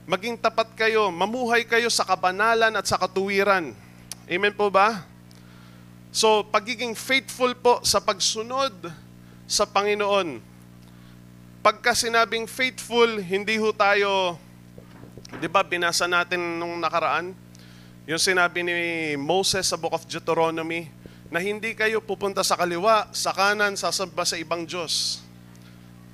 maging 0.09 0.41
tapat 0.41 0.73
kayo, 0.73 1.13
mamuhay 1.13 1.61
kayo 1.61 1.85
sa 1.93 2.01
kabanalan 2.01 2.73
at 2.73 2.85
sa 2.89 2.97
katuwiran. 2.97 3.77
Amen 4.25 4.53
po 4.57 4.73
ba? 4.73 5.05
So, 6.09 6.41
pagiging 6.49 6.97
faithful 6.97 7.53
po 7.53 7.77
sa 7.85 8.01
pagsunod 8.01 8.73
sa 9.45 9.69
Panginoon. 9.69 10.41
Pagka 11.61 11.93
sinabing 11.93 12.49
faithful, 12.49 13.21
hindi 13.21 13.61
ho 13.61 13.69
tayo, 13.69 14.33
di 15.37 15.45
ba 15.45 15.61
binasa 15.61 16.09
natin 16.09 16.57
nung 16.57 16.81
nakaraan? 16.81 17.37
Yung 18.09 18.17
sinabi 18.17 18.65
ni 18.65 18.73
Moses 19.19 19.67
sa 19.69 19.77
Book 19.77 19.93
of 19.93 20.07
Deuteronomy, 20.09 20.89
na 21.27 21.43
hindi 21.43 21.75
kayo 21.75 21.99
pupunta 21.99 22.39
sa 22.39 22.55
kaliwa, 22.55 23.11
sa 23.11 23.35
kanan, 23.35 23.75
sasamba 23.75 24.23
sa 24.23 24.39
ibang 24.39 24.63
Diyos. 24.63 25.19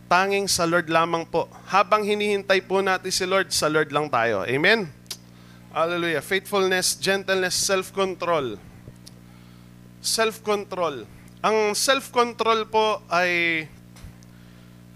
Tanging 0.10 0.50
sa 0.50 0.66
Lord 0.66 0.90
lamang 0.90 1.26
po. 1.26 1.50
Habang 1.70 2.02
hinihintay 2.06 2.66
po 2.66 2.82
natin 2.82 3.14
si 3.14 3.26
Lord, 3.26 3.50
sa 3.54 3.70
Lord 3.70 3.94
lang 3.94 4.10
tayo. 4.10 4.46
Amen? 4.46 4.90
Hallelujah. 5.74 6.22
Faithfulness, 6.22 6.98
gentleness, 7.02 7.58
self-control. 7.58 8.62
Self-control. 10.02 11.10
Ang 11.42 11.74
self-control 11.74 12.70
po 12.70 13.02
ay 13.10 13.66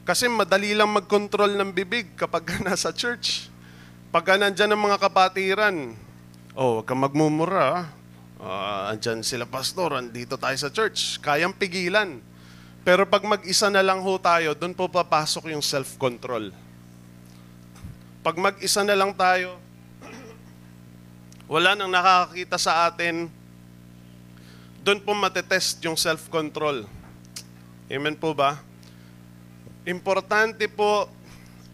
Kasi 0.08 0.32
madali 0.32 0.72
lang 0.72 0.88
mag-control 0.88 1.60
ng 1.60 1.76
bibig 1.76 2.16
kapag 2.16 2.48
nasa 2.64 2.96
church. 2.96 3.52
Pagka 4.08 4.40
nandyan 4.40 4.72
ang 4.72 4.80
mga 4.80 5.04
kapatiran, 5.04 6.00
oh, 6.56 6.80
wag 6.80 6.88
kang 6.88 7.04
magmumura. 7.04 7.92
Uh, 8.38 8.94
andyan 8.94 9.26
sila 9.26 9.50
pastor, 9.50 9.98
andito 9.98 10.38
tayo 10.38 10.54
sa 10.54 10.70
church. 10.70 11.18
Kayang 11.26 11.58
pigilan. 11.58 12.22
Pero 12.86 13.04
pag 13.10 13.26
mag-isa 13.26 13.68
na 13.68 13.82
lang 13.82 14.00
ho 14.00 14.14
tayo, 14.22 14.54
doon 14.54 14.78
po 14.78 14.86
papasok 14.88 15.50
yung 15.52 15.66
self-control. 15.66 16.54
Pag 18.22 18.38
mag-isa 18.38 18.86
na 18.86 18.94
lang 18.94 19.12
tayo, 19.18 19.58
wala 21.50 21.74
nang 21.74 21.90
nakakakita 21.90 22.62
sa 22.62 22.88
atin, 22.88 23.28
doon 24.86 25.02
po 25.02 25.12
matetest 25.18 25.82
yung 25.84 25.98
self-control. 25.98 26.86
Amen 27.90 28.16
po 28.16 28.38
ba? 28.38 28.62
Importante 29.84 30.70
po 30.70 31.10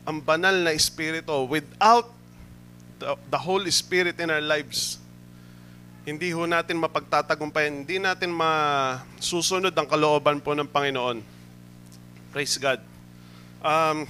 ang 0.08 0.24
banal 0.24 0.64
na 0.64 0.72
Espiritu. 0.72 1.46
Without 1.46 2.08
the, 2.98 3.20
the 3.28 3.38
Holy 3.38 3.70
Spirit 3.70 4.18
in 4.18 4.32
our 4.32 4.42
lives, 4.42 5.03
hindi 6.04 6.36
ho 6.36 6.44
natin 6.44 6.84
mapagtatagumpayan, 6.84 7.88
hindi 7.88 7.96
natin 7.96 8.36
masusunod 8.36 9.72
ang 9.72 9.88
kalooban 9.88 10.44
po 10.44 10.52
ng 10.52 10.68
Panginoon. 10.68 11.24
Praise 12.36 12.60
God. 12.60 12.84
Um, 13.64 14.04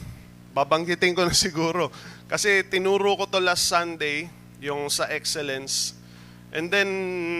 babanggitin 0.58 1.14
ko 1.14 1.30
na 1.30 1.38
siguro. 1.46 1.94
Kasi 2.26 2.66
tinuro 2.66 3.14
ko 3.14 3.30
to 3.30 3.38
last 3.38 3.70
Sunday, 3.70 4.26
yung 4.58 4.90
sa 4.90 5.06
excellence. 5.14 5.94
And 6.50 6.74
then, 6.74 6.90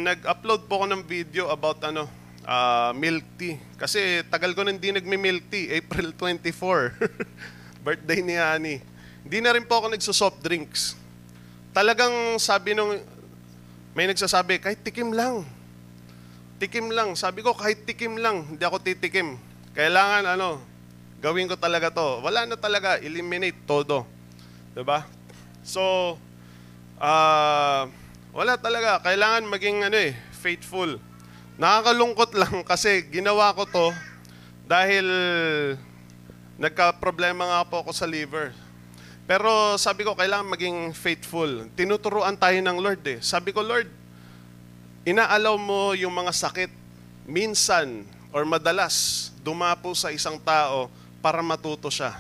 nag-upload 0.06 0.70
po 0.70 0.82
ako 0.82 0.86
ng 0.94 1.02
video 1.02 1.50
about 1.50 1.82
ano, 1.82 2.06
uh, 2.46 2.94
milk 2.94 3.26
tea. 3.42 3.58
Kasi 3.74 4.22
tagal 4.30 4.54
ko 4.54 4.62
na 4.62 4.70
hindi 4.70 4.94
nagmi-milk 4.94 5.50
tea, 5.50 5.74
April 5.82 6.14
24. 6.22 6.94
Birthday 7.86 8.20
ni 8.22 8.38
Ani. 8.38 8.78
Hindi 9.26 9.38
na 9.42 9.58
rin 9.58 9.66
po 9.66 9.82
ako 9.82 9.98
nagso-soft 9.98 10.46
drinks. 10.46 10.94
Talagang 11.74 12.38
sabi 12.38 12.78
nung, 12.78 13.02
may 13.94 14.10
nagsasabi, 14.10 14.58
kahit 14.58 14.82
tikim 14.82 15.14
lang. 15.14 15.46
Tikim 16.58 16.90
lang. 16.90 17.14
Sabi 17.14 17.46
ko, 17.46 17.54
kahit 17.54 17.86
tikim 17.86 18.18
lang, 18.18 18.58
hindi 18.58 18.64
ako 18.66 18.82
titikim. 18.82 19.38
Kailangan 19.78 20.34
ano, 20.34 20.58
gawin 21.22 21.46
ko 21.46 21.54
talaga 21.54 21.94
to. 21.94 22.22
Wala 22.26 22.50
na 22.50 22.58
talaga, 22.58 22.98
eliminate 22.98 23.58
todo. 23.70 24.06
ba? 24.82 25.06
So, 25.62 26.18
uh, 26.98 27.86
wala 28.34 28.58
talaga. 28.58 28.98
Kailangan 29.06 29.46
maging 29.46 29.86
ano 29.86 29.98
eh, 29.98 30.18
faithful. 30.42 30.98
Nakakalungkot 31.62 32.34
lang 32.42 32.66
kasi 32.66 33.06
ginawa 33.14 33.54
ko 33.54 33.70
to 33.70 33.88
dahil 34.66 35.06
nagka-problema 36.58 37.46
nga 37.46 37.62
po 37.70 37.86
ako 37.86 37.92
sa 37.94 38.10
liver. 38.10 38.63
Pero 39.24 39.80
sabi 39.80 40.04
ko, 40.04 40.16
kailangan 40.20 40.52
maging 40.52 40.92
faithful. 40.92 41.68
Tinuturuan 41.80 42.36
tayo 42.36 42.60
ng 42.60 42.78
Lord 42.80 43.04
eh. 43.08 43.20
Sabi 43.24 43.56
ko, 43.56 43.64
Lord, 43.64 43.88
inaalaw 45.08 45.56
mo 45.56 45.96
yung 45.96 46.12
mga 46.12 46.32
sakit 46.36 46.72
minsan 47.24 48.04
or 48.36 48.44
madalas 48.44 49.30
dumapo 49.40 49.96
sa 49.96 50.12
isang 50.12 50.36
tao 50.40 50.92
para 51.24 51.40
matuto 51.40 51.88
siya. 51.88 52.12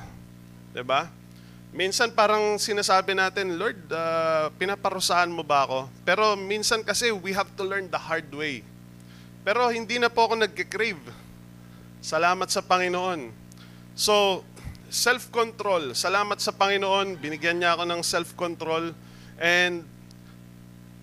ba? 0.87 1.11
Minsan 1.73 2.13
parang 2.13 2.55
sinasabi 2.61 3.17
natin, 3.17 3.57
Lord, 3.57 3.81
uh, 3.89 4.53
pinaparusahan 4.61 5.27
mo 5.27 5.41
ba 5.41 5.65
ako? 5.65 5.89
Pero 6.05 6.37
minsan 6.37 6.85
kasi 6.85 7.09
we 7.09 7.33
have 7.33 7.49
to 7.57 7.65
learn 7.65 7.89
the 7.89 7.97
hard 7.97 8.29
way. 8.31 8.61
Pero 9.43 9.67
hindi 9.73 9.97
na 9.99 10.07
po 10.07 10.29
ako 10.29 10.39
nagkikrave. 10.39 11.01
Salamat 11.99 12.47
sa 12.47 12.61
Panginoon. 12.61 13.33
So, 13.97 14.45
self-control. 14.93 15.97
Salamat 15.97 16.37
sa 16.37 16.53
Panginoon. 16.53 17.17
Binigyan 17.17 17.57
niya 17.57 17.73
ako 17.73 17.83
ng 17.89 18.01
self-control. 18.05 18.93
And 19.41 19.81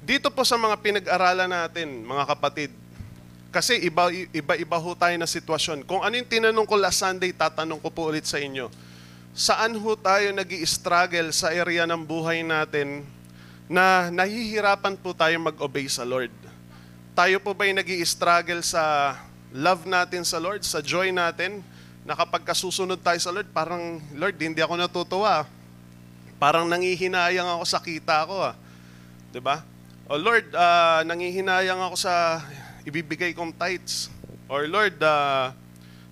dito 0.06 0.30
po 0.30 0.46
sa 0.46 0.54
mga 0.54 0.78
pinag-aralan 0.78 1.50
natin, 1.50 2.06
mga 2.06 2.24
kapatid, 2.30 2.70
kasi 3.50 3.82
iba, 3.82 4.14
iba-iba 4.30 4.78
ho 4.78 4.94
tayo 4.94 5.18
na 5.18 5.26
sitwasyon. 5.26 5.82
Kung 5.82 6.06
ano 6.06 6.14
yung 6.14 6.30
tinanong 6.30 6.70
ko 6.70 6.78
last 6.78 7.02
Sunday, 7.02 7.34
tatanong 7.34 7.82
ko 7.82 7.90
po 7.90 8.14
ulit 8.14 8.22
sa 8.22 8.38
inyo. 8.38 8.70
Saan 9.34 9.74
ho 9.74 9.90
tayo 9.98 10.30
nag 10.30 10.50
struggle 10.62 11.34
sa 11.34 11.50
area 11.50 11.82
ng 11.82 12.06
buhay 12.06 12.46
natin 12.46 13.02
na 13.66 14.06
nahihirapan 14.14 14.94
po 14.94 15.10
tayo 15.10 15.34
mag-obey 15.42 15.90
sa 15.90 16.06
Lord? 16.06 16.30
tayo 17.20 17.36
po 17.42 17.52
ba 17.52 17.68
nag 17.68 17.84
struggle 18.06 18.64
sa 18.64 19.12
love 19.52 19.84
natin 19.84 20.24
sa 20.24 20.40
Lord, 20.40 20.64
sa 20.64 20.80
joy 20.80 21.12
natin, 21.12 21.60
na 22.04 22.16
kapag 22.16 22.42
kasusunod 22.44 23.00
tayo 23.00 23.20
sa 23.20 23.32
Lord, 23.32 23.48
parang, 23.52 24.00
Lord, 24.16 24.36
hindi 24.40 24.60
ako 24.64 24.74
natutuwa. 24.76 25.44
Parang 26.40 26.64
nangihinayang 26.64 27.46
ako 27.58 27.64
sa 27.68 27.78
kita 27.80 28.24
ko. 28.24 28.40
Ah. 28.40 28.56
ba? 28.56 29.32
Diba? 29.32 29.56
O 30.10 30.16
Lord, 30.16 30.50
uh, 30.56 31.04
nangihinayang 31.06 31.78
ako 31.78 31.96
sa 32.00 32.40
ibibigay 32.82 33.36
kong 33.36 33.52
tithes. 33.54 34.08
Or 34.50 34.66
Lord, 34.66 34.98
uh, 34.98 35.54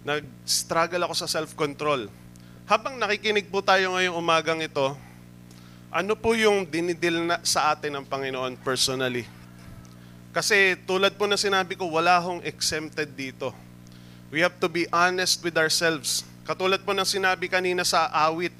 nag-struggle 0.06 1.02
ako 1.08 1.14
sa 1.16 1.26
self-control. 1.26 2.06
Habang 2.68 3.00
nakikinig 3.00 3.48
po 3.48 3.64
tayo 3.64 3.96
ngayong 3.96 4.14
umagang 4.14 4.60
ito, 4.60 4.94
ano 5.88 6.12
po 6.12 6.36
yung 6.36 6.68
dinidil 6.68 7.24
na 7.24 7.40
sa 7.40 7.72
atin 7.72 7.96
ng 7.96 8.04
Panginoon 8.04 8.60
personally? 8.60 9.24
Kasi 10.36 10.76
tulad 10.84 11.16
po 11.16 11.24
na 11.24 11.40
sinabi 11.40 11.74
ko, 11.74 11.88
wala 11.88 12.20
hong 12.20 12.44
exempted 12.44 13.08
dito. 13.16 13.50
We 14.28 14.44
have 14.44 14.60
to 14.60 14.68
be 14.68 14.84
honest 14.92 15.40
with 15.40 15.56
ourselves. 15.56 16.20
Katulad 16.44 16.84
po 16.84 16.92
ng 16.92 17.08
sinabi 17.08 17.48
kanina 17.48 17.80
sa 17.80 18.12
awit 18.12 18.52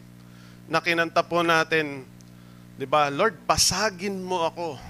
na 0.65 0.81
kinanta 0.81 1.21
po 1.21 1.45
natin, 1.45 2.09
di 2.81 2.89
ba, 2.89 3.13
Lord, 3.13 3.37
basagin 3.45 4.21
mo 4.21 4.49
ako. 4.49 4.81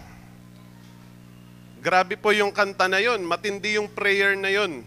Grabe 1.83 2.15
po 2.19 2.31
yung 2.35 2.51
kanta 2.51 2.87
na 2.91 2.99
yon, 3.03 3.23
matindi 3.23 3.79
yung 3.79 3.91
prayer 3.91 4.35
na 4.35 4.51
yon. 4.51 4.83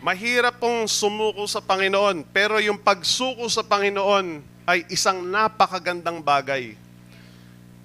Mahirap 0.00 0.56
pong 0.56 0.88
sumuko 0.88 1.44
sa 1.44 1.60
Panginoon, 1.60 2.24
pero 2.32 2.56
yung 2.60 2.80
pagsuko 2.80 3.44
sa 3.52 3.60
Panginoon 3.60 4.40
ay 4.64 4.88
isang 4.88 5.20
napakagandang 5.24 6.20
bagay. 6.24 6.76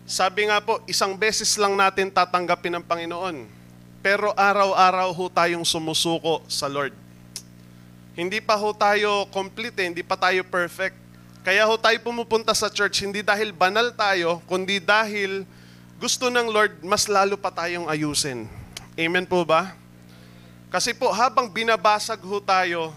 Sabi 0.08 0.48
nga 0.48 0.64
po, 0.64 0.80
isang 0.88 1.16
beses 1.16 1.56
lang 1.56 1.76
natin 1.76 2.12
tatanggapin 2.12 2.80
ng 2.80 2.84
Panginoon. 2.84 3.55
Pero 4.06 4.38
araw-araw 4.38 5.10
ho 5.18 5.26
tayong 5.34 5.66
sumusuko 5.66 6.46
sa 6.46 6.70
Lord. 6.70 6.94
Hindi 8.14 8.38
pa 8.38 8.54
ho 8.54 8.70
tayo 8.70 9.26
complete, 9.34 9.82
eh, 9.82 9.90
hindi 9.90 10.06
pa 10.06 10.14
tayo 10.14 10.46
perfect. 10.46 10.94
Kaya 11.42 11.66
ho 11.66 11.74
tayo 11.74 11.98
pumupunta 12.06 12.54
sa 12.54 12.70
church, 12.70 13.02
hindi 13.02 13.26
dahil 13.26 13.50
banal 13.50 13.90
tayo, 13.98 14.46
kundi 14.46 14.78
dahil 14.78 15.42
gusto 15.98 16.30
ng 16.30 16.54
Lord, 16.54 16.86
mas 16.86 17.10
lalo 17.10 17.34
pa 17.34 17.50
tayong 17.50 17.90
ayusin. 17.90 18.46
Amen 18.94 19.26
po 19.26 19.42
ba? 19.42 19.74
Kasi 20.70 20.94
po, 20.94 21.10
habang 21.10 21.50
binabasag 21.50 22.22
ho 22.22 22.38
tayo, 22.38 22.94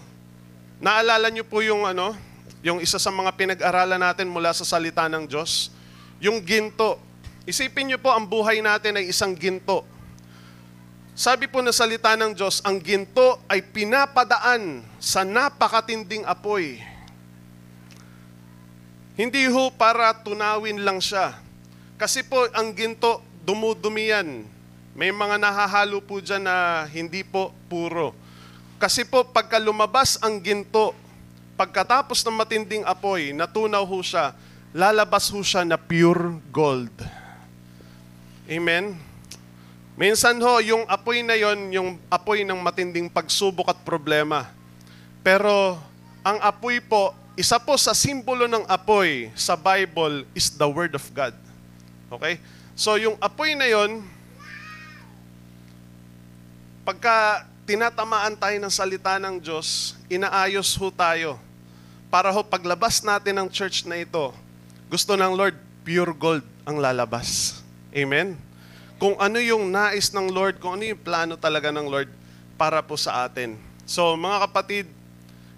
naalala 0.77 1.33
niyo 1.33 1.41
po 1.41 1.65
yung 1.65 1.89
ano, 1.89 2.13
yung 2.61 2.85
isa 2.85 3.01
sa 3.01 3.09
mga 3.09 3.33
pinag-aralan 3.33 3.97
natin 3.97 4.29
mula 4.29 4.53
sa 4.53 4.61
salita 4.61 5.09
ng 5.09 5.25
Diyos, 5.25 5.73
yung 6.21 6.37
ginto. 6.37 7.01
Isipin 7.49 7.89
niyo 7.89 7.97
po, 7.97 8.13
ang 8.13 8.29
buhay 8.29 8.61
natin 8.61 9.01
ay 9.01 9.09
isang 9.09 9.33
ginto. 9.33 9.97
Sabi 11.19 11.51
po 11.51 11.59
na 11.59 11.75
salita 11.75 12.15
ng 12.15 12.31
Diyos, 12.31 12.63
ang 12.63 12.79
ginto 12.79 13.43
ay 13.51 13.59
pinapadaan 13.59 14.79
sa 15.03 15.27
napakatinding 15.27 16.23
apoy. 16.23 16.79
Hindi 19.19 19.43
ho 19.51 19.67
para 19.67 20.15
tunawin 20.15 20.79
lang 20.79 21.03
siya. 21.03 21.35
Kasi 21.99 22.23
po, 22.23 22.47
ang 22.55 22.71
ginto, 22.71 23.19
dumudumi 23.43 24.15
yan. 24.15 24.47
May 24.95 25.11
mga 25.11 25.43
nahahalo 25.43 25.99
po 25.99 26.23
dyan 26.23 26.47
na 26.47 26.87
hindi 26.87 27.27
po 27.27 27.51
puro. 27.67 28.15
Kasi 28.79 29.03
po, 29.03 29.27
pagka 29.27 29.59
lumabas 29.59 30.15
ang 30.23 30.39
ginto, 30.39 30.95
pagkatapos 31.59 32.23
ng 32.23 32.35
matinding 32.39 32.87
apoy, 32.87 33.35
natunaw 33.35 33.83
ho 33.83 33.99
siya, 33.99 34.31
lalabas 34.71 35.27
ho 35.35 35.43
siya 35.43 35.67
na 35.67 35.75
pure 35.75 36.39
gold. 36.47 36.95
Amen? 38.47 39.08
Minsan 39.99 40.39
ho, 40.39 40.63
yung 40.63 40.87
apoy 40.87 41.19
na 41.27 41.35
yon, 41.35 41.75
yung 41.75 41.89
apoy 42.07 42.47
ng 42.47 42.55
matinding 42.63 43.11
pagsubok 43.11 43.67
at 43.67 43.83
problema. 43.83 44.47
Pero 45.19 45.75
ang 46.23 46.39
apoy 46.39 46.79
po, 46.79 47.11
isa 47.35 47.59
po 47.59 47.75
sa 47.75 47.91
simbolo 47.91 48.47
ng 48.47 48.63
apoy 48.63 49.27
sa 49.35 49.59
Bible 49.59 50.23
is 50.31 50.55
the 50.55 50.63
Word 50.63 50.95
of 50.95 51.03
God. 51.11 51.35
Okay? 52.15 52.39
So 52.79 52.95
yung 52.95 53.19
apoy 53.19 53.59
na 53.59 53.67
yon, 53.67 53.99
pagka 56.87 57.43
tinatamaan 57.67 58.39
tayo 58.39 58.55
ng 58.55 58.71
salita 58.71 59.19
ng 59.19 59.35
Diyos, 59.35 59.99
inaayos 60.07 60.79
ho 60.79 60.87
tayo. 60.95 61.35
Para 62.07 62.31
ho 62.31 62.39
paglabas 62.39 63.03
natin 63.03 63.35
ng 63.35 63.51
church 63.51 63.83
na 63.83 63.99
ito, 63.99 64.31
gusto 64.87 65.19
ng 65.19 65.35
Lord, 65.35 65.59
pure 65.83 66.15
gold 66.15 66.47
ang 66.63 66.79
lalabas. 66.79 67.59
Amen? 67.91 68.48
Kung 68.99 69.15
ano 69.15 69.39
yung 69.39 69.71
nais 69.71 70.11
ng 70.11 70.27
Lord, 70.27 70.59
kung 70.59 70.75
ano 70.75 70.83
yung 70.83 70.99
plano 70.99 71.39
talaga 71.39 71.71
ng 71.71 71.87
Lord 71.87 72.11
para 72.59 72.83
po 72.83 72.99
sa 72.99 73.23
atin. 73.23 73.55
So 73.87 74.19
mga 74.19 74.51
kapatid, 74.51 74.85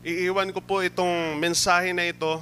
iiwan 0.06 0.54
ko 0.54 0.62
po 0.62 0.86
itong 0.86 1.42
mensahe 1.42 1.89
na 1.89 2.06
ito. 2.06 2.38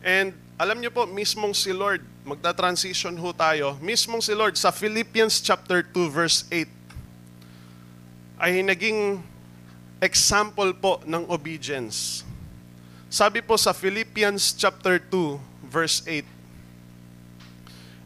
And 0.00 0.32
alam 0.56 0.80
niyo 0.80 0.88
po, 0.96 1.04
mismong 1.04 1.52
si 1.52 1.76
Lord, 1.76 2.00
magta-transition 2.24 3.12
ho 3.20 3.28
tayo, 3.36 3.76
mismong 3.84 4.24
si 4.24 4.32
Lord 4.32 4.56
sa 4.56 4.72
Philippians 4.72 5.44
chapter 5.44 5.84
2 5.84 6.08
verse 6.08 6.48
8 6.48 6.72
ay 8.40 8.64
naging 8.64 9.20
example 10.00 10.72
po 10.72 11.04
ng 11.04 11.28
obedience. 11.28 12.24
Sabi 13.12 13.44
po 13.44 13.60
sa 13.60 13.76
Philippians 13.76 14.56
chapter 14.56 14.96
2 14.96 15.68
verse 15.68 16.00
8, 16.08 16.33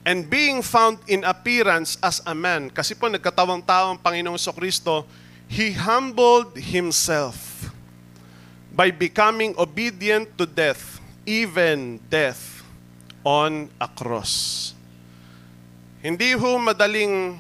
And 0.09 0.25
being 0.25 0.65
found 0.65 1.05
in 1.05 1.21
appearance 1.21 2.01
as 2.01 2.25
a 2.25 2.33
man, 2.33 2.73
kasi 2.73 2.97
po 2.97 3.13
nagkatawang 3.13 3.61
tao 3.61 3.93
ang 3.93 4.01
Panginoong 4.01 4.41
Kristo, 4.57 5.05
He 5.45 5.77
humbled 5.77 6.57
Himself 6.57 7.69
by 8.73 8.89
becoming 8.89 9.53
obedient 9.61 10.33
to 10.41 10.49
death, 10.49 10.97
even 11.29 12.01
death 12.09 12.65
on 13.21 13.69
a 13.77 13.85
cross. 13.85 14.73
Hindi 16.01 16.33
ho 16.33 16.57
madaling 16.57 17.37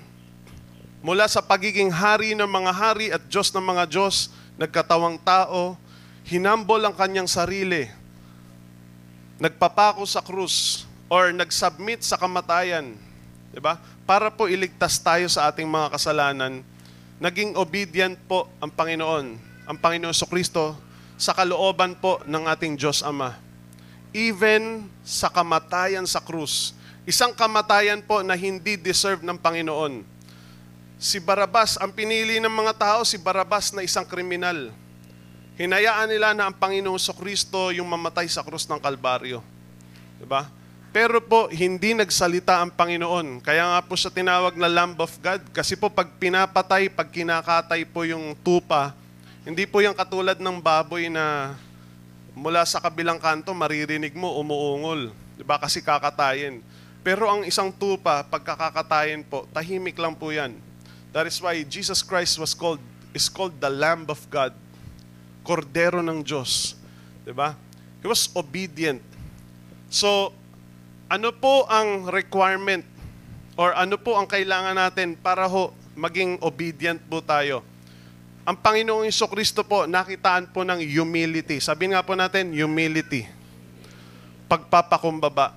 mula 1.01 1.25
sa 1.25 1.41
pagiging 1.41 1.89
hari 1.89 2.37
ng 2.37 2.49
mga 2.49 2.73
hari 2.77 3.09
at 3.09 3.25
Diyos 3.33 3.49
ng 3.49 3.64
mga 3.64 3.89
Diyos, 3.89 4.29
nagkatawang 4.61 5.16
tao, 5.25 5.73
hinambol 6.29 6.85
ang 6.85 6.93
kanyang 6.93 7.33
sarili, 7.33 7.89
nagpapako 9.41 10.05
sa 10.05 10.21
krus, 10.21 10.88
or 11.09 11.32
nag-submit 11.32 12.04
sa 12.04 12.20
kamatayan, 12.20 12.92
di 13.50 13.61
ba? 13.61 13.80
Para 14.04 14.28
po 14.28 14.46
iligtas 14.46 15.00
tayo 15.00 15.24
sa 15.28 15.48
ating 15.48 15.64
mga 15.64 15.96
kasalanan, 15.96 16.61
naging 17.16 17.56
obedient 17.56 18.14
po 18.28 18.46
ang 18.61 18.68
Panginoon, 18.68 19.26
ang 19.64 19.76
Panginoon 19.80 20.14
so 20.14 20.28
Kristo 20.28 20.76
sa 21.18 21.34
kalooban 21.34 21.96
po 21.98 22.20
ng 22.28 22.44
ating 22.46 22.76
Diyos 22.78 23.00
Ama. 23.02 23.34
Even 24.12 24.88
sa 25.02 25.28
kamatayan 25.28 26.04
sa 26.04 26.20
krus, 26.20 26.72
isang 27.09 27.32
kamatayan 27.32 28.00
po 28.04 28.20
na 28.20 28.36
hindi 28.36 28.76
deserve 28.76 29.24
ng 29.24 29.36
Panginoon. 29.36 30.04
Si 31.00 31.20
Barabas, 31.20 31.76
ang 31.80 31.92
pinili 31.92 32.40
ng 32.40 32.52
mga 32.52 32.74
tao, 32.76 33.00
si 33.04 33.16
Barabas 33.20 33.72
na 33.72 33.84
isang 33.84 34.04
kriminal. 34.04 34.72
Hinayaan 35.59 36.09
nila 36.09 36.32
na 36.36 36.48
ang 36.48 36.54
Panginoon 36.54 37.00
so 37.02 37.12
Kristo 37.16 37.74
yung 37.74 37.88
mamatay 37.90 38.30
sa 38.30 38.46
krus 38.46 38.64
ng 38.70 38.78
Kalbaryo. 38.78 39.42
Diba? 40.18 40.57
Pero 40.89 41.20
po, 41.20 41.53
hindi 41.53 41.93
nagsalita 41.93 42.64
ang 42.64 42.72
Panginoon. 42.72 43.45
Kaya 43.45 43.76
nga 43.76 43.80
po 43.84 43.93
siya 43.93 44.09
tinawag 44.09 44.57
na 44.57 44.72
Lamb 44.72 44.97
of 44.97 45.12
God. 45.20 45.45
Kasi 45.53 45.76
po 45.76 45.93
pag 45.93 46.09
pinapatay, 46.16 46.89
pag 46.89 47.12
kinakatay 47.12 47.84
po 47.84 48.09
yung 48.09 48.32
tupa, 48.41 48.97
hindi 49.45 49.68
po 49.68 49.84
yung 49.84 49.93
katulad 49.93 50.41
ng 50.41 50.57
baboy 50.61 51.12
na 51.12 51.57
mula 52.32 52.64
sa 52.64 52.80
kabilang 52.80 53.20
kanto, 53.20 53.53
maririnig 53.53 54.16
mo, 54.16 54.41
umuungol. 54.41 55.12
Diba? 55.36 55.61
Kasi 55.61 55.84
kakatayin. 55.84 56.64
Pero 57.05 57.28
ang 57.28 57.45
isang 57.45 57.68
tupa, 57.68 58.24
pagkakakatayin 58.24 59.22
po, 59.28 59.45
tahimik 59.53 59.97
lang 60.01 60.16
po 60.16 60.32
yan. 60.32 60.57
That 61.12 61.28
is 61.28 61.36
why 61.41 61.61
Jesus 61.68 62.01
Christ 62.01 62.41
was 62.41 62.57
called, 62.57 62.80
is 63.12 63.28
called 63.28 63.57
the 63.61 63.68
Lamb 63.68 64.09
of 64.09 64.24
God. 64.32 64.57
Kordero 65.45 66.01
ng 66.01 66.24
Diyos. 66.24 66.76
Diba? 67.28 67.57
He 68.01 68.07
was 68.09 68.28
obedient. 68.32 69.05
So, 69.89 70.36
ano 71.09 71.32
po 71.32 71.64
ang 71.72 72.04
requirement 72.12 72.84
or 73.56 73.72
ano 73.72 73.96
po 73.96 74.20
ang 74.20 74.28
kailangan 74.28 74.76
natin 74.76 75.16
para 75.16 75.48
ho 75.48 75.72
maging 75.96 76.36
obedient 76.44 77.00
po 77.09 77.24
tayo? 77.24 77.64
Ang 78.44 78.56
Panginoong 78.61 79.09
Kristo 79.09 79.61
po, 79.64 79.84
nakitaan 79.84 80.48
po 80.52 80.64
ng 80.64 80.80
humility. 80.84 81.61
Sabihin 81.61 81.96
nga 81.96 82.04
po 82.04 82.16
natin, 82.16 82.52
humility. 82.52 83.28
Pagpapakumbaba. 84.48 85.52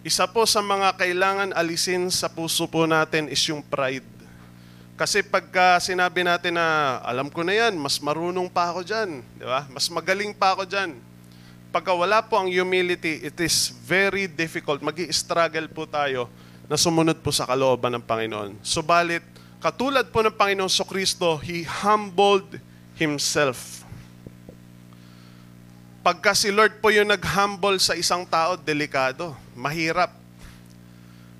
Isa 0.00 0.24
po 0.24 0.48
sa 0.48 0.64
mga 0.64 0.96
kailangan 0.96 1.52
alisin 1.52 2.08
sa 2.08 2.32
puso 2.32 2.64
po 2.64 2.88
natin 2.88 3.28
is 3.28 3.40
yung 3.44 3.60
pride. 3.60 4.06
Kasi 4.96 5.20
pagka 5.20 5.76
sinabi 5.84 6.24
natin 6.24 6.56
na 6.56 6.96
alam 7.04 7.28
ko 7.28 7.44
na 7.44 7.52
yan, 7.52 7.76
mas 7.76 8.00
marunong 8.00 8.48
pa 8.48 8.72
ako 8.72 8.80
dyan, 8.88 9.20
di 9.36 9.44
ba? 9.44 9.68
Mas 9.68 9.84
magaling 9.92 10.32
pa 10.32 10.56
ako 10.56 10.64
dyan 10.64 10.96
pagka 11.68 11.92
wala 11.92 12.24
po 12.24 12.40
ang 12.40 12.48
humility, 12.48 13.20
it 13.28 13.36
is 13.40 13.72
very 13.84 14.24
difficult. 14.24 14.80
mag 14.80 14.96
struggle 15.12 15.68
po 15.68 15.84
tayo 15.84 16.28
na 16.68 16.76
sumunod 16.76 17.20
po 17.20 17.32
sa 17.32 17.48
kalooban 17.48 17.96
ng 17.96 18.04
Panginoon. 18.04 18.60
Subalit, 18.60 19.24
katulad 19.60 20.08
po 20.08 20.20
ng 20.24 20.32
Panginoon 20.32 20.68
so 20.68 20.84
Kristo, 20.84 21.40
He 21.40 21.64
humbled 21.64 22.60
Himself. 22.96 23.84
Pagka 26.04 26.32
si 26.32 26.48
Lord 26.48 26.80
po 26.80 26.88
yung 26.88 27.08
nag-humble 27.08 27.76
sa 27.76 27.92
isang 27.92 28.24
tao, 28.24 28.56
delikado, 28.56 29.36
mahirap. 29.52 30.12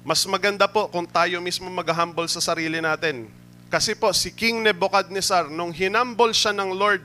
Mas 0.05 0.25
maganda 0.29 0.69
po 0.69 0.89
kung 0.89 1.09
tayo 1.09 1.41
mismo 1.41 1.69
mag-humble 1.69 2.29
sa 2.29 2.41
sarili 2.41 2.81
natin. 2.81 3.29
Kasi 3.69 3.93
po, 3.93 4.13
si 4.17 4.33
King 4.33 4.65
Nebuchadnezzar, 4.65 5.53
nung 5.53 5.73
hinumble 5.73 6.33
siya 6.33 6.57
ng 6.57 6.73
Lord, 6.73 7.05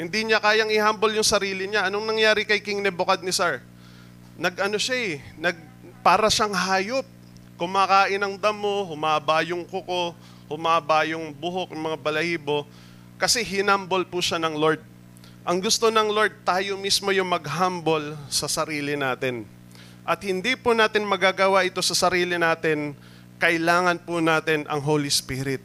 hindi 0.00 0.24
niya 0.24 0.40
kayang 0.40 0.72
i-humble 0.72 1.12
yung 1.12 1.26
sarili 1.26 1.68
niya. 1.68 1.88
Anong 1.92 2.16
nangyari 2.16 2.48
kay 2.48 2.64
King 2.64 2.80
Nebuchadnezzar? 2.80 3.60
Nag-ano 4.40 4.80
siya 4.80 4.96
eh, 4.96 5.14
nag, 5.36 5.56
para 6.00 6.32
siyang 6.32 6.56
hayop. 6.56 7.04
Kumakain 7.60 8.18
ng 8.18 8.34
damo, 8.40 8.88
humaba 8.88 9.44
yung 9.44 9.62
kuko, 9.68 10.16
humaba 10.48 11.04
yung 11.04 11.30
buhok 11.30 11.76
ng 11.76 11.82
mga 11.92 11.98
balahibo. 12.00 12.64
Kasi 13.20 13.44
hinumble 13.44 14.08
po 14.08 14.18
siya 14.18 14.40
ng 14.40 14.56
Lord. 14.56 14.80
Ang 15.44 15.62
gusto 15.62 15.92
ng 15.92 16.08
Lord, 16.10 16.42
tayo 16.42 16.74
mismo 16.80 17.12
yung 17.12 17.28
mag-humble 17.28 18.16
sa 18.32 18.48
sarili 18.48 18.96
natin. 18.96 19.46
At 20.02 20.24
hindi 20.26 20.58
po 20.58 20.74
natin 20.74 21.06
magagawa 21.06 21.62
ito 21.62 21.78
sa 21.84 21.94
sarili 21.94 22.34
natin, 22.34 22.96
kailangan 23.38 24.02
po 24.02 24.18
natin 24.18 24.66
ang 24.66 24.82
Holy 24.82 25.12
Spirit. 25.12 25.62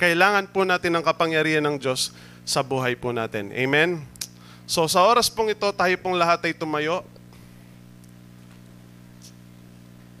Kailangan 0.00 0.48
po 0.52 0.64
natin 0.64 0.96
ang 0.96 1.04
kapangyarihan 1.04 1.64
ng 1.64 1.76
Diyos 1.80 2.12
sa 2.46 2.62
buhay 2.62 2.94
po 2.94 3.10
natin. 3.10 3.50
Amen? 3.50 3.98
So 4.70 4.86
sa 4.86 5.02
oras 5.02 5.26
pong 5.26 5.50
ito, 5.50 5.66
tayo 5.74 5.94
pong 5.98 6.14
lahat 6.14 6.46
ay 6.46 6.54
tumayo. 6.54 7.02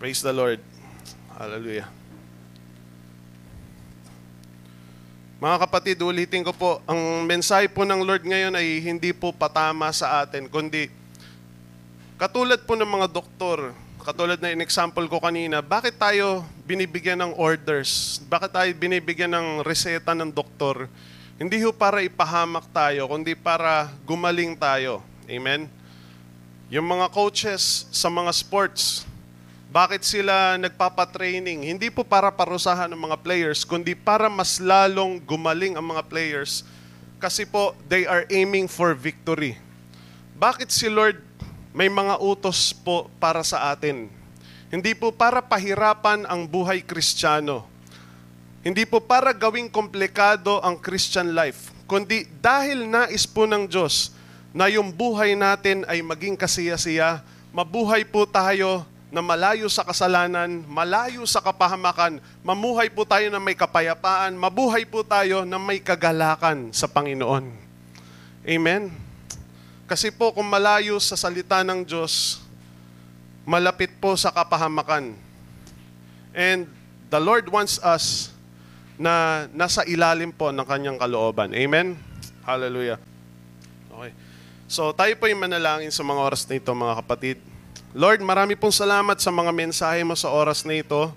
Praise 0.02 0.20
the 0.20 0.34
Lord. 0.34 0.58
Hallelujah. 1.38 1.86
Mga 5.36 5.56
kapatid, 5.68 5.96
ulitin 6.00 6.42
ko 6.42 6.50
po, 6.50 6.80
ang 6.88 7.28
mensahe 7.28 7.68
po 7.68 7.84
ng 7.84 8.02
Lord 8.02 8.24
ngayon 8.24 8.56
ay 8.56 8.80
hindi 8.80 9.12
po 9.12 9.30
patama 9.36 9.92
sa 9.92 10.24
atin, 10.24 10.48
kundi 10.48 10.88
katulad 12.16 12.56
po 12.64 12.72
ng 12.72 12.88
mga 12.88 13.12
doktor, 13.12 13.76
katulad 14.00 14.40
na 14.40 14.56
in-example 14.56 15.04
ko 15.12 15.20
kanina, 15.20 15.60
bakit 15.60 16.00
tayo 16.00 16.40
binibigyan 16.64 17.20
ng 17.20 17.32
orders? 17.36 18.16
Bakit 18.32 18.48
tayo 18.48 18.70
binibigyan 18.80 19.36
ng 19.36 19.60
reseta 19.60 20.16
ng 20.16 20.32
doktor? 20.32 20.88
Hindi 21.36 21.60
ho 21.60 21.68
para 21.68 22.00
ipahamak 22.00 22.64
tayo, 22.72 23.04
kundi 23.12 23.36
para 23.36 23.92
gumaling 24.08 24.56
tayo. 24.56 25.04
Amen? 25.28 25.68
Yung 26.72 26.88
mga 26.88 27.12
coaches 27.12 27.84
sa 27.92 28.08
mga 28.08 28.32
sports, 28.32 29.04
bakit 29.68 30.00
sila 30.00 30.56
nagpapatraining? 30.56 31.76
Hindi 31.76 31.92
po 31.92 32.08
para 32.08 32.32
parusahan 32.32 32.88
ng 32.88 32.96
mga 32.96 33.20
players, 33.20 33.68
kundi 33.68 33.92
para 33.92 34.32
mas 34.32 34.56
lalong 34.56 35.20
gumaling 35.20 35.76
ang 35.76 35.84
mga 35.84 36.08
players. 36.08 36.64
Kasi 37.20 37.44
po, 37.44 37.76
they 37.84 38.08
are 38.08 38.24
aiming 38.32 38.64
for 38.64 38.96
victory. 38.96 39.60
Bakit 40.40 40.72
si 40.72 40.88
Lord 40.88 41.20
may 41.76 41.92
mga 41.92 42.16
utos 42.16 42.72
po 42.72 43.12
para 43.20 43.44
sa 43.44 43.76
atin? 43.76 44.08
Hindi 44.72 44.96
po 44.96 45.12
para 45.12 45.44
pahirapan 45.44 46.24
ang 46.24 46.48
buhay 46.48 46.80
kristyano 46.80 47.75
hindi 48.66 48.82
po 48.82 48.98
para 48.98 49.30
gawing 49.30 49.70
komplikado 49.70 50.58
ang 50.58 50.74
Christian 50.74 51.38
life, 51.38 51.70
kundi 51.86 52.26
dahil 52.42 52.82
nais 52.82 53.22
po 53.22 53.46
ng 53.46 53.62
Diyos 53.62 54.10
na 54.50 54.66
yung 54.66 54.90
buhay 54.90 55.38
natin 55.38 55.86
ay 55.86 56.02
maging 56.02 56.34
kasiyasiya, 56.34 57.22
mabuhay 57.54 58.02
po 58.02 58.26
tayo 58.26 58.82
na 59.06 59.22
malayo 59.22 59.70
sa 59.70 59.86
kasalanan, 59.86 60.66
malayo 60.66 61.22
sa 61.30 61.38
kapahamakan, 61.38 62.18
mamuhay 62.42 62.90
po 62.90 63.06
tayo 63.06 63.30
na 63.30 63.38
may 63.38 63.54
kapayapaan, 63.54 64.34
mabuhay 64.34 64.82
po 64.82 65.06
tayo 65.06 65.46
na 65.46 65.62
may 65.62 65.78
kagalakan 65.78 66.74
sa 66.74 66.90
Panginoon. 66.90 67.46
Amen? 68.50 68.90
Kasi 69.86 70.10
po 70.10 70.34
kung 70.34 70.50
malayo 70.50 70.98
sa 70.98 71.14
salita 71.14 71.62
ng 71.62 71.86
Diyos, 71.86 72.42
malapit 73.46 73.94
po 74.02 74.18
sa 74.18 74.34
kapahamakan. 74.34 75.14
And 76.34 76.66
the 77.14 77.22
Lord 77.22 77.46
wants 77.46 77.78
us 77.78 78.34
na 78.96 79.44
nasa 79.52 79.84
ilalim 79.84 80.32
po 80.32 80.48
ng 80.52 80.64
kanyang 80.64 80.96
kalooban. 80.96 81.52
Amen? 81.52 81.96
Hallelujah. 82.44 82.96
Okay. 83.92 84.12
So 84.66 84.90
tayo 84.96 85.12
po 85.20 85.28
yung 85.28 85.40
manalangin 85.40 85.92
sa 85.92 86.02
mga 86.02 86.20
oras 86.20 86.42
na 86.48 86.56
ito 86.56 86.68
mga 86.72 86.96
kapatid. 87.04 87.38
Lord, 87.96 88.20
marami 88.20 88.56
pong 88.56 88.76
salamat 88.76 89.16
sa 89.20 89.32
mga 89.32 89.52
mensahe 89.56 90.04
mo 90.04 90.12
sa 90.12 90.28
oras 90.28 90.64
na 90.68 90.76
ito. 90.76 91.12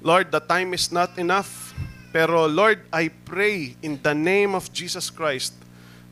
Lord, 0.00 0.32
the 0.32 0.40
time 0.40 0.72
is 0.72 0.88
not 0.88 1.12
enough. 1.20 1.76
Pero 2.08 2.48
Lord, 2.48 2.80
I 2.88 3.12
pray 3.12 3.76
in 3.84 4.00
the 4.00 4.16
name 4.16 4.56
of 4.56 4.72
Jesus 4.72 5.12
Christ 5.12 5.52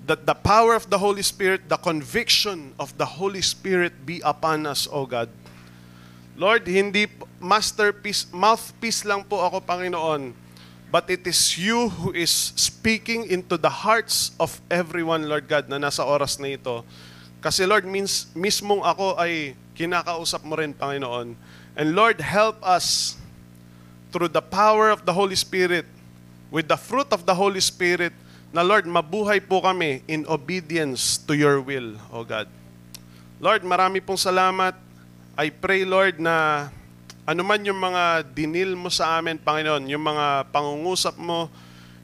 that 0.08 0.24
the 0.24 0.36
power 0.36 0.72
of 0.72 0.88
the 0.88 0.96
Holy 0.96 1.20
Spirit, 1.20 1.68
the 1.68 1.76
conviction 1.76 2.72
of 2.80 2.96
the 2.96 3.04
Holy 3.04 3.44
Spirit 3.44 3.92
be 4.08 4.24
upon 4.24 4.64
us, 4.64 4.88
O 4.88 5.04
God. 5.04 5.28
Lord, 6.38 6.64
hindi 6.64 7.10
masterpiece, 7.42 8.30
mouthpiece 8.32 9.04
lang 9.04 9.26
po 9.26 9.44
ako, 9.44 9.60
Panginoon, 9.60 10.32
but 10.88 11.08
it 11.12 11.26
is 11.28 11.60
you 11.60 11.88
who 11.88 12.12
is 12.16 12.32
speaking 12.56 13.28
into 13.28 13.60
the 13.60 13.68
hearts 13.68 14.32
of 14.40 14.60
everyone, 14.72 15.28
Lord 15.28 15.44
God, 15.44 15.68
na 15.68 15.76
nasa 15.76 16.00
oras 16.00 16.40
na 16.40 16.56
ito. 16.56 16.84
Kasi 17.44 17.68
Lord, 17.68 17.84
means, 17.84 18.32
mismong 18.32 18.80
ako 18.82 19.20
ay 19.20 19.52
kinakausap 19.76 20.42
mo 20.42 20.56
rin, 20.56 20.72
Panginoon. 20.72 21.36
And 21.78 21.88
Lord, 21.94 22.18
help 22.18 22.58
us 22.64 23.14
through 24.10 24.32
the 24.32 24.42
power 24.42 24.88
of 24.88 25.04
the 25.04 25.12
Holy 25.12 25.36
Spirit, 25.36 25.84
with 26.48 26.66
the 26.66 26.80
fruit 26.80 27.12
of 27.12 27.28
the 27.28 27.36
Holy 27.36 27.60
Spirit, 27.60 28.16
na 28.48 28.64
Lord, 28.64 28.88
mabuhay 28.88 29.44
po 29.44 29.60
kami 29.60 30.00
in 30.08 30.24
obedience 30.24 31.20
to 31.28 31.36
your 31.36 31.60
will, 31.60 32.00
O 32.08 32.24
God. 32.24 32.48
Lord, 33.38 33.60
marami 33.62 34.00
pong 34.00 34.16
salamat. 34.16 34.72
I 35.38 35.52
pray, 35.52 35.84
Lord, 35.84 36.16
na 36.18 36.66
ano 37.28 37.44
man 37.44 37.60
yung 37.60 37.76
mga 37.76 38.24
dinil 38.32 38.72
mo 38.72 38.88
sa 38.88 39.20
amin, 39.20 39.36
Panginoon, 39.36 39.84
yung 39.84 40.00
mga 40.00 40.48
pangungusap 40.48 41.20
mo, 41.20 41.52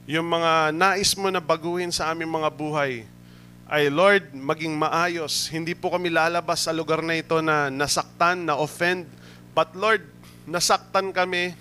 yung 0.05 0.29
mga 0.29 0.69
nais 0.69 1.17
mo 1.17 1.33
na 1.33 1.41
baguhin 1.41 1.89
sa 1.89 2.13
aming 2.13 2.29
mga 2.29 2.53
buhay, 2.53 3.09
ay 3.65 3.89
Lord, 3.89 4.37
maging 4.37 4.77
maayos. 4.77 5.49
Hindi 5.49 5.73
po 5.73 5.89
kami 5.89 6.13
lalabas 6.13 6.69
sa 6.69 6.71
lugar 6.77 7.01
na 7.01 7.17
ito 7.17 7.41
na 7.41 7.73
nasaktan, 7.73 8.45
na 8.45 8.53
offend, 8.53 9.09
but 9.57 9.73
Lord, 9.73 10.05
nasaktan 10.45 11.09
kami 11.09 11.57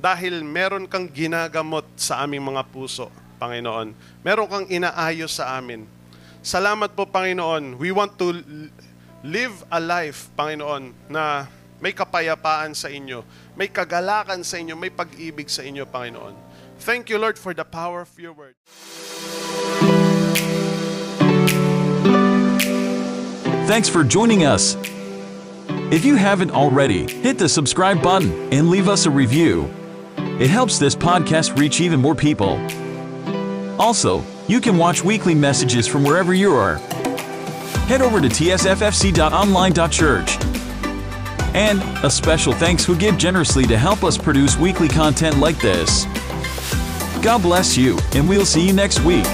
dahil 0.00 0.40
meron 0.40 0.88
kang 0.88 1.12
ginagamot 1.12 1.84
sa 1.92 2.24
aming 2.24 2.40
mga 2.40 2.72
puso, 2.72 3.12
Panginoon. 3.36 3.92
Meron 4.24 4.48
kang 4.48 4.64
inaayos 4.64 5.36
sa 5.36 5.60
amin. 5.60 5.84
Salamat 6.40 6.96
po, 6.96 7.04
Panginoon. 7.04 7.76
We 7.76 7.92
want 7.92 8.16
to 8.16 8.32
live 9.20 9.60
a 9.68 9.76
life, 9.76 10.32
Panginoon, 10.32 11.12
na 11.12 11.52
may 11.78 11.94
kapayapaan 11.94 12.74
sa 12.74 12.90
inyo, 12.90 13.22
may 13.54 13.70
kagalakan 13.70 14.42
sa 14.42 14.58
inyo, 14.58 14.74
may 14.74 14.90
pag-ibig 14.90 15.46
sa 15.50 15.62
inyo, 15.62 15.86
Panginoon. 15.86 16.34
Thank 16.78 17.10
you, 17.10 17.18
Lord, 17.18 17.38
for 17.38 17.54
the 17.54 17.64
power 17.64 18.02
of 18.02 18.18
your 18.18 18.32
word. 18.32 18.54
Thanks 23.66 23.88
for 23.88 24.02
joining 24.02 24.44
us. 24.44 24.76
If 25.92 26.04
you 26.04 26.16
haven't 26.16 26.50
already, 26.50 27.10
hit 27.10 27.38
the 27.38 27.48
subscribe 27.48 28.02
button 28.02 28.52
and 28.52 28.70
leave 28.70 28.88
us 28.88 29.06
a 29.06 29.10
review. 29.10 29.70
It 30.40 30.50
helps 30.50 30.78
this 30.78 30.94
podcast 30.94 31.58
reach 31.58 31.80
even 31.80 32.00
more 32.00 32.14
people. 32.14 32.60
Also, 33.78 34.24
you 34.46 34.60
can 34.60 34.78
watch 34.78 35.04
weekly 35.04 35.34
messages 35.34 35.86
from 35.86 36.04
wherever 36.04 36.34
you 36.34 36.54
are. 36.54 36.76
Head 37.86 38.02
over 38.02 38.20
to 38.20 38.28
tsffc.online.church. 38.28 40.47
And 41.54 41.82
a 42.04 42.10
special 42.10 42.52
thanks 42.52 42.84
who 42.84 42.96
give 42.96 43.18
generously 43.18 43.66
to 43.66 43.76
help 43.76 44.04
us 44.04 44.16
produce 44.16 44.56
weekly 44.56 44.88
content 44.88 45.38
like 45.38 45.58
this. 45.60 46.04
God 47.22 47.42
bless 47.42 47.76
you, 47.76 47.98
and 48.14 48.28
we'll 48.28 48.46
see 48.46 48.66
you 48.66 48.72
next 48.72 49.04
week. 49.04 49.26